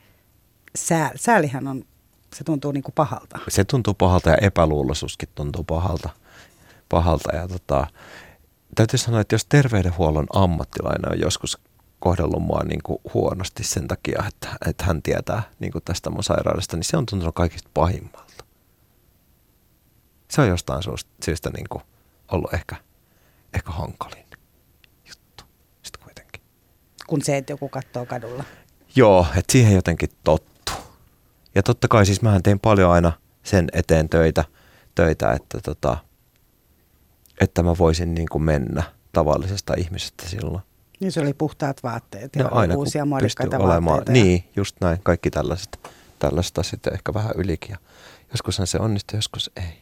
sää, 0.76 1.10
säälihän 1.16 1.68
on, 1.68 1.84
se 2.36 2.44
tuntuu 2.44 2.72
niin 2.72 2.82
kuin 2.82 2.94
pahalta. 2.94 3.38
Se 3.48 3.64
tuntuu 3.64 3.94
pahalta 3.94 4.30
ja 4.30 4.36
epäluuloisuuskin 4.36 5.28
tuntuu 5.34 5.64
pahalta. 5.64 6.10
pahalta 6.88 7.36
ja 7.36 7.48
tota, 7.48 7.86
täytyy 8.74 8.98
sanoa, 8.98 9.20
että 9.20 9.34
jos 9.34 9.44
terveydenhuollon 9.44 10.26
ammattilainen 10.34 11.12
on 11.12 11.20
joskus 11.20 11.58
kohdellut 12.00 12.42
mua 12.42 12.60
niin 12.64 12.82
kuin 12.82 12.98
huonosti 13.14 13.64
sen 13.64 13.88
takia, 13.88 14.24
että, 14.28 14.48
että 14.66 14.84
hän 14.84 15.02
tietää 15.02 15.42
niin 15.58 15.72
kuin 15.72 15.84
tästä 15.84 16.10
mun 16.10 16.24
sairaudesta, 16.24 16.76
niin 16.76 16.84
se 16.84 16.96
on 16.96 17.06
tuntunut 17.06 17.34
kaikista 17.34 17.70
pahimmalta. 17.74 18.44
Se 20.30 20.40
on 20.40 20.48
jostain 20.48 20.82
syystä 21.24 21.50
niin 21.50 21.66
kuin 21.68 21.82
ollut 22.32 22.54
ehkä, 22.54 22.76
ehkä 23.54 23.70
hankalin 23.70 24.24
juttu 25.08 25.44
sitten 25.82 26.02
kuitenkin. 26.02 26.42
Kun 27.06 27.24
se, 27.24 27.36
että 27.36 27.52
joku 27.52 27.68
katsoo 27.68 28.06
kadulla. 28.06 28.44
Joo, 28.98 29.26
että 29.36 29.52
siihen 29.52 29.74
jotenkin 29.74 30.08
tottu. 30.24 30.72
Ja 31.54 31.62
totta 31.62 31.88
kai 31.88 32.06
siis 32.06 32.22
mähän 32.22 32.42
tein 32.42 32.60
paljon 32.60 32.90
aina 32.90 33.12
sen 33.42 33.68
eteen 33.72 34.08
töitä, 34.08 34.44
töitä 34.94 35.32
että, 35.32 35.60
tota, 35.60 35.96
että 37.40 37.62
mä 37.62 37.78
voisin 37.78 38.14
niin 38.14 38.28
kuin 38.32 38.42
mennä 38.42 38.82
tavallisesta 39.12 39.74
ihmisestä 39.78 40.28
silloin. 40.28 40.62
Niin 41.00 41.12
se 41.12 41.20
oli 41.20 41.34
puhtaat 41.34 41.82
vaatteet 41.82 42.36
ja 42.36 42.42
No 42.44 42.50
aina 42.52 42.74
uusia 42.74 43.04
muodikkaita 43.04 43.58
vaatteita. 43.58 44.12
ja- 44.18 44.24
Niin, 44.24 44.44
just 44.56 44.76
näin. 44.80 44.98
Kaikki 45.02 45.30
tällaiset, 45.30 45.90
tällaista 46.18 46.62
sitten 46.62 46.94
ehkä 46.94 47.14
vähän 47.14 47.32
ylikin. 47.36 47.70
Ja 47.70 47.76
joskushan 48.32 48.66
se 48.66 48.78
onnistuu, 48.78 49.16
joskus 49.18 49.50
ei. 49.56 49.78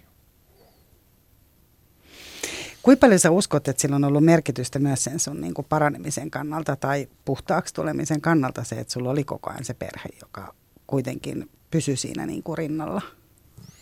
Kuinka 2.86 3.00
paljon 3.00 3.20
sä 3.20 3.30
uskot, 3.30 3.68
että 3.68 3.82
sillä 3.82 3.96
on 3.96 4.04
ollut 4.04 4.24
merkitystä 4.24 4.78
myös 4.78 5.04
sen 5.04 5.20
sun 5.20 5.40
niin 5.40 5.54
kuin 5.54 5.66
paranemisen 5.68 6.30
kannalta 6.30 6.76
tai 6.76 7.08
puhtaaksi 7.24 7.74
tulemisen 7.74 8.20
kannalta 8.20 8.64
se, 8.64 8.74
että 8.74 8.92
sulla 8.92 9.10
oli 9.10 9.24
koko 9.24 9.50
ajan 9.50 9.64
se 9.64 9.74
perhe, 9.74 10.08
joka 10.20 10.54
kuitenkin 10.86 11.50
pysyi 11.70 11.96
siinä 11.96 12.26
niin 12.26 12.42
kuin 12.42 12.58
rinnalla? 12.58 13.02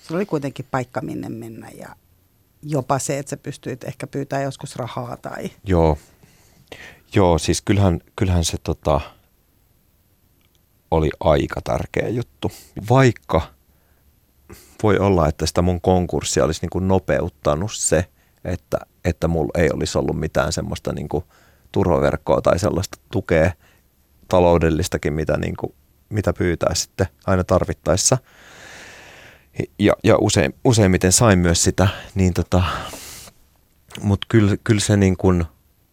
Sulla 0.03 0.19
oli 0.19 0.27
kuitenkin 0.27 0.67
paikka 0.71 1.01
minne 1.01 1.29
mennä 1.29 1.71
ja 1.71 1.97
jopa 2.63 2.99
se, 2.99 3.19
että 3.19 3.31
sä 3.31 3.37
pystyit 3.37 3.85
ehkä 3.85 4.07
pyytää 4.07 4.43
joskus 4.43 4.77
rahaa 4.77 5.17
tai... 5.17 5.51
Joo, 5.65 5.99
Joo 7.15 7.39
siis 7.39 7.63
kyllähän, 7.63 8.01
kyllähän 8.17 8.45
se 8.45 8.59
tota, 8.59 9.01
oli 10.91 11.11
aika 11.21 11.61
tärkeä 11.61 12.09
juttu. 12.09 12.53
Vaikka 12.91 13.43
voi 14.83 14.99
olla, 14.99 15.29
että 15.29 15.47
sitä 15.47 15.63
mun 15.63 15.81
konkurssia 15.81 16.45
olisi 16.45 16.61
niin 16.63 16.71
kuin 16.71 16.89
nopeuttanut 16.89 17.73
se, 17.73 18.05
että, 18.45 18.79
että 19.05 19.29
mulla 19.29 19.61
ei 19.61 19.71
olisi 19.73 19.99
ollut 19.99 20.21
mitään 20.21 20.53
semmoista 20.53 20.93
niin 20.93 21.09
kuin 21.09 21.25
turvaverkkoa 21.73 22.41
tai 22.41 22.59
sellaista 22.59 22.99
tukea 23.13 23.53
taloudellistakin, 24.29 25.13
mitä, 25.13 25.37
niin 25.37 25.57
kuin, 25.57 25.75
mitä 26.09 26.33
pyytää 26.33 26.75
sitten 26.75 27.07
aina 27.27 27.45
tarvittaessa. 27.45 28.19
Ja, 29.79 29.93
ja 30.05 30.17
usein, 30.21 30.55
useimmiten 30.65 31.13
sain 31.13 31.39
myös 31.39 31.65
sitä, 31.65 31.89
niin 32.15 32.35
tota, 32.35 32.63
mutta 34.01 34.27
kyllä, 34.31 34.57
kyllä 34.65 34.81
se 34.81 34.97
niin 34.97 35.17
kuin, 35.17 35.45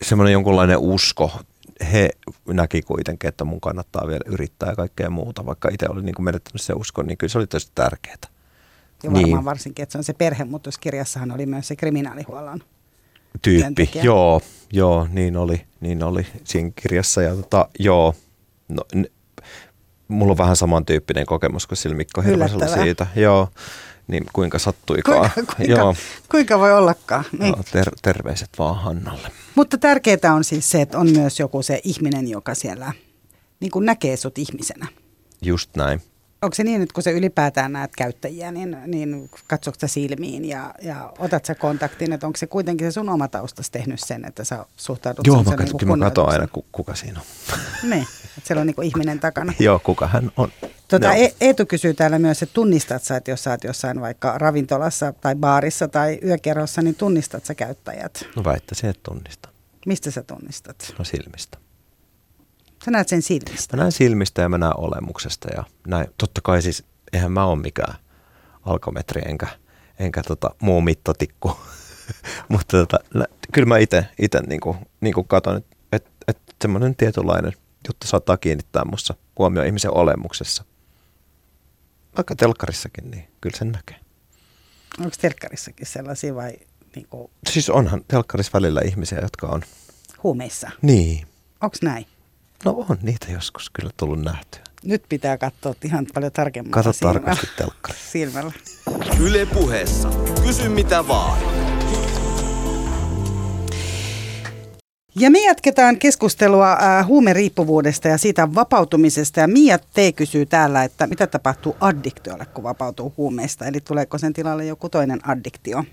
semmoinen 0.01 0.34
jonkunlainen 0.34 0.78
usko, 0.78 1.32
he 1.93 2.09
näki 2.47 2.82
kuitenkin, 2.82 3.28
että 3.28 3.43
mun 3.43 3.62
kannattaa 3.62 4.07
vielä 4.07 4.24
yrittää 4.26 4.70
ja 4.70 4.76
kaikkea 4.76 5.09
muuta, 5.09 5.45
vaikka 5.45 5.70
itse 5.72 5.86
oli 5.89 6.01
niin 6.01 6.16
kuin 6.16 6.26
menettänyt 6.26 6.62
se 6.62 6.74
uskon, 6.74 7.07
niin 7.07 7.18
kyllä 7.18 7.32
se 7.32 7.38
oli 7.38 7.47
tosi 7.47 7.72
tärkeää. 7.76 8.16
Ja 9.03 9.12
varmaan 9.12 9.24
niin. 9.24 9.45
varsinkin, 9.45 9.84
että 9.84 9.91
se 9.91 9.97
on 9.97 10.03
se 10.03 10.14
perhemuutoskirjassahan 10.14 11.32
oli 11.32 11.45
myös 11.45 11.68
se 11.68 11.76
kriminaalihuollon 11.76 12.64
tyyppi. 13.41 13.61
Työntekijä. 13.61 14.03
Joo, 14.03 14.41
joo, 14.73 15.07
niin 15.11 15.38
oli, 15.38 15.61
niin 15.79 16.03
oli 16.03 16.27
siinä 16.43 16.71
kirjassa. 16.75 17.21
Ja 17.21 17.36
tota, 17.36 17.69
joo, 17.79 18.15
no, 18.69 18.84
n- 18.95 19.11
mulla 20.07 20.32
on 20.32 20.38
vähän 20.38 20.55
samantyyppinen 20.55 21.25
kokemus 21.25 21.67
kuin 21.67 21.77
sillä 21.77 21.95
Mikko 21.95 22.21
Hirvasella 22.21 22.67
siitä. 22.67 23.07
Joo, 23.15 23.47
niin 24.07 24.25
kuinka 24.34 24.59
sattuikaan. 24.59 25.32
Kuinka, 25.34 25.53
kuinka, 25.55 25.73
joo. 25.73 25.95
kuinka 26.32 26.59
voi 26.59 26.73
ollakaan. 26.73 27.23
Niin. 27.39 27.53
Joo, 27.53 27.63
ter- 27.71 27.95
terveiset 28.01 28.49
vaan 28.59 28.75
Hannalle. 28.75 29.27
Mutta 29.55 29.77
tärkeää 29.77 30.34
on 30.36 30.43
siis 30.43 30.69
se, 30.69 30.82
että 30.82 30.99
on 30.99 31.09
myös 31.11 31.39
joku 31.39 31.61
se 31.61 31.82
ihminen, 31.84 32.27
joka 32.27 32.55
siellä 32.55 32.91
niin 33.59 33.71
kuin 33.71 33.86
näkee 33.86 34.17
sut 34.17 34.38
ihmisenä. 34.38 34.88
Just 35.41 35.75
näin 35.75 36.01
onko 36.41 36.55
se 36.55 36.63
niin, 36.63 36.81
että 36.81 36.93
kun 36.93 37.03
sä 37.03 37.11
ylipäätään 37.11 37.73
näet 37.73 37.91
käyttäjiä, 37.97 38.51
niin, 38.51 38.77
niin 38.85 39.29
katsotko 39.47 39.79
sä 39.79 39.87
silmiin 39.87 40.45
ja, 40.45 40.73
ja 40.81 41.13
otat 41.19 41.45
sä 41.45 41.55
kontaktin, 41.55 42.13
että 42.13 42.27
onko 42.27 42.37
se 42.37 42.47
kuitenkin 42.47 42.87
se 42.87 42.91
sun 42.91 43.09
oma 43.09 43.27
taustas 43.27 43.69
tehnyt 43.69 43.99
sen, 43.99 44.25
että 44.25 44.43
sä 44.43 44.65
suhtaudut 44.75 45.27
Joo, 45.27 45.43
mä, 45.43 45.55
niin 45.55 45.87
mä 45.87 46.05
katson 46.05 46.29
aina, 46.29 46.47
kuka 46.71 46.95
siinä 46.95 47.19
on. 47.19 47.25
Niin, 47.89 48.07
että 48.37 48.47
siellä 48.47 48.61
on 48.61 48.67
niin 48.67 48.83
ihminen 48.83 49.19
takana. 49.19 49.53
Joo, 49.59 49.79
kuka 49.79 50.07
hän 50.07 50.31
on. 50.37 50.51
Tota, 50.87 51.13
e- 51.13 51.35
Eetu 51.41 51.65
kysyy 51.65 51.93
täällä 51.93 52.19
myös, 52.19 52.43
että 52.43 52.53
tunnistat 52.53 53.03
sä, 53.03 53.15
että 53.15 53.31
jos 53.31 53.43
sä 53.43 53.51
oot 53.51 53.63
jossain 53.63 54.01
vaikka 54.01 54.37
ravintolassa 54.37 55.13
tai 55.13 55.35
baarissa 55.35 55.87
tai 55.87 56.19
yökerrossa, 56.25 56.81
niin 56.81 56.95
tunnistat 56.95 57.45
sä 57.45 57.55
käyttäjät? 57.55 58.27
No 58.35 58.43
väittäisin, 58.43 58.89
että 58.89 59.01
tunnistan. 59.03 59.53
Mistä 59.85 60.11
sä 60.11 60.23
tunnistat? 60.23 60.93
No 60.99 61.05
silmistä. 61.05 61.57
Sä 62.86 62.91
näet 62.91 63.07
sen 63.07 63.21
silmistä? 63.21 63.77
Mä 63.77 63.84
näen 63.84 63.91
silmistä 63.91 64.41
ja 64.41 64.49
mä 64.49 64.57
näen 64.57 64.79
olemuksesta 64.79 65.47
ja 65.55 65.63
näin. 65.88 66.07
Totta 66.17 66.41
kai 66.41 66.61
siis, 66.61 66.84
eihän 67.13 67.32
mä 67.32 67.45
ole 67.45 67.61
mikään 67.61 67.95
alkometri 68.65 69.21
enkä, 69.25 69.47
enkä 69.99 70.23
tota, 70.23 70.49
muu 70.61 70.82
mittatikku. 70.82 71.57
Mutta 72.49 72.77
tota, 72.77 72.97
nä, 73.13 73.25
kyllä 73.53 73.65
mä 73.65 73.77
itse 73.77 74.41
niinku, 74.47 74.75
niinku 75.01 75.23
katon, 75.23 75.57
että 75.57 75.75
et, 75.91 76.05
et 76.27 76.38
semmoinen 76.61 76.95
tietynlainen 76.95 77.53
juttu 77.88 78.07
saattaa 78.07 78.38
kiinnittää 78.38 78.86
musta 78.86 79.13
huomioon 79.39 79.67
ihmisen 79.67 79.93
olemuksessa. 79.93 80.65
Vaikka 82.17 82.36
telkkarissakin, 82.36 83.11
niin 83.11 83.27
kyllä 83.41 83.57
sen 83.57 83.71
näkee. 83.71 83.99
Onko 84.99 85.15
telkkarissakin 85.21 85.88
sellaisia 85.88 86.36
vai? 86.36 86.53
Niin 86.95 87.07
kuin... 87.09 87.32
Siis 87.49 87.69
onhan 87.69 88.01
telkkarissa 88.07 88.51
välillä 88.53 88.82
ihmisiä, 88.86 89.19
jotka 89.21 89.47
on... 89.47 89.61
Huumeissa? 90.23 90.71
Niin. 90.82 91.27
Onko 91.61 91.77
näin? 91.82 92.05
No 92.66 92.86
on 92.89 92.97
niitä 93.01 93.32
joskus 93.32 93.70
kyllä 93.70 93.91
tullut 93.97 94.22
nähtyä. 94.22 94.62
Nyt 94.84 95.03
pitää 95.09 95.38
katsoa 95.38 95.74
ihan 95.84 96.07
paljon 96.14 96.32
tarkemmin. 96.32 96.72
Kato 96.72 96.93
tarkasti 96.93 97.47
telkkari. 97.57 97.97
Silmällä. 98.12 98.51
Yle 99.20 99.45
puheessa. 99.45 100.09
Kysy 100.45 100.70
mitä 100.70 101.07
vaan. 101.07 101.38
Ja 105.16 105.32
me 105.32 105.39
jatketaan 105.39 105.97
keskustelua 105.97 106.72
äh, 106.74 107.07
huumeriippuvuudesta 107.07 108.07
ja 108.07 108.18
siitä 108.18 108.55
vapautumisesta. 108.55 109.39
Ja 109.39 109.47
Mia 109.47 109.78
T. 109.78 109.95
kysyy 110.16 110.45
täällä, 110.45 110.84
että 110.84 111.07
mitä 111.07 111.28
tapahtuu 111.28 111.76
addiktiolle, 111.80 112.45
kun 112.45 112.64
vapautuu 112.64 113.14
huumeista? 113.18 113.66
Eli 113.66 113.80
tuleeko 113.82 114.18
sen 114.18 114.34
tilalle 114.34 114.66
joku 114.66 114.89
toinen 114.89 115.30
addiktio? 115.30 115.84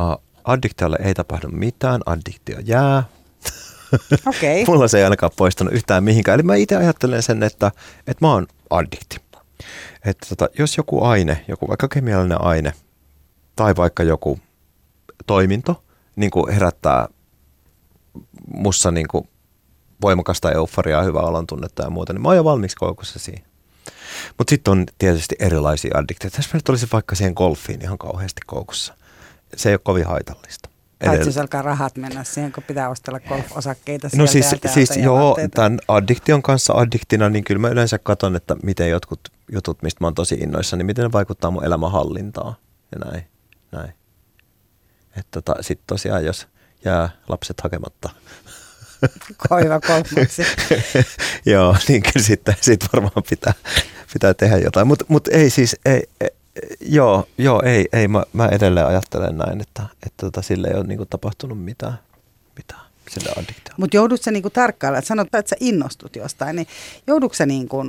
Uh, 0.00 0.22
addiktiolle 0.44 0.98
ei 1.04 1.14
tapahdu 1.14 1.48
mitään, 1.48 2.00
addiktio 2.06 2.58
jää, 2.64 3.02
Okay. 4.36 4.64
Mulla 4.66 4.88
se 4.88 4.98
ei 4.98 5.04
ainakaan 5.04 5.32
poistanut 5.36 5.74
yhtään 5.74 6.04
mihinkään. 6.04 6.34
Eli 6.34 6.42
mä 6.42 6.54
itse 6.54 6.76
ajattelen 6.76 7.22
sen, 7.22 7.42
että, 7.42 7.70
että 8.06 8.26
mä 8.26 8.32
oon 8.32 8.46
addikti. 8.70 9.16
Että 10.04 10.26
tota, 10.28 10.48
jos 10.58 10.76
joku 10.76 11.04
aine, 11.04 11.44
joku 11.48 11.68
vaikka 11.68 11.88
kemiallinen 11.88 12.40
aine 12.40 12.72
tai 13.56 13.76
vaikka 13.76 14.02
joku 14.02 14.38
toiminto 15.26 15.84
niin 16.16 16.30
kuin 16.30 16.54
herättää 16.54 17.08
mussa 18.46 18.90
niin 18.90 19.08
kuin 19.08 19.28
voimakasta 20.02 20.52
euforiaa, 20.52 21.02
hyvää 21.02 21.22
olon 21.22 21.46
tunnetta 21.46 21.82
ja 21.82 21.90
muuta, 21.90 22.12
niin 22.12 22.22
mä 22.22 22.28
oon 22.28 22.36
jo 22.36 22.44
valmiiksi 22.44 22.76
koukussa 22.76 23.18
siihen. 23.18 23.44
Mutta 24.38 24.50
sitten 24.50 24.72
on 24.72 24.86
tietysti 24.98 25.36
erilaisia 25.38 25.98
addikteja. 25.98 26.30
Jos 26.36 26.52
mä 26.52 26.58
nyt 26.58 26.68
olisin 26.68 26.88
vaikka 26.92 27.14
siihen 27.14 27.32
golfiin 27.36 27.82
ihan 27.82 27.98
kauheasti 27.98 28.40
koukussa, 28.46 28.94
se 29.56 29.68
ei 29.68 29.74
ole 29.74 29.80
kovin 29.84 30.06
haitallista. 30.06 30.68
Paitsi 31.04 31.28
jos 31.28 31.38
alkaa 31.38 31.62
rahat 31.62 31.96
mennä 31.96 32.24
siihen, 32.24 32.52
kun 32.52 32.62
pitää 32.62 32.88
ostella 32.88 33.20
golf-osakkeita 33.20 34.08
No 34.16 34.26
siis, 34.26 34.56
ja 34.64 34.70
siis 34.70 34.96
joo, 34.96 35.38
tämän 35.54 35.78
addiktion 35.88 36.42
kanssa 36.42 36.72
addiktina, 36.72 37.28
niin 37.28 37.44
kyllä 37.44 37.60
mä 37.60 37.68
yleensä 37.68 37.98
katson, 37.98 38.36
että 38.36 38.56
miten 38.62 38.90
jotkut 38.90 39.20
jutut, 39.52 39.82
mistä 39.82 39.98
mä 40.00 40.06
oon 40.06 40.14
tosi 40.14 40.34
innoissa, 40.34 40.76
niin 40.76 40.86
miten 40.86 41.02
ne 41.02 41.12
vaikuttaa 41.12 41.50
mun 41.50 41.64
elämänhallintaan 41.64 42.54
ja 42.92 43.10
näin. 43.10 43.24
näin. 43.72 43.94
Että 45.16 45.42
tota, 45.42 45.62
sitten 45.62 45.86
tosiaan, 45.86 46.24
jos 46.24 46.48
jää 46.84 47.08
lapset 47.28 47.60
hakematta. 47.60 48.10
Koiva 49.48 49.80
golfmaksi. 49.80 50.42
joo, 51.52 51.76
niin 51.88 52.02
kyllä 52.02 52.26
sitten 52.26 52.54
sit 52.60 52.84
varmaan 52.92 53.24
pitää, 53.30 53.54
pitää 54.12 54.34
tehdä 54.34 54.56
jotain. 54.58 54.86
Mutta 54.86 55.04
mut 55.08 55.28
ei 55.28 55.50
siis, 55.50 55.76
ei 55.84 56.08
joo, 56.80 57.28
joo, 57.38 57.62
ei, 57.62 57.88
ei 57.92 58.08
mä, 58.08 58.22
mä 58.32 58.48
edelleen 58.48 58.86
ajattelen 58.86 59.38
näin, 59.38 59.60
että, 59.60 59.82
että 60.06 60.26
tota, 60.26 60.42
sille 60.42 60.68
ei 60.68 60.74
ole 60.74 60.86
niinku 60.86 61.06
tapahtunut 61.06 61.64
mitään, 61.64 61.98
mitään 62.56 62.80
sille 63.10 63.30
addiktiolle. 63.30 63.74
Mutta 63.76 63.96
joudut 63.96 64.22
sä 64.22 64.30
niinku 64.30 64.50
tarkkailla, 64.50 64.98
että 64.98 65.08
sanot, 65.08 65.34
että 65.34 65.50
sä 65.50 65.56
innostut 65.60 66.16
jostain, 66.16 66.56
niin 66.56 66.66
joudutko 67.06 67.34
sä 67.34 67.46
niinku, 67.46 67.84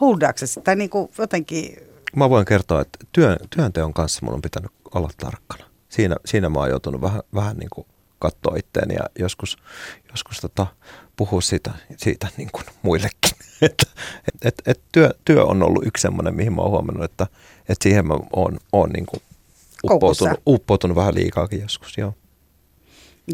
holdaksesi 0.00 0.60
tai 0.60 0.76
niinku 0.76 1.10
jotenkin... 1.18 1.76
Mä 2.16 2.30
voin 2.30 2.44
kertoa, 2.44 2.80
että 2.80 2.98
työn, 3.12 3.36
työnteon 3.50 3.94
kanssa 3.94 4.20
mun 4.22 4.34
on 4.34 4.42
pitänyt 4.42 4.70
olla 4.94 5.10
tarkkana. 5.16 5.64
Siinä, 5.88 6.16
siinä 6.24 6.48
mä 6.48 6.58
oon 6.58 6.70
joutunut 6.70 7.00
vähän, 7.00 7.22
vähän 7.34 7.56
niin 7.56 7.70
kuin 7.70 7.86
katsoa 8.18 8.56
itteeni 8.56 8.94
ja 8.94 9.04
joskus, 9.18 9.58
joskus 10.10 10.40
tota, 10.40 10.66
puhua 11.16 11.40
siitä, 11.40 11.70
siitä 11.96 12.28
niin 12.36 12.48
kuin 12.52 12.64
muillekin. 12.82 13.30
että 13.62 13.86
et, 14.28 14.34
et, 14.44 14.62
et 14.66 14.80
työ, 14.92 15.10
työ 15.24 15.44
on 15.44 15.62
ollut 15.62 15.86
yksi 15.86 16.02
semmoinen, 16.02 16.34
mihin 16.34 16.52
mä 16.52 16.62
oon 16.62 16.70
huomannut, 16.70 17.04
että, 17.04 17.26
että 17.68 17.82
siihen 17.82 18.06
mä 18.06 18.14
oon, 18.32 18.58
oon 18.72 18.90
niin 18.90 19.06
kuin 19.06 19.22
uppoutunut, 19.92 20.40
uppoutunut 20.46 20.96
vähän 20.96 21.14
liikaakin 21.14 21.60
joskus, 21.60 21.98
joo. 21.98 22.14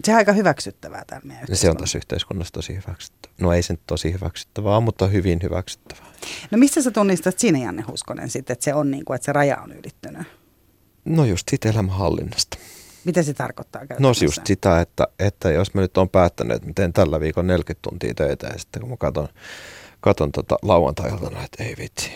Se 0.05 0.13
on 0.13 0.17
aika 0.17 0.33
hyväksyttävää 0.33 1.05
tämä 1.07 1.21
meidän 1.25 1.47
Se 1.53 1.71
on 1.71 1.77
tässä 1.77 1.99
yhteiskunnassa 1.99 2.53
tosi 2.53 2.75
hyväksyttävää. 2.75 3.35
No 3.41 3.53
ei 3.53 3.63
se 3.63 3.73
nyt 3.73 3.81
tosi 3.87 4.13
hyväksyttävää, 4.13 4.81
mutta 4.81 5.07
hyvin 5.07 5.39
hyväksyttävää. 5.43 6.07
No 6.51 6.59
mistä 6.59 6.83
sä 6.83 6.91
tunnistat 6.91 7.39
siinä, 7.39 7.59
Janne 7.59 7.83
Huskonen, 7.83 8.31
sitten, 8.31 8.53
että 8.53 8.65
se 8.65 8.75
on 8.75 8.91
niin 8.91 9.05
kuin, 9.05 9.15
että 9.15 9.27
se 9.27 9.33
raja 9.33 9.61
on 9.61 9.73
ylittynyt? 9.73 10.23
No 11.05 11.25
just 11.25 11.49
siitä 11.51 11.71
elämänhallinnasta. 11.71 12.59
Mitä 13.11 13.23
se 13.23 13.35
tarkoittaa? 13.35 13.83
No 13.99 14.13
just 14.23 14.47
sitä, 14.47 14.81
että, 14.81 15.09
että 15.19 15.51
jos 15.51 15.75
mä 15.75 15.81
nyt 15.81 15.99
on 15.99 16.09
päättänyt, 16.09 16.57
että 16.57 16.69
mä 16.69 16.73
teen 16.75 16.93
tällä 16.93 17.21
viikolla 17.21 17.47
40 17.47 17.89
tuntia 17.91 18.15
töitä 18.15 18.47
ja 18.47 18.59
sitten 18.59 18.81
kun 18.81 18.91
mä 18.91 18.97
katson, 18.97 19.29
katson 20.01 20.33
tota 20.33 20.57
lauantai-iltana, 20.63 21.45
että 21.45 21.65
ei 21.65 21.75
vitsi, 21.79 22.11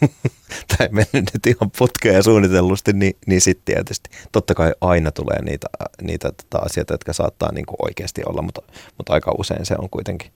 tämä 0.68 0.80
ei 0.80 0.88
mennyt 0.88 1.30
nyt 1.34 1.46
ihan 1.46 1.70
putkeen 1.78 2.22
suunnitellusti, 2.22 2.92
niin, 2.92 3.16
niin 3.26 3.40
sitten 3.40 3.74
tietysti 3.74 4.10
totta 4.32 4.54
kai 4.54 4.72
aina 4.80 5.12
tulee 5.12 5.42
niitä, 5.42 5.66
niitä 6.02 6.32
tota 6.32 6.64
asioita, 6.64 6.94
jotka 6.94 7.12
saattaa 7.12 7.52
niin 7.52 7.66
kuin 7.66 7.76
oikeasti 7.82 8.22
olla, 8.26 8.42
mutta, 8.42 8.62
mutta 8.96 9.12
aika 9.12 9.34
usein 9.38 9.66
se 9.66 9.74
on 9.78 9.90
kuitenkin 9.90 10.32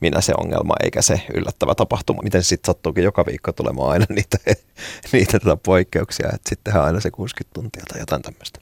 minä 0.00 0.20
se 0.20 0.32
ongelma, 0.38 0.74
eikä 0.82 1.02
se 1.02 1.20
yllättävä 1.34 1.74
tapahtuma. 1.74 2.22
Miten 2.22 2.42
se 2.42 2.48
sitten 2.48 2.66
sattuukin 2.66 3.04
joka 3.04 3.26
viikko 3.26 3.52
tulemaan 3.52 3.90
aina 3.90 4.06
niitä, 4.08 4.38
niitä 5.12 5.38
tota 5.38 5.56
poikkeuksia, 5.56 6.28
että 6.34 6.48
sittenhän 6.48 6.84
aina 6.84 7.00
se 7.00 7.10
60 7.10 7.54
tuntia 7.54 7.82
tai 7.88 8.00
jotain 8.00 8.22
tämmöistä. 8.22 8.60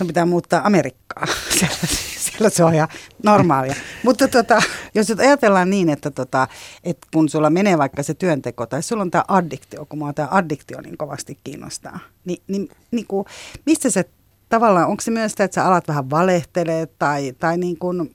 Sun 0.00 0.06
pitää 0.06 0.26
muuttaa 0.26 0.66
Amerikkaa. 0.66 1.26
Siellä, 1.58 1.76
siellä 1.82 2.50
se 2.50 2.64
on 2.64 2.74
ihan 2.74 2.88
normaalia. 3.22 3.74
Mutta 4.04 4.28
tota, 4.28 4.62
jos 4.94 5.08
nyt 5.08 5.20
ajatellaan 5.20 5.70
niin, 5.70 5.88
että, 5.88 6.10
tota, 6.10 6.48
että 6.84 7.06
kun 7.12 7.28
sulla 7.28 7.50
menee 7.50 7.78
vaikka 7.78 8.02
se 8.02 8.14
työnteko 8.14 8.66
tai 8.66 8.82
sulla 8.82 9.02
on 9.02 9.10
tämä 9.10 9.24
addiktio, 9.28 9.86
kun 9.86 9.98
mua 9.98 10.12
tämä 10.12 10.28
addiktio 10.30 10.80
niin 10.80 10.96
kovasti 10.96 11.38
kiinnostaa, 11.44 11.98
niin, 12.24 12.42
niin, 12.48 12.68
niin 12.90 13.06
kuin, 13.06 13.26
mistä 13.66 13.90
se 13.90 14.04
tavallaan, 14.48 14.88
onko 14.88 15.00
se 15.00 15.10
myös 15.10 15.32
sitä, 15.32 15.44
että 15.44 15.54
sä 15.54 15.66
alat 15.66 15.88
vähän 15.88 16.10
valehtelee 16.10 16.86
tai, 16.86 17.32
tai 17.38 17.58
niin 17.58 17.78
kuin... 17.78 18.14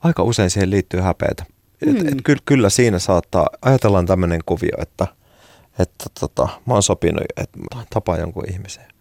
Aika 0.00 0.22
usein 0.22 0.50
siihen 0.50 0.70
liittyy 0.70 1.00
häpeätä. 1.00 1.44
Mm. 1.86 1.96
Et, 1.96 2.00
et 2.00 2.10
hmm. 2.10 2.22
kyllä, 2.24 2.42
kyllä 2.44 2.70
siinä 2.70 2.98
saattaa, 2.98 3.48
ajatellaan 3.62 4.06
tämmöinen 4.06 4.40
kuvio, 4.46 4.76
että, 4.78 5.06
että 5.78 6.04
tota, 6.20 6.48
mä 6.66 6.74
oon 6.74 6.82
sopinut, 6.82 7.24
että 7.36 7.58
tapaa 7.90 8.18
jonkun 8.18 8.50
ihmisen. 8.50 8.99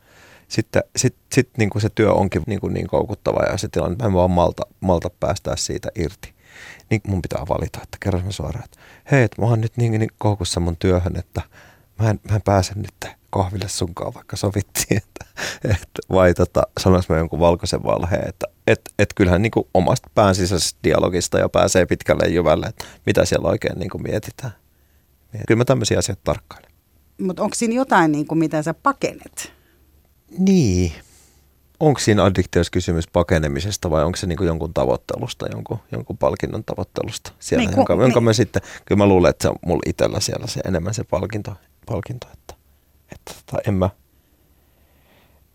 Sitten 0.49 0.83
sit, 0.95 1.15
sit, 1.33 1.49
niin 1.57 1.69
kuin 1.69 1.81
se 1.81 1.89
työ 1.95 2.13
onkin 2.13 2.41
niin, 2.47 2.59
kuin 2.59 2.73
niin 2.73 2.87
koukuttava 2.87 3.43
ja 3.43 3.57
se 3.57 3.67
tilanne, 3.67 3.93
että 3.93 4.03
mä 4.03 4.07
en 4.07 4.13
vaan 4.13 4.31
malta, 4.31 4.63
malta 4.79 5.09
päästää 5.19 5.55
siitä 5.55 5.89
irti. 5.95 6.33
Niin 6.89 7.01
mun 7.07 7.21
pitää 7.21 7.45
valita, 7.49 7.79
että 7.83 7.97
kerran 7.99 8.25
mä 8.25 8.31
suoraan, 8.31 8.65
että 8.65 8.79
hei, 9.11 9.23
että 9.23 9.41
mä 9.41 9.47
oon 9.47 9.61
nyt 9.61 9.77
niin, 9.77 9.91
niin 9.91 10.09
koukussa 10.17 10.59
mun 10.59 10.77
työhön, 10.77 11.15
että 11.15 11.41
mä 11.99 12.09
en, 12.09 12.19
mä 12.29 12.35
en 12.35 12.41
pääse 12.41 12.73
nyt 12.75 13.15
kahville 13.29 13.67
sunkaan, 13.67 14.13
vaikka 14.13 14.37
sovittiin, 14.37 14.97
että, 14.97 15.25
että 15.63 15.99
vai 16.09 16.33
tota, 16.33 16.63
sanois 16.79 17.09
mä 17.09 17.17
jonkun 17.17 17.39
valkoisen 17.39 17.83
valheen, 17.83 18.29
että 18.29 18.45
et, 18.67 18.81
et 18.99 19.13
kyllähän 19.15 19.41
niin 19.41 19.51
kuin 19.51 19.67
omasta 19.73 20.09
pään 20.15 20.35
sisäisestä 20.35 20.79
dialogista 20.83 21.39
jo 21.39 21.49
pääsee 21.49 21.85
pitkälle 21.85 22.27
jyvälle, 22.27 22.65
että 22.65 22.85
mitä 23.05 23.25
siellä 23.25 23.49
oikein 23.49 23.79
niin 23.79 23.89
kuin 23.89 24.03
mietitään. 24.03 24.51
Kyllä 25.47 25.57
mä 25.57 25.65
tämmöisiä 25.65 25.99
asioita 25.99 26.21
tarkkailen. 26.23 26.71
Mutta 27.21 27.43
onko 27.43 27.55
siinä 27.55 27.73
jotain, 27.73 28.11
niin 28.11 28.27
kuin, 28.27 28.37
mitä 28.37 28.63
sä 28.63 28.73
pakenet? 28.73 29.58
Niin. 30.37 30.91
Onko 31.79 31.99
siinä 31.99 32.23
addiktiossa 32.23 32.71
kysymys 32.71 33.07
pakenemisesta 33.07 33.89
vai 33.89 34.03
onko 34.03 34.15
se 34.15 34.27
niin 34.27 34.45
jonkun 34.45 34.73
tavoittelusta, 34.73 35.47
jonkun, 35.51 35.79
jonkun 35.91 36.17
palkinnon 36.17 36.63
tavoittelusta 36.63 37.31
siellä, 37.39 37.65
niin, 37.65 37.77
jonka, 37.77 37.95
niin. 37.95 38.01
jonka 38.01 38.21
mä 38.21 38.33
sitten, 38.33 38.61
kyllä 38.85 38.99
mä 38.99 39.05
luulen, 39.05 39.29
että 39.29 39.41
se 39.41 39.49
on 39.49 39.55
mulla 39.65 39.81
itsellä 39.85 40.19
siellä 40.19 40.47
se 40.47 40.61
enemmän 40.65 40.93
se 40.93 41.03
palkinto, 41.03 41.55
palkinto 41.85 42.27
että, 42.33 42.53
että 43.11 43.33
tota, 43.45 43.61
en 43.67 43.73
mä, 43.73 43.89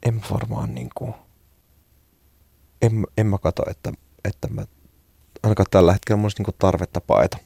en 0.06 0.22
varmaan 0.30 0.74
niin 0.74 0.90
kuin, 0.94 1.14
en, 2.82 3.06
en 3.18 3.26
mä 3.26 3.38
katso, 3.38 3.62
että, 3.70 3.92
että 4.24 4.48
mä, 4.48 4.64
ainakaan 5.42 5.66
tällä 5.70 5.92
hetkellä 5.92 6.16
mulla 6.16 6.26
olisi 6.26 6.42
niin 6.42 6.56
tarvetta 6.58 7.00
paeta. 7.00 7.38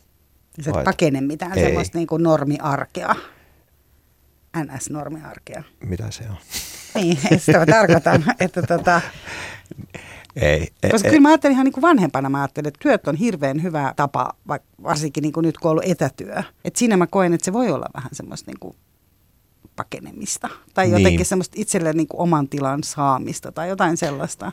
Sä 0.64 0.70
et 0.70 0.84
pakene 0.84 1.20
mitään 1.20 1.58
Ei. 1.58 1.64
semmoista 1.64 1.98
niin 1.98 2.08
normiarkea, 2.18 3.14
NS-normiarkea. 4.56 5.62
Mitä 5.84 6.10
se 6.10 6.24
on? 6.30 6.36
Niin, 7.02 7.18
sitä 7.40 7.58
mä 7.58 7.66
tarkoitan, 7.66 8.24
että 8.40 8.62
tota, 8.62 9.00
ei, 10.36 10.72
ei, 10.82 10.90
Koska 10.90 11.08
ei. 11.08 11.10
kyllä 11.10 11.22
mä 11.22 11.28
ajattelin 11.28 11.52
ihan 11.52 11.64
niin 11.64 11.72
kuin 11.72 11.82
vanhempana, 11.82 12.28
mä 12.28 12.38
ajattelin, 12.38 12.68
että 12.68 12.80
työt 12.82 13.08
on 13.08 13.16
hirveän 13.16 13.62
hyvä 13.62 13.92
tapa, 13.96 14.34
varsinkin 14.82 15.22
niin 15.22 15.32
kuin 15.32 15.44
nyt 15.44 15.58
kun 15.58 15.68
on 15.68 15.70
ollut 15.70 15.90
etätyö. 15.90 16.42
Et 16.64 16.76
siinä 16.76 16.96
mä 16.96 17.06
koen, 17.06 17.34
että 17.34 17.44
se 17.44 17.52
voi 17.52 17.70
olla 17.70 17.86
vähän 17.94 18.10
semmoista 18.12 18.50
niin 18.50 18.58
kuin 18.60 18.76
pakenemista. 19.76 20.48
Tai 20.74 20.86
niin. 20.86 20.98
jotenkin 20.98 21.26
semmoista 21.26 21.54
itselle 21.58 21.92
niin 21.92 22.08
kuin 22.08 22.20
oman 22.20 22.48
tilan 22.48 22.84
saamista 22.84 23.52
tai 23.52 23.68
jotain 23.68 23.96
sellaista. 23.96 24.52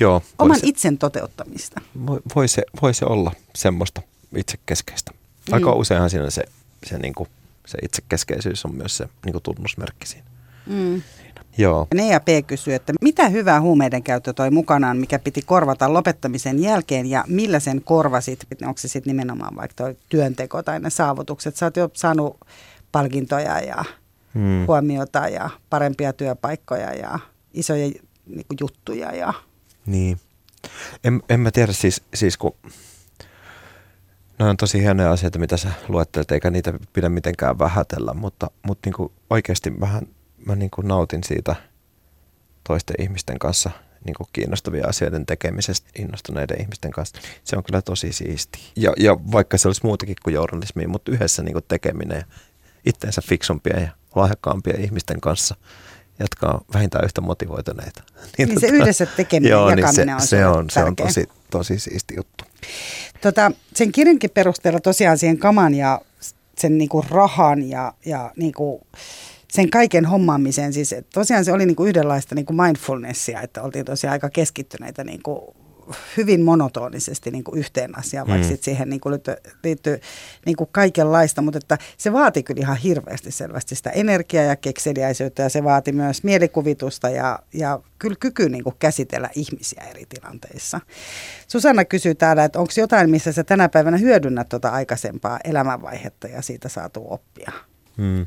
Joo, 0.00 0.22
Oman 0.38 0.60
se, 0.60 0.66
itsen 0.66 0.98
toteuttamista. 0.98 1.80
Voi, 2.06 2.20
voi, 2.34 2.48
se, 2.48 2.62
voi 2.82 2.94
se 2.94 3.04
olla 3.04 3.32
semmoista 3.54 4.02
itsekeskeistä. 4.36 5.12
Aika 5.52 5.72
mm. 5.72 5.80
useinhan 5.80 6.10
siinä 6.10 6.30
se, 6.30 6.44
se, 6.86 6.98
niin 6.98 7.14
kuin, 7.14 7.28
se 7.66 7.78
itsekeskeisyys 7.82 8.64
on 8.64 8.74
myös 8.74 8.96
se 8.96 9.08
niin 9.24 9.32
kuin 9.32 9.42
tunnusmerkki 9.42 10.06
siinä. 10.06 10.26
Mm. 10.66 11.02
Joo. 11.58 11.86
Ne 11.94 12.08
ja 12.08 12.20
P 12.20 12.28
kysyy, 12.46 12.74
että 12.74 12.92
mitä 13.02 13.28
hyvää 13.28 13.60
huumeiden 13.60 14.02
käyttö 14.02 14.32
toi 14.32 14.50
mukanaan, 14.50 14.96
mikä 14.96 15.18
piti 15.18 15.42
korvata 15.42 15.92
lopettamisen 15.92 16.62
jälkeen 16.62 17.06
ja 17.06 17.24
millä 17.28 17.60
sen 17.60 17.82
korvasit? 17.84 18.46
Onko 18.62 18.78
se 18.78 18.88
sitten 18.88 19.10
nimenomaan 19.10 19.56
vaikka 19.56 19.74
toi 19.76 19.96
työnteko 20.08 20.62
tai 20.62 20.80
ne 20.80 20.90
saavutukset? 20.90 21.56
Sä 21.56 21.66
oot 21.66 21.76
jo 21.76 21.90
saanut 21.92 22.36
palkintoja 22.92 23.60
ja 23.60 23.84
hmm. 24.34 24.66
huomiota 24.66 25.28
ja 25.28 25.50
parempia 25.70 26.12
työpaikkoja 26.12 26.94
ja 26.94 27.18
isoja 27.54 27.86
niin 28.26 28.46
kuin, 28.48 28.56
juttuja. 28.60 29.14
Ja... 29.14 29.32
Niin. 29.86 30.20
En, 31.04 31.22
en 31.28 31.40
mä 31.40 31.50
tiedä 31.50 31.72
siis, 31.72 32.02
siis 32.14 32.36
kun 32.36 32.54
ne 34.38 34.44
on 34.44 34.56
tosi 34.56 34.80
hienoja 34.80 35.12
asioita, 35.12 35.38
mitä 35.38 35.56
sä 35.56 35.68
luettelet, 35.88 36.30
eikä 36.30 36.50
niitä 36.50 36.72
pidä 36.92 37.08
mitenkään 37.08 37.58
vähätellä, 37.58 38.14
mutta, 38.14 38.50
mutta 38.62 38.86
niin 38.86 38.94
kuin 38.94 39.12
oikeasti 39.30 39.80
vähän 39.80 40.06
mä 40.46 40.56
niin 40.56 40.70
kuin 40.70 40.88
nautin 40.88 41.24
siitä 41.24 41.56
toisten 42.64 42.96
ihmisten 42.98 43.38
kanssa 43.38 43.70
niin 44.04 44.14
kuin 44.14 44.28
kiinnostavia 44.32 44.86
asioiden 44.86 45.26
tekemisestä 45.26 45.90
innostuneiden 45.98 46.60
ihmisten 46.60 46.90
kanssa. 46.90 47.20
Se 47.44 47.56
on 47.56 47.64
kyllä 47.64 47.82
tosi 47.82 48.12
siisti. 48.12 48.58
Ja, 48.76 48.92
ja 48.98 49.16
vaikka 49.32 49.58
se 49.58 49.68
olisi 49.68 49.80
muutakin 49.84 50.16
kuin 50.24 50.34
journalismi, 50.34 50.86
mutta 50.86 51.12
yhdessä 51.12 51.42
niin 51.42 51.52
kuin 51.52 51.64
tekeminen 51.68 52.18
ja 52.18 52.24
itteensä 52.86 53.22
fiksumpia 53.24 53.80
ja 53.80 53.88
lahjakkaampia 54.14 54.74
ihmisten 54.78 55.20
kanssa, 55.20 55.56
jotka 56.20 56.46
on 56.46 56.60
vähintään 56.74 57.04
yhtä 57.04 57.20
motivoituneita. 57.20 58.02
Niin, 58.38 58.48
niin 58.48 58.60
se 58.60 58.66
tota, 58.66 58.82
yhdessä 58.82 59.06
tekeminen 59.06 59.50
joo, 59.50 59.70
jakaminen 59.70 60.06
niin 60.06 60.20
se, 60.20 60.46
on 60.46 60.50
se, 60.50 60.58
on, 60.58 60.70
se 60.70 60.84
on 60.84 60.96
tosi, 60.96 61.28
tosi 61.50 61.78
siisti 61.78 62.14
juttu. 62.16 62.44
Tota, 63.20 63.52
sen 63.74 63.92
kirjankin 63.92 64.30
perusteella 64.30 64.80
tosiaan 64.80 65.18
siihen 65.18 65.38
kaman 65.38 65.74
ja 65.74 66.00
sen 66.58 66.78
niinku 66.78 67.04
rahan 67.10 67.68
ja, 67.68 67.94
ja 68.06 68.32
niinku, 68.36 68.86
sen 69.52 69.70
kaiken 69.70 70.04
hommaamiseen, 70.04 70.72
siis 70.72 70.94
tosiaan 71.14 71.44
se 71.44 71.52
oli 71.52 71.66
niin 71.66 71.76
kuin 71.76 71.88
yhdenlaista 71.88 72.34
niin 72.34 72.46
kuin 72.46 72.56
mindfulnessia, 72.56 73.40
että 73.40 73.62
oltiin 73.62 73.84
tosiaan 73.84 74.12
aika 74.12 74.30
keskittyneitä 74.30 75.04
niin 75.04 75.22
kuin 75.22 75.40
hyvin 76.16 76.40
monotonisesti 76.40 77.30
niin 77.30 77.44
kuin 77.44 77.58
yhteen 77.58 77.98
asiaan, 77.98 78.28
vaikka 78.28 78.48
mm. 78.48 78.58
siihen 78.60 78.90
niin 78.90 79.00
kuin 79.00 79.20
liittyy 79.64 80.00
niin 80.46 80.56
kuin 80.56 80.68
kaikenlaista, 80.72 81.42
mutta 81.42 81.58
että 81.58 81.78
se 81.96 82.12
vaati 82.12 82.42
kyllä 82.42 82.60
ihan 82.60 82.76
hirveästi 82.76 83.30
selvästi 83.30 83.74
sitä 83.74 83.90
energiaa 83.90 84.44
ja 84.44 84.56
kekseliäisyyttä 84.56 85.42
ja 85.42 85.48
se 85.48 85.64
vaati 85.64 85.92
myös 85.92 86.24
mielikuvitusta 86.24 87.10
ja, 87.10 87.38
ja 87.54 87.80
kyllä 87.98 88.16
kyky 88.20 88.48
niin 88.48 88.64
kuin 88.64 88.76
käsitellä 88.78 89.30
ihmisiä 89.34 89.84
eri 89.90 90.06
tilanteissa. 90.08 90.80
Susanna 91.48 91.84
kysyy 91.84 92.14
täällä, 92.14 92.44
että 92.44 92.58
onko 92.58 92.72
jotain, 92.76 93.10
missä 93.10 93.32
sä 93.32 93.44
tänä 93.44 93.68
päivänä 93.68 93.96
hyödynnät 93.96 94.48
tuota 94.48 94.68
aikaisempaa 94.68 95.38
elämänvaihetta 95.44 96.28
ja 96.28 96.42
siitä 96.42 96.68
saatu 96.68 97.06
oppia? 97.10 97.52
Hmm. 98.00 98.26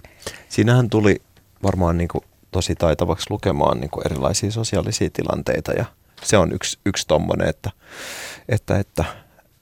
Siinähän 0.50 0.90
tuli 0.90 1.22
varmaan 1.64 1.98
niin 1.98 2.08
kuin 2.08 2.24
tosi 2.52 2.76
taitavaksi 2.76 3.26
lukemaan 3.30 3.80
niin 3.80 3.90
kuin 3.90 4.06
erilaisia 4.06 4.52
sosiaalisia 4.52 5.10
tilanteita 5.14 5.72
ja 5.72 5.86
se 6.24 6.38
on 6.38 6.52
yksi, 6.52 6.80
yksi 6.86 7.08
tommonen, 7.08 7.50
että, 7.50 7.72
että, 8.50 8.78
että 8.78 9.06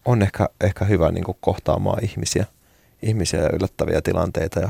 on 0.06 0.22
ehkä, 0.22 0.50
ehkä 0.62 0.86
hyvä 0.86 1.12
niin 1.12 1.24
kuin 1.24 1.38
kohtaamaan 1.42 2.04
ihmisiä, 2.04 2.46
ihmisiä 3.02 3.40
ja 3.40 3.50
yllättäviä 3.54 4.02
tilanteita 4.02 4.60
ja, 4.60 4.70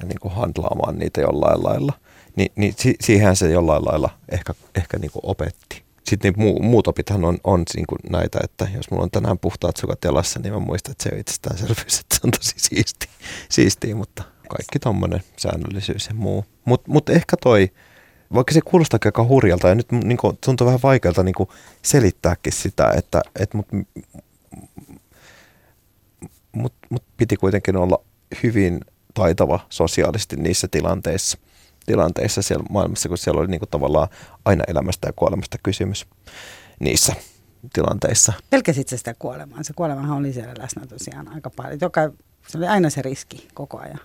ja 0.00 0.06
niin 0.06 0.20
kuin 0.20 0.34
handlaamaan 0.34 0.98
niitä 0.98 1.20
jollain 1.20 1.64
lailla. 1.64 1.92
Ni, 2.36 2.46
niin 2.56 2.74
si, 2.78 2.94
siihen 3.00 3.36
se 3.36 3.50
jollain 3.50 3.84
lailla 3.84 4.10
ehkä, 4.28 4.54
ehkä 4.74 4.98
niin 4.98 5.10
kuin 5.10 5.22
opetti. 5.22 5.82
Sitten 6.04 6.32
niin 6.32 6.42
muu, 6.42 6.62
muut 6.62 6.86
opithan 6.86 7.24
on, 7.24 7.38
on 7.44 7.62
niin 7.74 7.86
kuin 7.86 7.98
näitä, 8.10 8.38
että 8.44 8.68
jos 8.76 8.90
mulla 8.90 9.02
on 9.02 9.10
tänään 9.10 9.38
puhtaat 9.38 9.76
sukat 9.76 10.04
jalassa, 10.04 10.40
niin 10.40 10.52
mä 10.52 10.58
muistan, 10.58 10.92
että 10.92 11.04
se 11.04 11.10
on 11.12 11.20
itsestäänselvyys, 11.20 12.00
että 12.00 12.14
se 12.14 12.20
on 12.24 12.30
tosi 12.30 12.54
siisti, 12.56 13.08
siistiä, 13.48 13.94
mutta 13.94 14.22
kaikki 14.50 14.78
tommonen 14.78 15.22
säännöllisyys 15.36 16.06
ja 16.06 16.14
muu. 16.14 16.44
Mutta 16.64 16.90
mut 16.90 17.10
ehkä 17.10 17.36
toi, 17.42 17.70
vaikka 18.34 18.54
se 18.54 18.60
kuulostaa 18.60 18.98
aika 19.04 19.24
hurjalta 19.24 19.68
ja 19.68 19.74
nyt 19.74 19.92
niin 19.92 20.18
tuntuu 20.44 20.66
vähän 20.66 20.80
vaikealta 20.82 21.22
niin 21.22 21.34
kuin 21.34 21.48
selittääkin 21.82 22.52
sitä, 22.52 22.92
että 22.96 23.22
et 23.38 23.54
mut, 23.54 23.66
mut, 26.52 26.72
mut 26.90 27.04
piti 27.16 27.36
kuitenkin 27.36 27.76
olla 27.76 28.04
hyvin 28.42 28.80
taitava 29.14 29.60
sosiaalisesti 29.68 30.36
niissä 30.36 30.68
tilanteissa, 30.70 31.38
tilanteissa 31.86 32.42
siellä 32.42 32.64
maailmassa, 32.70 33.08
kun 33.08 33.18
siellä 33.18 33.40
oli 33.40 33.48
niin 33.48 33.60
kuin 33.60 33.70
tavallaan 33.70 34.08
aina 34.44 34.64
elämästä 34.68 35.08
ja 35.08 35.12
kuolemasta 35.12 35.58
kysymys 35.62 36.06
niissä 36.78 37.14
tilanteissa. 37.72 38.32
Pelkäsit 38.50 38.88
sitä 38.88 39.14
kuolemaa? 39.18 39.62
Se 39.62 39.72
kuolemahan 39.72 40.18
oli 40.18 40.32
siellä 40.32 40.54
läsnä 40.58 40.86
tosiaan 40.86 41.28
aika 41.28 41.50
paljon. 41.50 41.78
Joka, 41.80 42.10
se 42.48 42.58
oli 42.58 42.66
aina 42.66 42.90
se 42.90 43.02
riski 43.02 43.48
koko 43.54 43.78
ajan. 43.78 44.00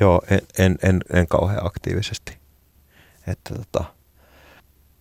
Joo, 0.00 0.22
en, 0.30 0.40
en, 0.58 0.78
en, 0.82 1.00
en 1.12 1.26
kauhean 1.26 1.66
aktiivisesti. 1.66 2.38
Että 3.26 3.54
tota, 3.54 3.84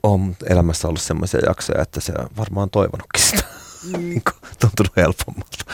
on 0.03 0.35
elämässä 0.49 0.87
ollut 0.87 1.01
sellaisia 1.01 1.39
jaksoja, 1.47 1.81
että 1.81 1.99
se 1.99 2.13
on 2.17 2.29
varmaan 2.37 2.69
toivonutkin 2.69 3.21
sitä. 3.21 3.43
Mm. 3.83 3.99
Niin 4.09 4.21
tuntunut 4.59 4.95
helpommalta. 4.97 5.65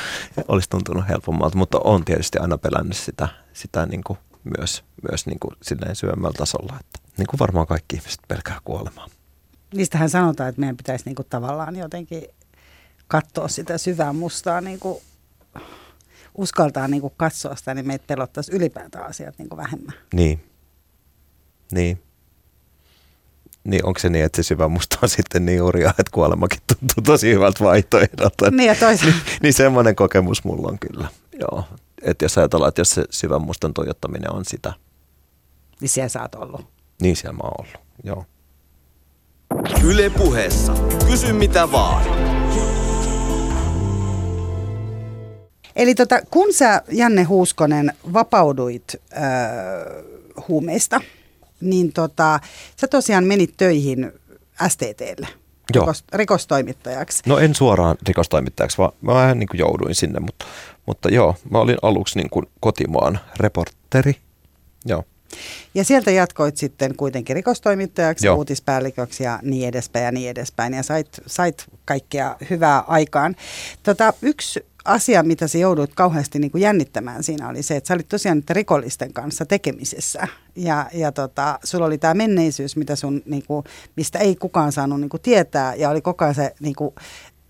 Olisi 0.47 0.69
tuntunut 0.69 1.07
helpommalta, 1.09 1.57
mutta 1.57 1.79
on 1.83 2.05
tietysti 2.05 2.37
aina 2.39 2.57
pelännyt 2.57 2.97
sitä, 2.97 3.27
sitä 3.53 3.85
niin 3.85 4.03
kuin 4.03 4.19
myös, 4.57 4.83
myös 5.09 5.25
niin 5.25 5.39
kuin 5.39 5.55
silleen 5.61 5.95
syvemmällä 5.95 6.37
tasolla. 6.37 6.77
Että 6.79 6.99
niin 7.17 7.27
kuin 7.27 7.39
varmaan 7.39 7.67
kaikki 7.67 7.95
ihmiset 7.95 8.19
pelkää 8.27 8.59
kuolemaa. 8.63 9.07
Niistähän 9.73 10.09
sanotaan, 10.09 10.49
että 10.49 10.59
meidän 10.59 10.77
pitäisi 10.77 11.05
niin 11.05 11.15
kuin 11.15 11.27
tavallaan 11.29 11.75
jotenkin 11.75 12.23
katsoa 13.07 13.47
sitä 13.47 13.77
syvää 13.77 14.13
mustaa 14.13 14.61
niin 14.61 14.79
kuin 14.79 15.01
uskaltaa 16.35 16.87
niin 16.87 17.01
kuin 17.01 17.13
katsoa 17.17 17.55
sitä, 17.55 17.73
niin 17.73 17.87
meitä 17.87 18.03
pelottaisi 18.07 18.51
ylipäätään 18.55 19.05
asiat 19.09 19.37
niin 19.37 19.49
kuin 19.49 19.57
vähemmän. 19.57 19.93
Niin. 20.13 20.43
Niin. 21.71 22.01
niin 23.63 23.85
onko 23.85 23.99
se 23.99 24.09
niin, 24.09 24.25
että 24.25 24.35
se 24.35 24.43
syvä 24.43 24.67
musta 24.67 24.97
on 25.03 25.09
sitten 25.09 25.45
niin 25.45 25.63
hurjaa, 25.63 25.89
että 25.99 26.11
kuolemakin 26.11 26.59
tuntuu 26.67 27.01
tosi 27.03 27.33
hyvältä 27.33 27.63
vaihtoehdolta. 27.63 28.51
Niin 28.51 28.67
ja 28.67 28.75
toisaalta. 28.75 29.15
niin, 29.15 29.37
niin 29.41 29.53
semmoinen 29.53 29.95
kokemus 29.95 30.43
mulla 30.43 30.67
on 30.67 30.79
kyllä, 30.79 31.07
joo. 31.39 31.63
Että 32.01 32.25
jos 32.25 32.37
ajatellaan, 32.37 32.69
että 32.69 32.81
jos 32.81 32.89
se 32.89 33.05
syvän 33.09 33.41
mustan 33.41 33.73
tuijottaminen 33.73 34.33
on 34.33 34.45
sitä, 34.45 34.73
Niin 35.81 35.89
siellä 35.89 36.09
sä 36.09 36.21
oot 36.21 36.35
ollut. 36.35 36.65
niin 37.01 37.15
siellä 37.15 37.33
mä 37.37 37.43
oon 37.43 37.53
ollut, 37.65 37.75
joo. 38.03 38.25
Yle 39.83 40.09
puheessa. 40.09 40.73
Kysy 41.07 41.33
mitä 41.33 41.71
vaan. 41.71 42.03
Eli 45.75 45.95
tota, 45.95 46.19
kun 46.31 46.53
sä, 46.53 46.81
Janne 46.91 47.23
Huuskonen, 47.23 47.93
vapauduit 48.13 48.95
äh, 49.17 49.21
huumeista, 50.47 51.01
niin 51.61 51.93
tota, 51.93 52.39
sä 52.81 52.87
tosiaan 52.87 53.23
menit 53.23 53.53
töihin 53.57 54.11
STTlle, 54.67 55.27
Joo. 55.75 55.85
rikos, 55.85 56.03
rikostoimittajaksi. 56.13 57.23
No 57.25 57.37
en 57.37 57.55
suoraan 57.55 57.97
rikostoimittajaksi, 58.07 58.77
vaan 58.77 58.91
mä 59.01 59.13
vähän 59.13 59.39
niin 59.39 59.47
kuin 59.49 59.59
jouduin 59.59 59.95
sinne, 59.95 60.19
mutta, 60.19 60.45
mutta 60.85 61.09
joo, 61.09 61.35
mä 61.49 61.57
olin 61.57 61.77
aluksi 61.81 62.19
niin 62.19 62.29
kuin 62.29 62.45
kotimaan 62.59 63.19
reporteri. 63.39 64.15
Joo, 64.85 65.03
Ja 65.73 65.83
sieltä 65.83 66.11
jatkoit 66.11 66.57
sitten 66.57 66.95
kuitenkin 66.95 67.35
rikostoimittajaksi, 67.35 68.25
Joo. 68.25 68.35
uutispäälliköksi 68.35 69.23
ja 69.23 69.39
niin 69.41 69.67
edespäin 69.67 70.05
ja 70.05 70.11
niin 70.11 70.29
edespäin. 70.29 70.73
Ja 70.73 70.83
sait, 70.83 71.07
sait 71.27 71.65
kaikkea 71.85 72.35
hyvää 72.49 72.79
aikaan. 72.79 73.35
Tota, 73.83 74.13
yksi 74.21 74.65
asia, 74.85 75.23
mitä 75.23 75.47
sä 75.47 75.57
jouduit 75.57 75.95
kauheasti 75.95 76.39
niin 76.39 76.51
kuin 76.51 76.61
jännittämään 76.61 77.23
siinä 77.23 77.49
oli 77.49 77.63
se, 77.63 77.75
että 77.75 77.87
sä 77.87 77.93
olit 77.93 78.07
tosiaan 78.07 78.37
niiden 78.37 78.55
rikollisten 78.55 79.13
kanssa 79.13 79.45
tekemisessä. 79.45 80.27
Ja, 80.55 80.89
ja 80.93 81.11
tota, 81.11 81.59
sulla 81.63 81.85
oli 81.85 81.97
tämä 81.97 82.13
menneisyys, 82.13 82.75
mitä 82.75 82.95
sun, 82.95 83.21
niin 83.25 83.43
kuin, 83.47 83.63
mistä 83.95 84.19
ei 84.19 84.35
kukaan 84.35 84.71
saanut 84.71 84.99
niin 84.99 85.09
kuin 85.09 85.21
tietää. 85.21 85.75
Ja 85.75 85.89
oli 85.89 86.01
koko 86.01 86.25
ajan 86.25 86.35
se 86.35 86.55
niin 86.59 86.75
kuin, 86.75 86.95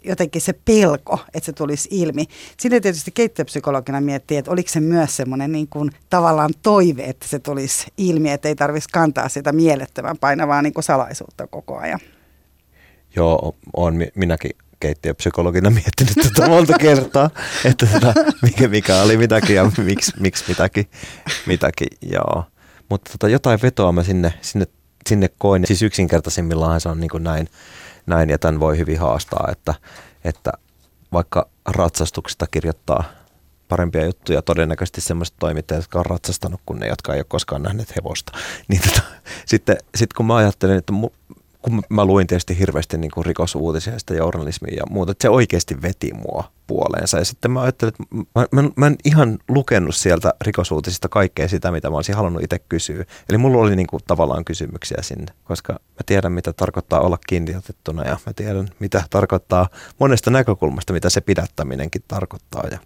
jotenkin 0.03 0.41
se 0.41 0.53
pelko, 0.53 1.19
että 1.33 1.45
se 1.45 1.53
tulisi 1.53 1.89
ilmi. 1.91 2.25
Sitten 2.59 2.81
tietysti 2.81 3.11
keittiöpsykologina 3.11 4.01
miettii, 4.01 4.37
että 4.37 4.51
oliko 4.51 4.69
se 4.69 4.79
myös 4.79 5.17
semmoinen 5.17 5.51
niin 5.51 5.67
kuin 5.67 5.91
tavallaan 6.09 6.53
toive, 6.61 7.03
että 7.03 7.27
se 7.27 7.39
tulisi 7.39 7.87
ilmi, 7.97 8.31
että 8.31 8.47
ei 8.47 8.55
tarvitsisi 8.55 8.89
kantaa 8.93 9.29
sitä 9.29 9.51
mielettömän 9.51 10.17
painavaa 10.17 10.61
niin 10.61 10.73
kuin 10.73 10.83
salaisuutta 10.83 11.47
koko 11.47 11.77
ajan. 11.77 11.99
joo 13.15 13.55
on 13.73 13.95
mi- 13.95 14.11
minäkin 14.15 14.51
keittiöpsykologina 14.81 15.69
miettinyt 15.69 16.15
tätä 16.23 16.49
monta 16.49 16.73
kertaa, 16.79 17.29
että 17.65 17.85
tätä, 17.85 18.13
mikä, 18.41 18.67
mikä 18.67 19.01
oli 19.01 19.17
mitäkin 19.17 19.55
ja 19.55 19.71
miksi, 19.77 20.11
miksi 20.19 20.43
mitäkin, 20.47 20.89
mitäkin, 21.45 21.87
joo. 22.01 22.43
Mutta 22.89 23.11
tota, 23.11 23.29
jotain 23.29 23.59
vetoa 23.61 23.91
mä 23.91 24.03
sinne, 24.03 24.33
sinne, 24.41 24.65
sinne 25.09 25.29
koin. 25.37 25.67
Siis 25.67 25.81
yksinkertaisimmillaan 25.81 26.81
se 26.81 26.89
on 26.89 26.99
niin 26.99 27.09
kuin 27.09 27.23
näin, 27.23 27.47
näin, 28.05 28.29
ja 28.29 28.37
tämän 28.37 28.59
voi 28.59 28.77
hyvin 28.77 28.99
haastaa, 28.99 29.47
että, 29.51 29.73
että 30.23 30.51
vaikka 31.13 31.49
ratsastuksesta 31.65 32.45
kirjoittaa 32.51 33.03
parempia 33.67 34.05
juttuja, 34.05 34.41
todennäköisesti 34.41 35.01
sellaiset 35.01 35.35
toimittajat, 35.39 35.83
jotka 35.83 35.99
on 35.99 36.05
ratsastanut 36.05 36.61
kuin 36.65 36.79
ne, 36.79 36.87
jotka 36.87 37.13
ei 37.13 37.19
ole 37.19 37.25
koskaan 37.27 37.63
nähneet 37.63 37.95
hevosta. 37.95 38.31
Niin 38.67 38.81
tota, 38.81 39.01
sitten 39.45 39.77
sit 39.95 40.13
kun 40.13 40.25
mä 40.25 40.35
ajattelen, 40.35 40.77
että 40.77 40.93
mu, 40.93 41.09
kun 41.61 41.83
mä 41.89 42.05
luin 42.05 42.27
tietysti 42.27 42.59
hirveästi 42.59 42.97
niin 42.97 43.11
kuin 43.11 43.25
rikosuutisia 43.25 43.93
ja 44.09 44.15
journalismia 44.15 44.75
ja 44.75 44.83
muuta, 44.89 45.11
että 45.11 45.21
se 45.21 45.29
oikeasti 45.29 45.81
veti 45.81 46.13
mua 46.13 46.43
puoleensa. 46.67 47.17
Ja 47.17 47.25
sitten 47.25 47.51
mä 47.51 47.61
ajattelin, 47.61 47.93
että 47.93 48.15
mä, 48.35 48.45
mä, 48.61 48.69
mä 48.75 48.87
en 48.87 48.95
ihan 49.05 49.39
lukenut 49.47 49.95
sieltä 49.95 50.33
rikosuutisista 50.41 51.09
kaikkea 51.09 51.47
sitä, 51.47 51.71
mitä 51.71 51.89
mä 51.89 51.95
olisin 51.95 52.15
halunnut 52.15 52.43
itse 52.43 52.59
kysyä. 52.59 53.05
Eli 53.29 53.37
mulla 53.37 53.61
oli 53.61 53.75
niin 53.75 53.87
kuin 53.87 54.01
tavallaan 54.07 54.45
kysymyksiä 54.45 54.97
sinne, 55.01 55.33
koska 55.43 55.73
mä 55.73 56.01
tiedän, 56.05 56.31
mitä 56.31 56.53
tarkoittaa 56.53 56.99
olla 56.99 57.17
kiinniotettuna 57.27 58.03
ja 58.03 58.17
mä 58.25 58.33
tiedän, 58.33 58.69
mitä 58.79 59.03
tarkoittaa 59.09 59.69
monesta 59.99 60.31
näkökulmasta, 60.31 60.93
mitä 60.93 61.09
se 61.09 61.21
pidättäminenkin 61.21 62.03
tarkoittaa 62.07 62.63
ja, 62.71 62.79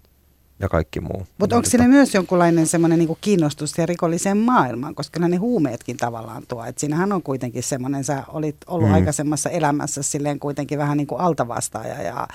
ja 0.59 0.69
kaikki 0.69 0.99
muu. 0.99 1.27
Mutta 1.37 1.55
onko 1.55 1.63
Niin 1.65 1.71
siinä 1.71 1.87
myös 1.87 2.13
jonkunlainen 2.13 2.67
semmoinen 2.67 2.99
niin 2.99 3.17
kiinnostus 3.21 3.77
ja 3.77 3.85
rikolliseen 3.85 4.37
maailmaan, 4.37 4.95
koska 4.95 5.19
ne 5.19 5.37
huumeetkin 5.37 5.97
tavallaan 5.97 6.43
tuo. 6.47 6.65
Et 6.65 6.77
siinähän 6.77 7.11
on 7.13 7.23
kuitenkin 7.23 7.63
semmoinen, 7.63 8.03
sä 8.03 8.23
olit 8.27 8.55
ollut 8.67 8.87
Mm. 8.87 8.89
mm. 8.91 8.95
aikaisemmassa 8.95 9.49
elämässä 9.49 10.03
silleen 10.03 10.39
kuitenkin 10.39 10.77
vähän 10.77 10.97
niin 10.97 11.07
kuin 11.07 11.21
altavastaaja 11.21 12.01
ja, 12.01 12.27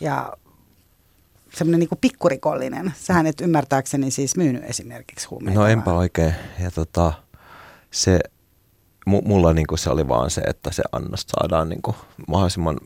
ja 0.00 0.32
semmoinen 1.54 1.78
niin 1.80 1.88
kuin 1.88 1.98
pikkurikollinen. 2.00 2.92
Sähän 2.98 3.26
et 3.26 3.40
ymmärtääkseni 3.40 4.10
siis 4.10 4.36
myynyt 4.36 4.64
esimerkiksi 4.64 5.28
huumeita. 5.28 5.60
No 5.60 5.66
enpä 5.66 5.84
vaan- 5.86 5.96
oikein. 5.98 6.34
Ja 6.62 6.70
tota, 6.70 7.12
se, 7.90 8.20
mu, 9.06 9.20
mulla 9.24 9.52
niinku 9.52 9.76
se 9.76 9.90
oli 9.90 10.08
vaan 10.08 10.30
se, 10.30 10.40
että 10.40 10.72
se 10.72 10.82
annos 10.92 11.20
saadaan 11.28 11.68
niinku 11.68 11.94
mahdollisimman 12.28 12.78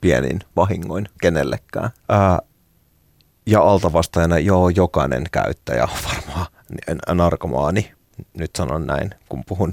pienin 0.00 0.40
vahingoin 0.56 1.08
kenellekään. 1.20 1.90
Ää, 2.08 2.38
ja 3.48 3.60
altavastaajana 3.60 4.38
joo, 4.38 4.68
jokainen 4.68 5.24
käyttäjä 5.32 5.84
on 5.84 5.98
varmaan 6.14 6.46
narkomaani, 7.12 7.92
nyt 8.34 8.50
sanon 8.56 8.86
näin, 8.86 9.10
kun 9.28 9.44
puhun, 9.44 9.72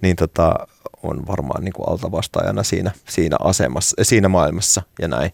niin 0.00 0.16
tota, 0.16 0.54
on 1.02 1.26
varmaan 1.26 1.64
niin 1.64 1.72
kuin 1.72 1.88
altavastaajana 1.88 2.62
siinä, 2.62 2.90
siinä 3.08 3.36
asemassa, 3.40 3.96
siinä 4.02 4.28
maailmassa 4.28 4.82
ja 4.98 5.08
näin. 5.08 5.30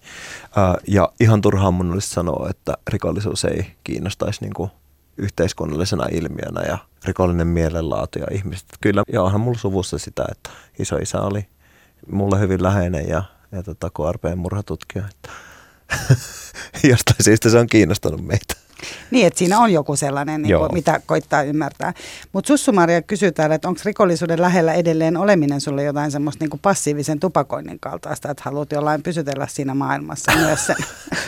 Ja 0.88 1.12
ihan 1.20 1.40
turhaan 1.40 1.74
mun 1.74 1.92
olisi 1.92 2.10
sanoa, 2.10 2.48
että 2.50 2.74
rikollisuus 2.88 3.44
ei 3.44 3.66
kiinnostaisi 3.84 4.40
niin 4.40 4.54
kuin 4.54 4.70
yhteiskunnallisena 5.16 6.06
ilmiönä 6.12 6.62
ja 6.62 6.78
rikollinen 7.04 7.46
mielenlaatu 7.46 8.18
ja 8.18 8.26
ihmiset. 8.30 8.66
Kyllä, 8.80 9.02
ja 9.12 9.22
onhan 9.22 9.40
mulla 9.40 9.58
suvussa 9.58 9.98
sitä, 9.98 10.24
että 10.30 10.50
iso 10.78 10.96
isä 10.96 11.20
oli 11.20 11.46
mulle 12.10 12.40
hyvin 12.40 12.62
läheinen 12.62 13.08
ja, 13.08 13.22
ja 13.52 13.62
tota, 13.62 13.90
KRPn 13.90 14.38
murhatutkija. 14.38 15.04
Että 15.10 15.30
jostain 16.90 17.24
syystä 17.24 17.50
se 17.50 17.58
on 17.58 17.66
kiinnostanut 17.66 18.26
meitä. 18.26 18.54
Niin, 19.10 19.26
että 19.26 19.38
siinä 19.38 19.58
on 19.58 19.72
joku 19.72 19.96
sellainen, 19.96 20.42
niin 20.42 20.58
kuin, 20.58 20.72
mitä 20.72 21.00
koittaa 21.06 21.42
ymmärtää. 21.42 21.92
Mutta 22.32 22.48
Sussu-Maria 22.48 23.02
kysyy 23.02 23.32
täällä, 23.32 23.54
että 23.54 23.68
onko 23.68 23.80
rikollisuuden 23.84 24.40
lähellä 24.40 24.74
edelleen 24.74 25.16
oleminen 25.16 25.60
sulle 25.60 25.84
jotain 25.84 26.10
semmoista 26.10 26.44
niin 26.44 26.60
passiivisen 26.62 27.20
tupakoinnin 27.20 27.80
kaltaista, 27.80 28.30
että 28.30 28.42
haluat 28.44 28.72
jollain 28.72 29.02
pysytellä 29.02 29.46
siinä 29.50 29.74
maailmassa 29.74 30.32
myös 30.46 30.66
sen 30.66 30.76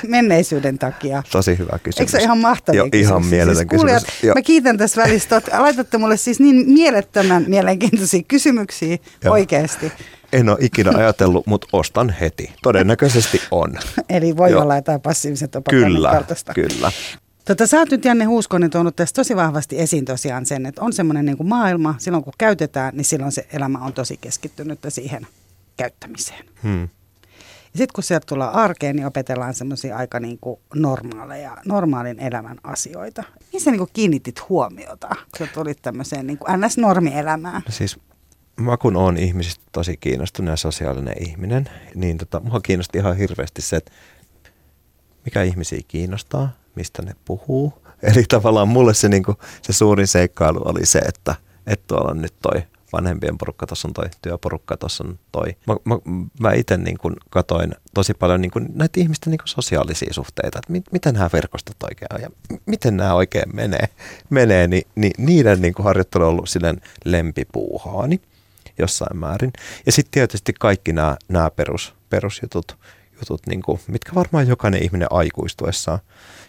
menneisyyden 0.06 0.78
takia. 0.78 1.22
Tosi 1.32 1.58
hyvä 1.58 1.78
kysymys. 1.82 2.00
Eikö 2.00 2.10
se 2.10 2.24
ihan 2.24 2.38
mahtavia 2.38 2.78
Joo, 2.78 2.88
ihan 2.92 3.22
kysymyksiä? 3.22 3.30
mieletön 3.30 3.56
siis 3.56 3.68
kuulijat, 3.68 4.04
kysymys. 4.04 4.24
Joo. 4.24 4.34
Mä 4.34 4.42
kiitän 4.42 4.78
tässä 4.78 5.02
välistä. 5.02 5.36
että 5.36 5.62
Laitatte 5.62 5.98
mulle 5.98 6.16
siis 6.16 6.40
niin 6.40 6.70
mielettömän 6.72 7.44
mielenkiintoisia 7.48 8.22
kysymyksiä 8.28 8.98
Joo. 9.24 9.32
oikeasti. 9.32 9.92
En 10.32 10.48
ole 10.48 10.58
ikinä 10.60 10.90
ajatellut, 10.96 11.46
mutta 11.46 11.68
ostan 11.72 12.10
heti. 12.10 12.52
Todennäköisesti 12.62 13.42
on. 13.50 13.74
Eli 14.08 14.36
voi 14.36 14.50
Joo. 14.50 14.62
olla 14.62 14.76
jotain 14.76 15.00
passiivisen 15.00 15.50
tupakoinnin 15.50 15.94
Kyllä, 15.94 16.10
kaltaista. 16.10 16.54
kyllä. 16.54 16.92
Tota, 17.44 17.66
sä 17.66 17.78
oot 17.78 17.90
nyt 17.90 18.04
Janne 18.04 18.24
Huuskonen 18.24 18.70
tuonut 18.70 18.96
tässä 18.96 19.14
tosi 19.14 19.36
vahvasti 19.36 19.80
esiin 19.80 20.04
tosiaan 20.04 20.46
sen, 20.46 20.66
että 20.66 20.82
on 20.82 20.92
semmoinen 20.92 21.24
niin 21.24 21.36
kuin 21.36 21.48
maailma, 21.48 21.94
silloin 21.98 22.24
kun 22.24 22.32
käytetään, 22.38 22.96
niin 22.96 23.04
silloin 23.04 23.32
se 23.32 23.46
elämä 23.52 23.78
on 23.78 23.92
tosi 23.92 24.16
keskittynyt 24.16 24.78
siihen 24.88 25.26
käyttämiseen. 25.76 26.44
Hmm. 26.62 26.82
Ja 27.72 27.78
sitten 27.78 27.94
kun 27.94 28.04
sieltä 28.04 28.26
tullaan 28.26 28.54
arkeen, 28.54 28.96
niin 28.96 29.06
opetellaan 29.06 29.54
semmoisia 29.54 29.96
aika 29.96 30.20
niin 30.20 30.38
kuin 30.40 30.60
normaaleja, 30.74 31.56
normaalin 31.64 32.20
elämän 32.20 32.56
asioita. 32.64 33.24
Mihin 33.46 33.60
sä 33.60 33.70
niin 33.70 33.78
kuin 33.78 33.90
kiinnitit 33.92 34.48
huomiota, 34.48 35.08
kun 35.08 35.46
sä 35.46 35.52
tulit 35.54 35.78
tämmöiseen 35.82 36.26
niin 36.26 36.38
kuin 36.38 36.60
ns-normielämään? 36.60 37.62
No 37.66 37.72
siis 37.72 37.98
mä 38.60 38.76
kun 38.76 38.96
oon 38.96 39.16
ihmisistä 39.16 39.64
tosi 39.72 39.96
kiinnostunut 39.96 40.50
ja 40.50 40.56
sosiaalinen 40.56 41.14
ihminen, 41.28 41.70
niin 41.94 42.18
tota, 42.18 42.40
mua 42.40 42.60
kiinnosti 42.60 42.98
ihan 42.98 43.16
hirveästi 43.16 43.62
se, 43.62 43.76
että 43.76 43.92
mikä 45.24 45.42
ihmisiä 45.42 45.80
kiinnostaa, 45.88 46.50
mistä 46.74 47.02
ne 47.02 47.12
puhuu. 47.24 47.72
Eli 48.12 48.24
tavallaan 48.28 48.68
mulle 48.68 48.94
se, 48.94 49.08
niin 49.08 49.22
kuin, 49.22 49.36
se 49.62 49.72
suurin 49.72 50.06
seikkailu 50.06 50.60
oli 50.64 50.86
se, 50.86 50.98
että, 50.98 51.34
että 51.66 51.84
tuolla 51.86 52.10
on 52.10 52.22
nyt 52.22 52.34
toi 52.42 52.62
vanhempien 52.92 53.38
porukka, 53.38 53.66
tuossa 53.66 53.88
on 53.88 53.94
toi 53.94 54.04
työporukka, 54.22 54.76
tuossa 54.76 55.04
on 55.04 55.18
toi. 55.32 55.56
Mä, 55.66 55.76
mä, 55.84 55.98
mä 56.40 56.52
itse 56.52 56.76
niin 56.76 56.98
katoin 57.30 57.74
tosi 57.94 58.14
paljon 58.14 58.40
niin 58.40 58.50
kuin 58.50 58.66
näitä 58.74 59.00
ihmisten 59.00 59.30
niin 59.30 59.38
kuin 59.38 59.48
sosiaalisia 59.48 60.12
suhteita, 60.14 60.58
että 60.58 60.72
mit, 60.72 60.84
miten 60.92 61.14
nämä 61.14 61.30
verkostot 61.32 61.82
oikein 61.82 62.14
on 62.14 62.20
ja 62.20 62.28
m- 62.28 62.62
miten 62.66 62.96
nämä 62.96 63.14
oikein 63.14 63.56
menee, 63.56 63.88
menee 64.30 64.66
niin, 64.66 64.86
niin 64.94 65.12
niiden 65.18 65.62
niin 65.62 65.74
harjoittelu 65.78 66.24
on 66.24 66.30
ollut 66.30 66.48
silleen 66.48 66.80
lempipuuhaani 67.04 68.20
jossain 68.78 69.16
määrin. 69.16 69.52
Ja 69.86 69.92
sitten 69.92 70.10
tietysti 70.10 70.52
kaikki 70.60 70.92
nämä, 70.92 71.50
perus, 71.56 71.94
perusjutut, 72.10 72.76
jutut, 73.18 73.46
niin 73.46 73.62
kuin, 73.62 73.80
mitkä 73.88 74.14
varmaan 74.14 74.48
jokainen 74.48 74.82
ihminen 74.82 75.08
aikuistuessaan 75.10 75.98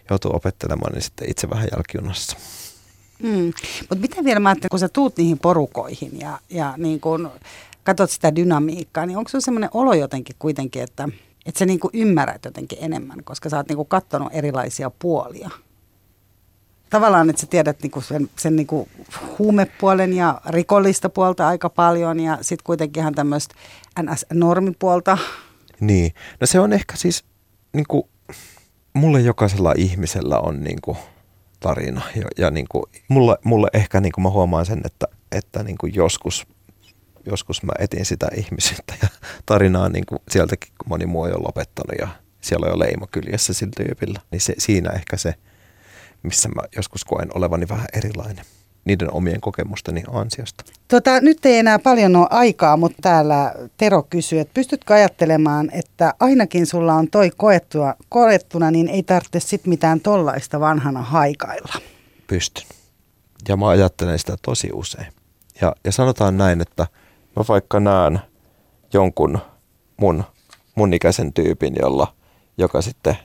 joutuu 0.09 0.35
opettelemaan, 0.35 0.93
niin 0.93 1.01
sitten 1.01 1.29
itse 1.29 1.49
vähän 1.49 1.67
jälkijunassa. 1.71 2.37
Mm. 3.23 3.53
Mutta 3.79 4.01
miten 4.01 4.25
vielä 4.25 4.39
mä 4.39 4.49
ajattelen, 4.49 4.69
kun 4.69 4.79
sä 4.79 4.89
tuut 4.89 5.17
niihin 5.17 5.39
porukoihin 5.39 6.19
ja, 6.19 6.39
ja 6.49 6.73
niin 6.77 6.99
kun 6.99 7.31
katsot 7.83 8.09
sitä 8.11 8.35
dynamiikkaa, 8.35 9.05
niin 9.05 9.17
onko 9.17 9.29
se 9.29 9.41
semmoinen 9.41 9.69
olo 9.73 9.93
jotenkin 9.93 10.35
kuitenkin, 10.39 10.83
että, 10.83 11.09
että 11.45 11.59
sä 11.59 11.65
niin 11.65 11.79
ymmärrät 11.93 12.45
jotenkin 12.45 12.77
enemmän, 12.81 13.23
koska 13.23 13.49
sä 13.49 13.57
oot 13.57 13.69
niin 13.69 13.87
katsonut 13.87 14.29
erilaisia 14.31 14.91
puolia? 14.99 15.49
Tavallaan, 16.89 17.29
että 17.29 17.39
sä 17.39 17.47
tiedät 17.47 17.81
niinku 17.81 18.01
sen, 18.01 18.29
sen 18.37 18.55
niinku 18.55 18.87
huumepuolen 19.39 20.13
ja 20.13 20.41
rikollista 20.45 21.09
puolta 21.09 21.47
aika 21.47 21.69
paljon 21.69 22.19
ja 22.19 22.37
sitten 22.41 22.63
kuitenkin 22.63 23.15
tämmöistä 23.15 23.55
NS-normipuolta. 24.01 25.17
Niin, 25.79 26.13
no 26.41 26.47
se 26.47 26.59
on 26.59 26.73
ehkä 26.73 26.97
siis 26.97 27.23
niin 27.73 27.85
kuin, 27.87 28.03
mulle 28.93 29.21
jokaisella 29.21 29.73
ihmisellä 29.77 30.39
on 30.39 30.63
niin 30.63 30.81
kuin, 30.81 30.97
tarina 31.59 32.01
ja, 32.15 32.27
ja 32.37 32.51
niin 32.51 32.67
kuin, 32.69 32.83
mulle, 33.07 33.37
mulle 33.43 33.67
ehkä 33.73 34.01
niin 34.01 34.11
kuin 34.11 34.23
mä 34.23 34.29
huomaan 34.29 34.65
sen, 34.65 34.81
että, 34.85 35.07
että 35.31 35.63
niin 35.63 35.77
kuin 35.77 35.95
joskus, 35.95 36.47
joskus 37.25 37.63
mä 37.63 37.71
etin 37.79 38.05
sitä 38.05 38.27
ihmisyyttä 38.35 38.93
ja 39.01 39.07
tarinaa 39.45 39.89
niin 39.89 40.05
kuin 40.05 40.19
sieltäkin, 40.29 40.73
kun 40.77 40.89
moni 40.89 41.05
muu 41.05 41.21
on 41.21 41.29
jo 41.29 41.43
lopettanut 41.43 41.95
ja 41.99 42.07
siellä 42.41 42.65
on 42.65 42.71
jo 42.71 42.79
leima 42.79 43.07
kyljessä 43.07 43.53
sillä 43.53 43.73
tyypillä, 43.77 44.19
niin 44.31 44.41
se, 44.41 44.53
siinä 44.57 44.89
ehkä 44.89 45.17
se, 45.17 45.33
missä 46.23 46.49
mä 46.49 46.61
joskus 46.75 47.05
koen 47.05 47.37
olevani 47.37 47.69
vähän 47.69 47.87
erilainen 47.93 48.45
niiden 48.85 49.13
omien 49.13 49.41
kokemusteni 49.41 50.03
ansiosta. 50.11 50.63
Tota, 50.87 51.21
nyt 51.21 51.45
ei 51.45 51.57
enää 51.57 51.79
paljon 51.79 52.15
ole 52.15 52.27
aikaa, 52.29 52.77
mutta 52.77 52.97
täällä 53.01 53.53
Tero 53.77 54.03
kysyy, 54.03 54.39
että 54.39 54.53
pystytkö 54.53 54.93
ajattelemaan, 54.93 55.69
että 55.73 56.13
ainakin 56.19 56.65
sulla 56.65 56.93
on 56.93 57.07
toi 57.07 57.31
koettua, 57.37 57.95
koettuna, 58.09 58.71
niin 58.71 58.87
ei 58.87 59.03
tarvitse 59.03 59.39
sit 59.39 59.67
mitään 59.67 59.99
tollaista 59.99 60.59
vanhana 60.59 61.01
haikailla. 61.01 61.73
Pystyn. 62.27 62.63
Ja 63.47 63.57
mä 63.57 63.67
ajattelen 63.67 64.19
sitä 64.19 64.35
tosi 64.41 64.69
usein. 64.73 65.13
Ja, 65.61 65.75
ja 65.83 65.91
sanotaan 65.91 66.37
näin, 66.37 66.61
että 66.61 66.87
mä 67.35 67.43
vaikka 67.49 67.79
näen 67.79 68.19
jonkun 68.93 69.39
mun, 69.97 70.23
mun 70.75 70.93
ikäisen 70.93 71.33
tyypin, 71.33 71.75
jolla, 71.81 72.13
joka 72.57 72.81
sitten 72.81 73.17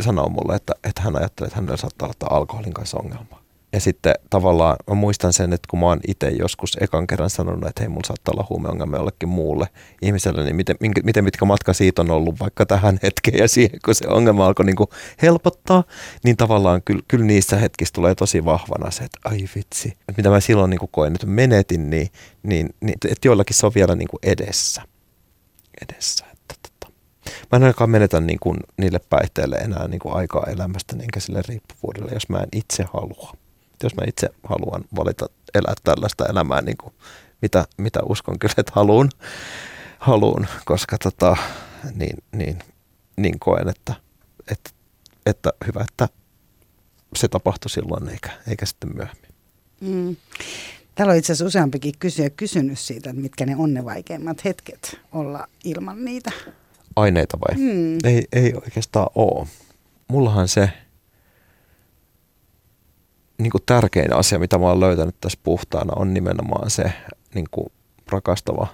sanoo 0.00 0.28
mulle, 0.28 0.56
että, 0.56 0.72
että 0.84 1.02
hän 1.02 1.16
ajattelee, 1.16 1.46
että 1.46 1.56
hänellä 1.56 1.76
saattaa 1.76 2.08
olla 2.08 2.36
alkoholin 2.36 2.74
kanssa 2.74 2.98
ongelma 2.98 3.40
ja 3.72 3.80
sitten 3.80 4.14
tavallaan 4.30 4.76
mä 4.88 4.94
muistan 4.94 5.32
sen, 5.32 5.52
että 5.52 5.66
kun 5.70 5.78
mä 5.78 5.86
oon 5.86 6.00
itse 6.08 6.28
joskus 6.28 6.76
ekan 6.80 7.06
kerran 7.06 7.30
sanonut, 7.30 7.68
että 7.68 7.82
hei, 7.82 7.88
mulla 7.88 8.06
saattaa 8.06 8.32
olla 8.32 8.46
huumeongelma 8.50 8.96
jollekin 8.96 9.28
muulle 9.28 9.66
ihmiselle, 10.02 10.44
niin 10.44 10.56
miten, 10.56 10.76
miten 11.04 11.24
mitkä 11.24 11.44
matka 11.44 11.72
siitä 11.72 12.02
on 12.02 12.10
ollut 12.10 12.40
vaikka 12.40 12.66
tähän 12.66 12.98
hetkeen 13.02 13.38
ja 13.38 13.48
siihen, 13.48 13.78
kun 13.84 13.94
se 13.94 14.08
ongelma 14.08 14.46
alkoi 14.46 14.66
niin 14.66 14.76
kuin 14.76 14.90
helpottaa, 15.22 15.84
niin 16.24 16.36
tavallaan 16.36 16.82
kyllä, 16.82 17.02
kyllä 17.08 17.24
niissä 17.24 17.56
hetkissä 17.56 17.92
tulee 17.92 18.14
tosi 18.14 18.44
vahvana 18.44 18.90
se, 18.90 19.04
että 19.04 19.18
ai 19.24 19.38
vitsi, 19.54 19.88
että 19.88 20.12
mitä 20.16 20.30
mä 20.30 20.40
silloin 20.40 20.70
niin 20.70 20.80
kuin 20.80 20.90
koin, 20.92 21.14
että 21.14 21.26
menetin, 21.26 21.90
niin, 21.90 22.08
niin, 22.42 22.68
niin 22.80 22.94
että 23.10 23.28
joillakin 23.28 23.56
se 23.56 23.66
on 23.66 23.72
vielä 23.74 23.94
niin 23.94 24.08
kuin 24.08 24.20
edessä. 24.22 24.82
Edessä. 25.82 26.29
Mä 27.52 27.56
en 27.56 27.62
ainakaan 27.62 27.90
menetä 27.90 28.20
niin 28.20 28.38
kuin 28.40 28.56
niille 28.76 29.00
päihteille 29.10 29.56
enää 29.56 29.88
niin 29.88 29.98
kuin 29.98 30.14
aikaa 30.14 30.46
elämästä, 30.46 30.96
enkä 31.02 31.20
sille 31.20 31.42
riippuvuudelle, 31.48 32.12
jos 32.12 32.28
mä 32.28 32.38
en 32.38 32.48
itse 32.52 32.84
halua 32.92 33.32
jos 33.82 33.94
mä 33.94 34.02
itse 34.06 34.28
haluan 34.44 34.84
valita 34.96 35.26
elää 35.54 35.74
tällaista 35.84 36.26
elämää, 36.26 36.62
niin 36.62 36.76
kuin 36.76 36.94
mitä, 37.42 37.64
mitä 37.76 38.00
uskon 38.08 38.38
kyllä, 38.38 38.54
että 38.58 38.72
haluan, 38.74 39.10
haluan 39.98 40.48
koska 40.64 40.98
tota, 40.98 41.36
niin, 41.94 42.16
niin, 42.32 42.58
niin 43.16 43.38
koen, 43.38 43.68
että, 43.68 43.94
että, 44.50 44.70
että 45.26 45.52
hyvä, 45.66 45.84
että 45.90 46.08
se 47.16 47.28
tapahtui 47.28 47.70
silloin 47.70 48.08
eikä, 48.08 48.30
eikä 48.48 48.66
sitten 48.66 48.96
myöhemmin. 48.96 49.30
Mm. 49.80 50.16
Täällä 50.94 51.12
on 51.12 51.18
itse 51.18 51.32
asiassa 51.32 51.46
useampikin 51.46 51.94
kysyjä 51.98 52.30
kysynyt 52.30 52.78
siitä, 52.78 53.10
että 53.10 53.22
mitkä 53.22 53.46
ne 53.46 53.56
on 53.56 53.74
ne 53.74 53.84
vaikeimmat 53.84 54.44
hetket 54.44 55.00
olla 55.12 55.48
ilman 55.64 56.04
niitä. 56.04 56.32
Aineita 56.96 57.38
vai? 57.40 57.56
Mm. 57.56 57.98
Ei, 58.04 58.24
ei 58.32 58.54
oikeastaan 58.54 59.08
ole. 59.14 59.46
Mullahan 60.08 60.48
se 60.48 60.70
niin 63.38 63.50
kuin 63.50 63.62
tärkein 63.66 64.12
asia, 64.12 64.38
mitä 64.38 64.58
mä 64.58 64.66
oon 64.66 64.80
löytänyt 64.80 65.14
tässä 65.20 65.38
puhtaana, 65.42 65.92
on 65.96 66.14
nimenomaan 66.14 66.70
se 66.70 66.92
niin 67.34 67.46
kuin 67.50 67.66
rakastava, 68.12 68.66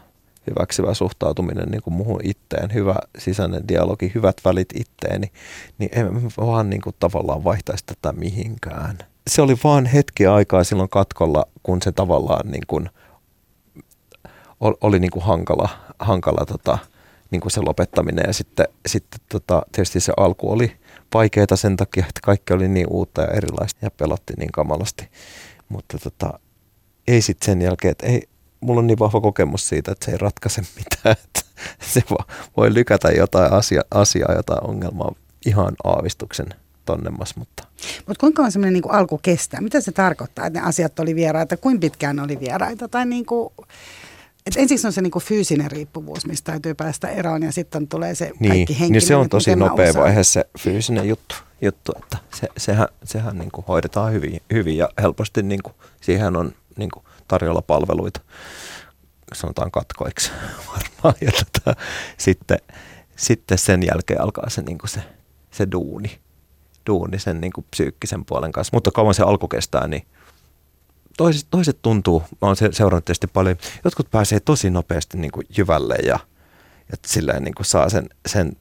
hyväksyvä 0.50 0.94
suhtautuminen 0.94 1.68
niin 1.68 1.82
kuin 1.82 1.94
muuhun 1.94 2.20
itteen, 2.22 2.74
hyvä 2.74 2.96
sisäinen 3.18 3.68
dialogi, 3.68 4.12
hyvät 4.14 4.36
välit 4.44 4.68
itteeni, 4.74 5.32
niin 5.78 5.90
en 5.92 6.14
mä 6.14 6.20
vaan 6.36 6.70
niin 6.70 6.82
kuin 6.82 6.96
tavallaan 6.98 7.44
vaihtaisi 7.44 7.84
tätä 7.86 8.12
mihinkään. 8.12 8.98
Se 9.26 9.42
oli 9.42 9.56
vaan 9.64 9.86
hetki 9.86 10.26
aikaa 10.26 10.64
silloin 10.64 10.88
katkolla, 10.88 11.46
kun 11.62 11.82
se 11.82 11.92
tavallaan 11.92 12.50
niin 12.50 12.64
kuin 12.66 12.88
oli 14.60 14.98
niin 14.98 15.10
kuin 15.10 15.24
hankala, 15.24 15.68
hankala 15.98 16.46
tota, 16.46 16.78
niin 17.30 17.40
kuin 17.40 17.52
se 17.52 17.60
lopettaminen 17.60 18.24
ja 18.26 18.32
sitten, 18.32 18.66
sitten 18.86 19.20
tota, 19.28 19.62
tietysti 19.72 20.00
se 20.00 20.12
alku 20.16 20.52
oli 20.52 20.76
vaikeaa 21.14 21.46
sen 21.56 21.76
takia, 21.76 22.06
että 22.08 22.20
kaikki 22.24 22.52
oli 22.52 22.68
niin 22.68 22.86
uutta 22.90 23.22
ja 23.22 23.28
erilaista 23.28 23.86
ja 23.86 23.90
pelotti 23.90 24.32
niin 24.36 24.52
kamalasti. 24.52 25.08
Mutta 25.68 25.98
tota, 25.98 26.38
ei 27.08 27.22
sitten 27.22 27.46
sen 27.46 27.62
jälkeen, 27.62 27.92
että 27.92 28.06
ei, 28.06 28.28
mulla 28.60 28.78
on 28.78 28.86
niin 28.86 28.98
vahva 28.98 29.20
kokemus 29.20 29.68
siitä, 29.68 29.92
että 29.92 30.04
se 30.04 30.10
ei 30.12 30.18
ratkaise 30.18 30.62
mitään. 30.78 31.16
Että 31.24 31.40
se 31.80 32.02
voi 32.56 32.74
lykätä 32.74 33.10
jotain 33.10 33.52
asia, 33.52 33.82
asiaa, 33.90 34.34
jotain 34.36 34.70
ongelmaa 34.70 35.12
ihan 35.46 35.74
aavistuksen 35.84 36.46
tonnemmas. 36.84 37.36
Mutta 37.36 37.66
Mut 38.06 38.18
kuinka 38.18 38.42
on 38.42 38.52
semmoinen 38.52 38.72
niin 38.72 38.90
alku 38.90 39.18
kestää? 39.18 39.60
Mitä 39.60 39.80
se 39.80 39.92
tarkoittaa, 39.92 40.46
että 40.46 40.60
ne 40.60 40.66
asiat 40.66 40.98
oli 40.98 41.14
vieraita? 41.14 41.56
Kuinka 41.56 41.80
pitkään 41.80 42.20
oli 42.20 42.40
vieraita? 42.40 42.88
Tai 42.88 43.06
niin 43.06 43.26
kuin, 43.26 43.52
et 44.46 44.56
ensiksi 44.56 44.86
on 44.86 44.92
se 44.92 45.02
niinku 45.02 45.20
fyysinen 45.20 45.70
riippuvuus, 45.70 46.26
mistä 46.26 46.52
täytyy 46.52 46.74
päästä 46.74 47.08
eroon 47.08 47.42
ja 47.42 47.52
sitten 47.52 47.88
tulee 47.88 48.14
se 48.14 48.30
niin, 48.40 48.52
kaikki 48.52 48.72
henkinen. 48.72 48.92
Niin 48.92 49.02
se 49.02 49.16
on 49.16 49.28
tosi 49.28 49.56
nopea 49.56 49.94
vaihe 49.94 50.24
se 50.24 50.46
fyysinen 50.58 51.08
juttu, 51.08 51.34
juttu 51.62 51.92
että 52.02 52.18
se, 52.34 52.48
sehän, 52.56 52.88
sehän 53.04 53.38
niinku 53.38 53.64
hoidetaan 53.68 54.12
hyvin, 54.12 54.40
hyvin 54.52 54.76
ja 54.76 54.88
helposti 55.02 55.42
niinku, 55.42 55.70
siihen 56.00 56.36
on 56.36 56.52
niinku 56.76 57.04
tarjolla 57.28 57.62
palveluita, 57.62 58.20
sanotaan 59.34 59.70
katkoiksi 59.70 60.30
varmaan. 60.72 61.14
Ja 61.20 61.32
tota, 61.32 61.80
sitten, 62.18 62.58
sitten 63.16 63.58
sen 63.58 63.82
jälkeen 63.82 64.20
alkaa 64.20 64.50
se, 64.50 64.62
niinku 64.62 64.86
se, 64.86 65.00
se 65.50 65.66
duuni, 65.72 66.18
duuni 66.86 67.18
sen 67.18 67.40
niinku 67.40 67.64
psyykkisen 67.70 68.24
puolen 68.24 68.52
kanssa. 68.52 68.76
Mutta 68.76 68.90
kauan 68.90 69.14
se 69.14 69.22
alku 69.22 69.48
kestää, 69.48 69.86
niin 69.86 70.06
toiset, 71.16 71.46
toiset 71.50 71.82
tuntuu, 71.82 72.20
mä 72.20 72.48
oon 72.48 72.56
seurannut 72.70 73.04
tietysti 73.04 73.26
paljon, 73.26 73.56
jotkut 73.84 74.10
pääsee 74.10 74.40
tosi 74.40 74.70
nopeasti 74.70 75.18
niin 75.18 75.32
kuin 75.32 75.46
jyvälle 75.58 75.94
ja, 75.94 76.18
ja 76.92 76.96
silleen 77.06 77.42
niin 77.42 77.54
kuin 77.54 77.66
saa 77.66 77.88
sen, 77.88 78.08
sen 78.26 78.56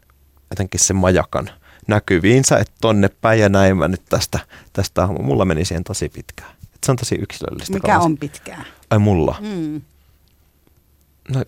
jotenkin 0.50 0.80
sen 0.80 0.96
majakan 0.96 1.50
näkyviinsä, 1.88 2.58
että 2.58 2.74
tonne 2.82 3.10
päin 3.10 3.40
ja 3.40 3.50
näin 3.50 3.78
mä 3.78 3.88
nyt 3.88 4.06
tästä, 4.10 4.40
tästä 4.74 5.08
mulla 5.08 5.46
meni 5.46 5.66
siihen 5.66 5.84
tosi 5.84 6.10
pitkään. 6.10 6.52
Et 6.76 6.84
se 6.86 6.92
on 6.92 6.98
tosi 6.98 7.16
yksilöllistä. 7.16 7.74
Mikä 7.74 7.88
kanssa. 7.88 8.06
on 8.06 8.18
pitkään? 8.18 8.66
Ai 8.90 9.00
mulla? 9.00 9.36
Mm. 9.42 9.82
No, 11.30 11.44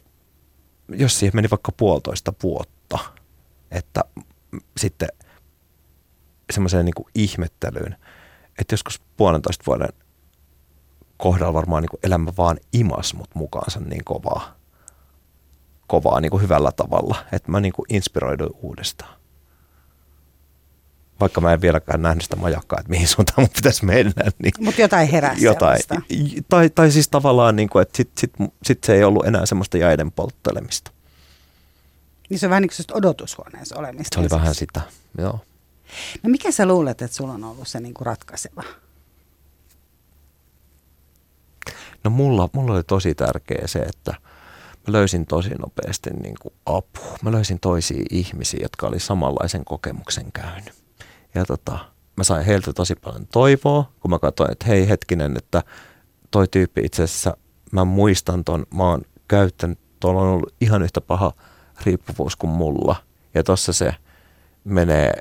jos 0.90 1.20
siihen 1.20 1.36
meni 1.36 1.50
vaikka 1.50 1.72
puolitoista 1.72 2.34
vuotta, 2.44 3.00
että 3.72 4.04
sitten 4.78 5.10
semmoiseen 6.52 6.86
niin 6.86 7.06
ihmettelyyn, 7.16 7.96
että 8.60 8.74
joskus 8.74 9.02
puolentoista 9.18 9.64
vuoden 9.68 9.90
kohdalla 11.18 11.54
varmaan 11.54 11.84
niin 11.84 11.90
kuin 11.90 12.00
elämä 12.04 12.32
vaan 12.38 12.58
imas 12.74 13.14
mut 13.14 13.30
mukaansa 13.34 13.80
niin 13.80 14.04
kovaa, 14.04 14.56
kovaa 15.88 16.22
niin 16.22 16.30
kuin 16.32 16.44
hyvällä 16.44 16.72
tavalla, 16.72 17.16
että 17.32 17.52
mä 17.52 17.60
niin 17.60 17.74
kuin 17.74 17.86
inspiroiduin 17.90 18.54
uudestaan. 18.62 19.18
Vaikka 21.20 21.42
mä 21.42 21.54
en 21.54 21.62
vieläkään 21.62 22.02
nähnyt 22.02 22.24
sitä 22.24 22.36
majakkaa, 22.36 22.80
että 22.80 22.90
mihin 22.90 23.08
suuntaan 23.08 23.42
mun 23.42 23.50
pitäisi 23.56 23.86
mennä. 23.86 24.24
Niin 24.44 24.54
Mutta 24.60 24.82
jotain 24.82 25.08
heräsi 25.08 25.46
jotain. 25.46 25.80
Tai, 26.50 26.70
tai 26.70 26.92
siis 26.92 27.10
tavallaan, 27.10 27.56
niin 27.56 27.70
kuin, 27.70 27.82
että 27.82 27.98
sit, 27.98 28.12
sit, 28.18 28.34
sit 28.64 28.84
se 28.84 28.94
ei 28.94 29.04
ollut 29.04 29.26
enää 29.26 29.46
semmoista 29.46 29.78
jäiden 29.78 30.12
polttelemista. 30.12 30.92
Niin 32.30 32.40
se 32.40 32.46
on 32.46 32.50
vähän 32.50 32.62
niin 32.62 32.70
kuin 32.88 32.98
odotushuoneessa 32.98 33.76
olemista. 33.76 34.16
Se 34.16 34.20
oli 34.20 34.30
vähän 34.30 34.56
sitä, 34.56 34.82
joo. 35.18 35.40
No 36.24 36.30
mikä 36.30 36.52
sä 36.52 36.66
luulet, 36.66 37.02
että 37.02 37.18
sulla 37.18 37.34
on 37.34 37.44
ollut 37.44 37.68
se 37.68 37.80
niin 37.80 37.94
kuin 37.94 38.06
ratkaiseva? 38.06 38.64
No 42.04 42.12
mulla, 42.12 42.50
mulla 42.54 42.74
oli 42.74 42.84
tosi 42.84 43.16
tärkeä 43.16 43.68
se, 43.68 43.80
että 43.80 44.12
mä 44.88 44.92
löysin 44.94 45.26
tosi 45.26 45.50
nopeasti 45.50 46.10
niin 46.10 46.36
kuin 46.42 46.54
apua. 46.66 47.18
Mä 47.22 47.32
löysin 47.32 47.60
toisia 47.60 48.04
ihmisiä, 48.12 48.60
jotka 48.62 48.88
oli 48.88 49.00
samanlaisen 49.00 49.66
kokemuksen 49.66 50.32
käynyt. 50.32 50.74
Ja 51.36 51.46
tota, 51.46 51.80
mä 52.16 52.24
sain 52.24 52.46
heiltä 52.46 52.74
tosi 52.74 52.96
paljon 52.96 53.28
toivoa, 53.28 53.92
kun 54.00 54.12
mä 54.12 54.20
katsoin, 54.20 54.52
että 54.52 54.66
hei 54.66 54.90
hetkinen, 54.90 55.38
että 55.38 55.64
toi 56.32 56.48
tyyppi 56.48 56.82
itse 56.84 57.04
asiassa, 57.04 57.38
mä 57.72 57.86
muistan 57.86 58.44
ton, 58.44 58.66
mä 58.74 58.84
oon 58.84 59.02
käyttänyt, 59.28 59.80
tuolla 60.00 60.22
on 60.22 60.28
ollut 60.28 60.54
ihan 60.62 60.84
yhtä 60.84 61.02
paha 61.02 61.32
riippuvuus 61.84 62.36
kuin 62.36 62.52
mulla. 62.52 62.96
Ja 63.34 63.44
tossa 63.44 63.74
se 63.74 63.96
menee 64.64 65.14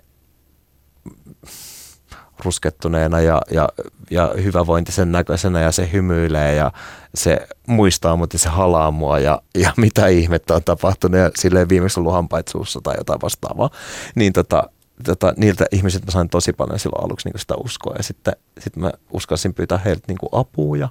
ruskettuneena 2.45 3.21
ja, 3.21 3.43
ja, 3.51 3.69
ja 4.11 4.35
hyvävointisen 4.43 5.13
näköisenä 5.13 5.61
ja 5.61 5.73
se 5.73 5.91
hymyilee 5.93 6.55
ja 6.55 6.73
se 7.15 7.49
muistaa 7.67 8.17
mutta 8.17 8.39
se 8.39 8.49
halaa 8.49 8.91
mua 8.91 9.19
ja, 9.19 9.43
ja 9.55 9.73
mitä 9.87 10.07
ihmettä 10.07 10.55
on 10.55 10.65
tapahtunut 10.65 11.21
ja 11.21 11.31
silleen 11.39 11.69
viimeksi 11.69 12.01
ollut 12.01 12.15
suussa 12.49 12.81
tai 12.83 12.95
jotain 12.99 13.21
vastaavaa. 13.23 13.71
Niin 14.15 14.33
tota, 14.33 14.71
tota, 15.05 15.35
niiltä 15.37 15.67
ihmisiltä 15.73 16.07
mä 16.07 16.11
sain 16.11 16.29
tosi 16.29 16.53
paljon 16.53 16.79
silloin 16.79 17.05
aluksi 17.05 17.29
niin 17.29 17.41
sitä 17.41 17.55
uskoa 17.55 17.95
ja 17.97 18.03
sitten 18.03 18.37
sit 18.59 18.77
mä 18.77 18.93
uskalsin 19.13 19.55
pyytää 19.55 19.79
heiltä 19.79 20.05
niin 20.09 20.19
apua 20.33 20.77
ja, 20.77 20.89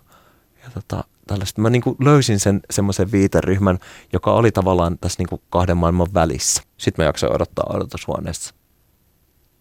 ja 0.63 0.69
tota, 0.73 1.03
tällaista. 1.27 1.61
Mä 1.61 1.69
niin 1.69 1.83
löysin 1.99 2.39
sen 2.39 2.61
semmoisen 2.71 3.11
viiteryhmän, 3.11 3.79
joka 4.13 4.33
oli 4.33 4.51
tavallaan 4.51 4.97
tässä 4.97 5.23
niin 5.23 5.41
kahden 5.49 5.77
maailman 5.77 6.13
välissä. 6.13 6.63
Sitten 6.77 7.03
mä 7.03 7.07
jaksoin 7.07 7.33
odottaa 7.33 7.65
odotushuoneessa 7.69 8.55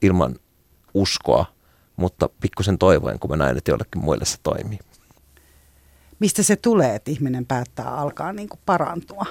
ilman 0.03 0.37
uskoa, 0.95 1.47
mutta 1.97 2.29
pikkusen 2.41 2.79
toivoen, 2.79 3.19
kun 3.19 3.31
mä 3.31 3.37
näin, 3.37 3.57
että 3.57 3.71
jollekin 3.71 4.05
muille 4.05 4.25
se 4.25 4.39
toimii. 4.43 4.79
Mistä 6.19 6.43
se 6.43 6.57
tulee, 6.57 6.95
että 6.95 7.11
ihminen 7.11 7.47
päättää 7.47 7.95
alkaa 7.95 8.33
niin 8.33 8.49
kuin 8.49 8.61
parantua? 8.67 9.27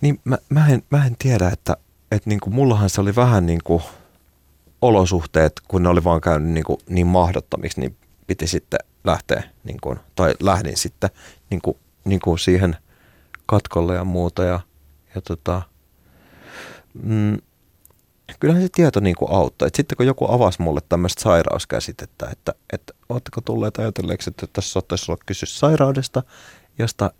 Niin 0.00 0.20
mä, 0.24 0.38
mä, 0.48 0.68
en, 0.68 0.82
mä 0.90 1.06
en 1.06 1.16
tiedä, 1.18 1.48
että, 1.48 1.76
että 2.10 2.30
niin 2.30 2.40
kuin 2.40 2.54
mullahan 2.54 2.90
se 2.90 3.00
oli 3.00 3.16
vähän 3.16 3.46
niin 3.46 3.60
kuin 3.64 3.82
olosuhteet, 4.82 5.52
kun 5.68 5.82
ne 5.82 5.88
oli 5.88 6.04
vaan 6.04 6.20
käynyt 6.20 6.52
niin, 6.52 6.64
kuin 6.64 6.80
niin 6.88 7.06
mahdottomiksi, 7.06 7.80
niin 7.80 7.96
piti 8.26 8.46
sitten 8.46 8.80
lähteä, 9.04 9.42
niin 9.64 9.78
kuin, 9.80 9.98
tai 10.14 10.34
lähdin 10.40 10.76
sitten 10.76 11.10
niin 11.50 11.60
kuin, 11.60 11.76
niin 12.04 12.20
kuin 12.20 12.38
siihen 12.38 12.76
katkolle 13.46 13.94
ja 13.94 14.04
muuta. 14.04 14.44
Ja, 14.44 14.60
ja 15.14 15.20
tota, 15.20 15.62
mm, 17.02 17.36
kyllähän 18.40 18.62
se 18.62 18.68
tieto 18.72 19.00
niin 19.00 19.16
kuin 19.16 19.32
auttoi. 19.32 19.68
Et 19.68 19.74
sitten 19.74 19.96
kun 19.96 20.06
joku 20.06 20.32
avasi 20.32 20.62
mulle 20.62 20.80
tämmöistä 20.88 21.22
sairauskäsitettä, 21.22 22.28
että, 22.32 22.54
että 22.72 22.92
oletteko 23.08 23.40
tulleet 23.40 23.78
ajatelleeksi, 23.78 24.30
että 24.30 24.46
tässä 24.52 24.72
saattaisi 24.72 25.12
olla 25.12 25.22
kysymys 25.26 25.58
sairaudesta, 25.58 26.22
josta 26.78 27.10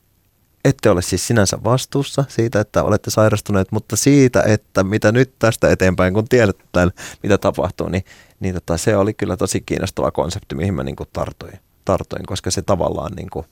ette 0.65 0.91
ole 0.91 1.03
siis 1.03 1.27
sinänsä 1.27 1.59
vastuussa 1.65 2.25
siitä, 2.29 2.61
että 2.61 2.83
olette 2.83 3.11
sairastuneet, 3.11 3.73
mutta 3.73 3.97
siitä, 3.97 4.43
että 4.43 4.85
mitä 4.85 5.13
nyt 5.13 5.39
tästä 5.39 5.71
eteenpäin, 5.71 6.15
kun 6.15 6.29
tiedätte 6.29 6.65
tämän, 6.73 6.91
mitä 7.23 7.39
tapahtuu, 7.39 7.89
niin, 7.89 8.05
niin 8.41 8.55
tota, 8.55 8.77
se 8.77 8.97
oli 8.97 9.15
kyllä 9.15 9.37
tosi 9.37 9.61
kiinnostava 9.61 10.11
konsepti, 10.11 10.55
mihin 10.55 10.75
mä 10.75 10.85
niin 10.85 10.97
kuin 10.97 11.09
tartuin, 11.13 11.59
tartuin, 11.85 12.27
koska 12.27 12.51
se 12.51 12.63
tavallaan 12.63 13.13
niin 13.13 13.31
kuin, 13.31 13.47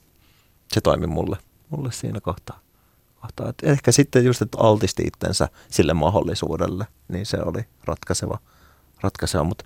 se 0.73 0.81
toimi 0.81 1.07
mulle, 1.07 1.37
mulle 1.71 1.93
siinä 1.93 2.21
kohtaa. 2.21 2.66
Kohtaa. 3.27 3.49
Et 3.49 3.57
ehkä 3.63 3.93
sitten 3.93 4.25
just, 4.25 4.43
että 4.43 4.59
altisti 4.61 5.03
itsensä 5.03 5.49
sille 5.71 5.95
mahdollisuudelle, 5.95 6.87
niin 7.09 7.27
se 7.27 7.39
oli 7.45 7.65
ratkaiseva, 7.85 8.39
ratkaiseva. 9.01 9.45
mutta 9.45 9.65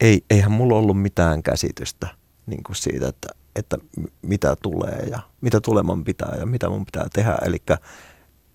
ei, 0.00 0.24
eihän 0.30 0.52
mulla 0.52 0.76
ollut 0.76 1.02
mitään 1.02 1.42
käsitystä 1.42 2.08
niin 2.46 2.62
kuin 2.62 2.76
siitä, 2.76 3.08
että 3.08 3.28
että 3.56 3.78
mitä 4.22 4.56
tulee 4.62 5.06
ja 5.10 5.20
mitä 5.40 5.60
tuleman 5.60 6.04
pitää 6.04 6.36
ja 6.38 6.46
mitä 6.46 6.68
mun 6.68 6.84
pitää 6.86 7.06
tehdä. 7.12 7.38
Eli 7.42 7.62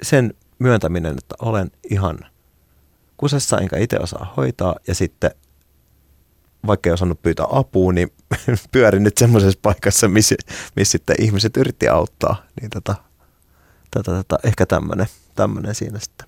sen 0.02 0.34
myöntäminen, 0.60 1.12
että 1.12 1.36
olen 1.40 1.72
ihan 1.92 2.20
kusessa 3.18 3.58
enkä 3.58 3.78
itse 3.78 4.00
osaa 4.00 4.34
hoitaa 4.38 4.76
ja 4.88 4.96
sitten 4.96 5.32
vaikka 6.68 6.90
ei 6.90 6.94
osannut 6.94 7.22
pyytää 7.22 7.46
apua, 7.52 7.94
niin 7.94 8.12
pyörin 8.72 9.04
nyt 9.04 9.18
semmoisessa 9.18 9.60
paikassa, 9.62 10.08
missä, 10.08 10.36
missä 10.76 10.92
sitten 10.92 11.16
ihmiset 11.20 11.58
yritti 11.58 11.88
auttaa. 11.88 12.44
Niin 12.62 12.70
tota, 12.70 12.96
tota, 13.92 14.12
tota, 14.12 14.40
ehkä 14.44 14.66
tämmöinen, 14.66 15.08
tämmöinen 15.36 15.76
siinä 15.76 16.00
sitten. 16.00 16.28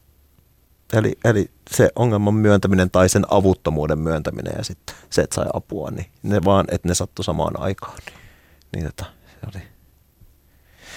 Eli, 0.93 1.17
eli 1.23 1.51
se 1.69 1.89
ongelman 1.95 2.33
myöntäminen 2.33 2.91
tai 2.91 3.09
sen 3.09 3.25
avuttomuuden 3.29 3.99
myöntäminen 3.99 4.53
ja 4.57 4.63
sitten 4.63 4.95
se, 5.09 5.21
että 5.21 5.35
sai 5.35 5.45
apua, 5.53 5.91
niin 5.91 6.05
ne 6.23 6.43
vaan, 6.45 6.65
että 6.71 6.87
ne 6.87 6.93
sattu 6.93 7.23
samaan 7.23 7.59
aikaan. 7.59 7.97
Niin 8.05 8.21
niin 8.75 8.85
tota, 8.85 9.05
se, 9.41 9.47
oli, 9.47 9.63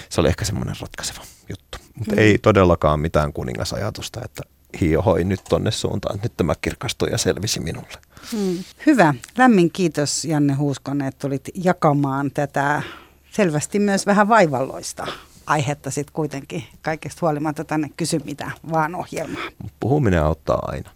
se 0.09 0.21
oli 0.21 0.27
ehkä 0.27 0.45
semmoinen 0.45 0.75
ratkaiseva 0.81 1.21
juttu. 1.49 1.77
Mutta 1.95 2.15
mm. 2.15 2.19
ei 2.19 2.37
todellakaan 2.37 2.99
mitään 2.99 3.33
kuningasajatusta, 3.33 4.21
että 4.25 4.43
hiohoi 4.81 5.23
nyt 5.23 5.43
tonne 5.49 5.71
suuntaan. 5.71 6.19
Nyt 6.23 6.37
tämä 6.37 6.55
kirkastui 6.61 7.11
ja 7.11 7.17
selvisi 7.17 7.59
minulle. 7.59 7.97
Mm. 8.33 8.63
Hyvä. 8.85 9.13
Lämmin 9.37 9.71
kiitos 9.71 10.25
Janne 10.25 10.53
Huuskonen, 10.53 11.07
että 11.07 11.19
tulit 11.27 11.49
jakamaan 11.53 12.31
tätä 12.31 12.81
selvästi 13.31 13.79
myös 13.79 14.05
vähän 14.05 14.27
vaivalloista 14.27 15.07
aihetta 15.47 15.91
sitten 15.91 16.13
kuitenkin 16.13 16.63
kaikesta 16.81 17.19
huolimatta 17.21 17.63
tänne 17.63 17.89
Kysy 17.97 18.19
mitä 18.25 18.51
vaan 18.71 18.95
ohjelmaan. 18.95 19.51
Puhuminen 19.79 20.23
auttaa 20.23 20.59
aina. 20.61 20.89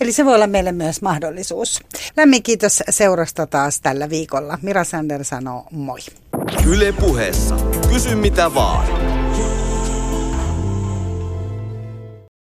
Eli 0.00 0.12
se 0.12 0.24
voi 0.24 0.34
olla 0.34 0.46
meille 0.46 0.72
myös 0.72 1.02
mahdollisuus. 1.02 1.80
Lämmin 2.16 2.42
kiitos 2.42 2.82
seurasta 2.90 3.46
taas 3.46 3.80
tällä 3.80 4.10
viikolla. 4.10 4.58
Mira 4.62 4.84
Sander 4.84 5.24
sanoo 5.24 5.66
moi. 5.70 5.98
Yle 6.66 6.92
puheessa. 6.92 7.56
Kysy 7.88 8.14
mitä 8.14 8.54
vaan. 8.54 9.17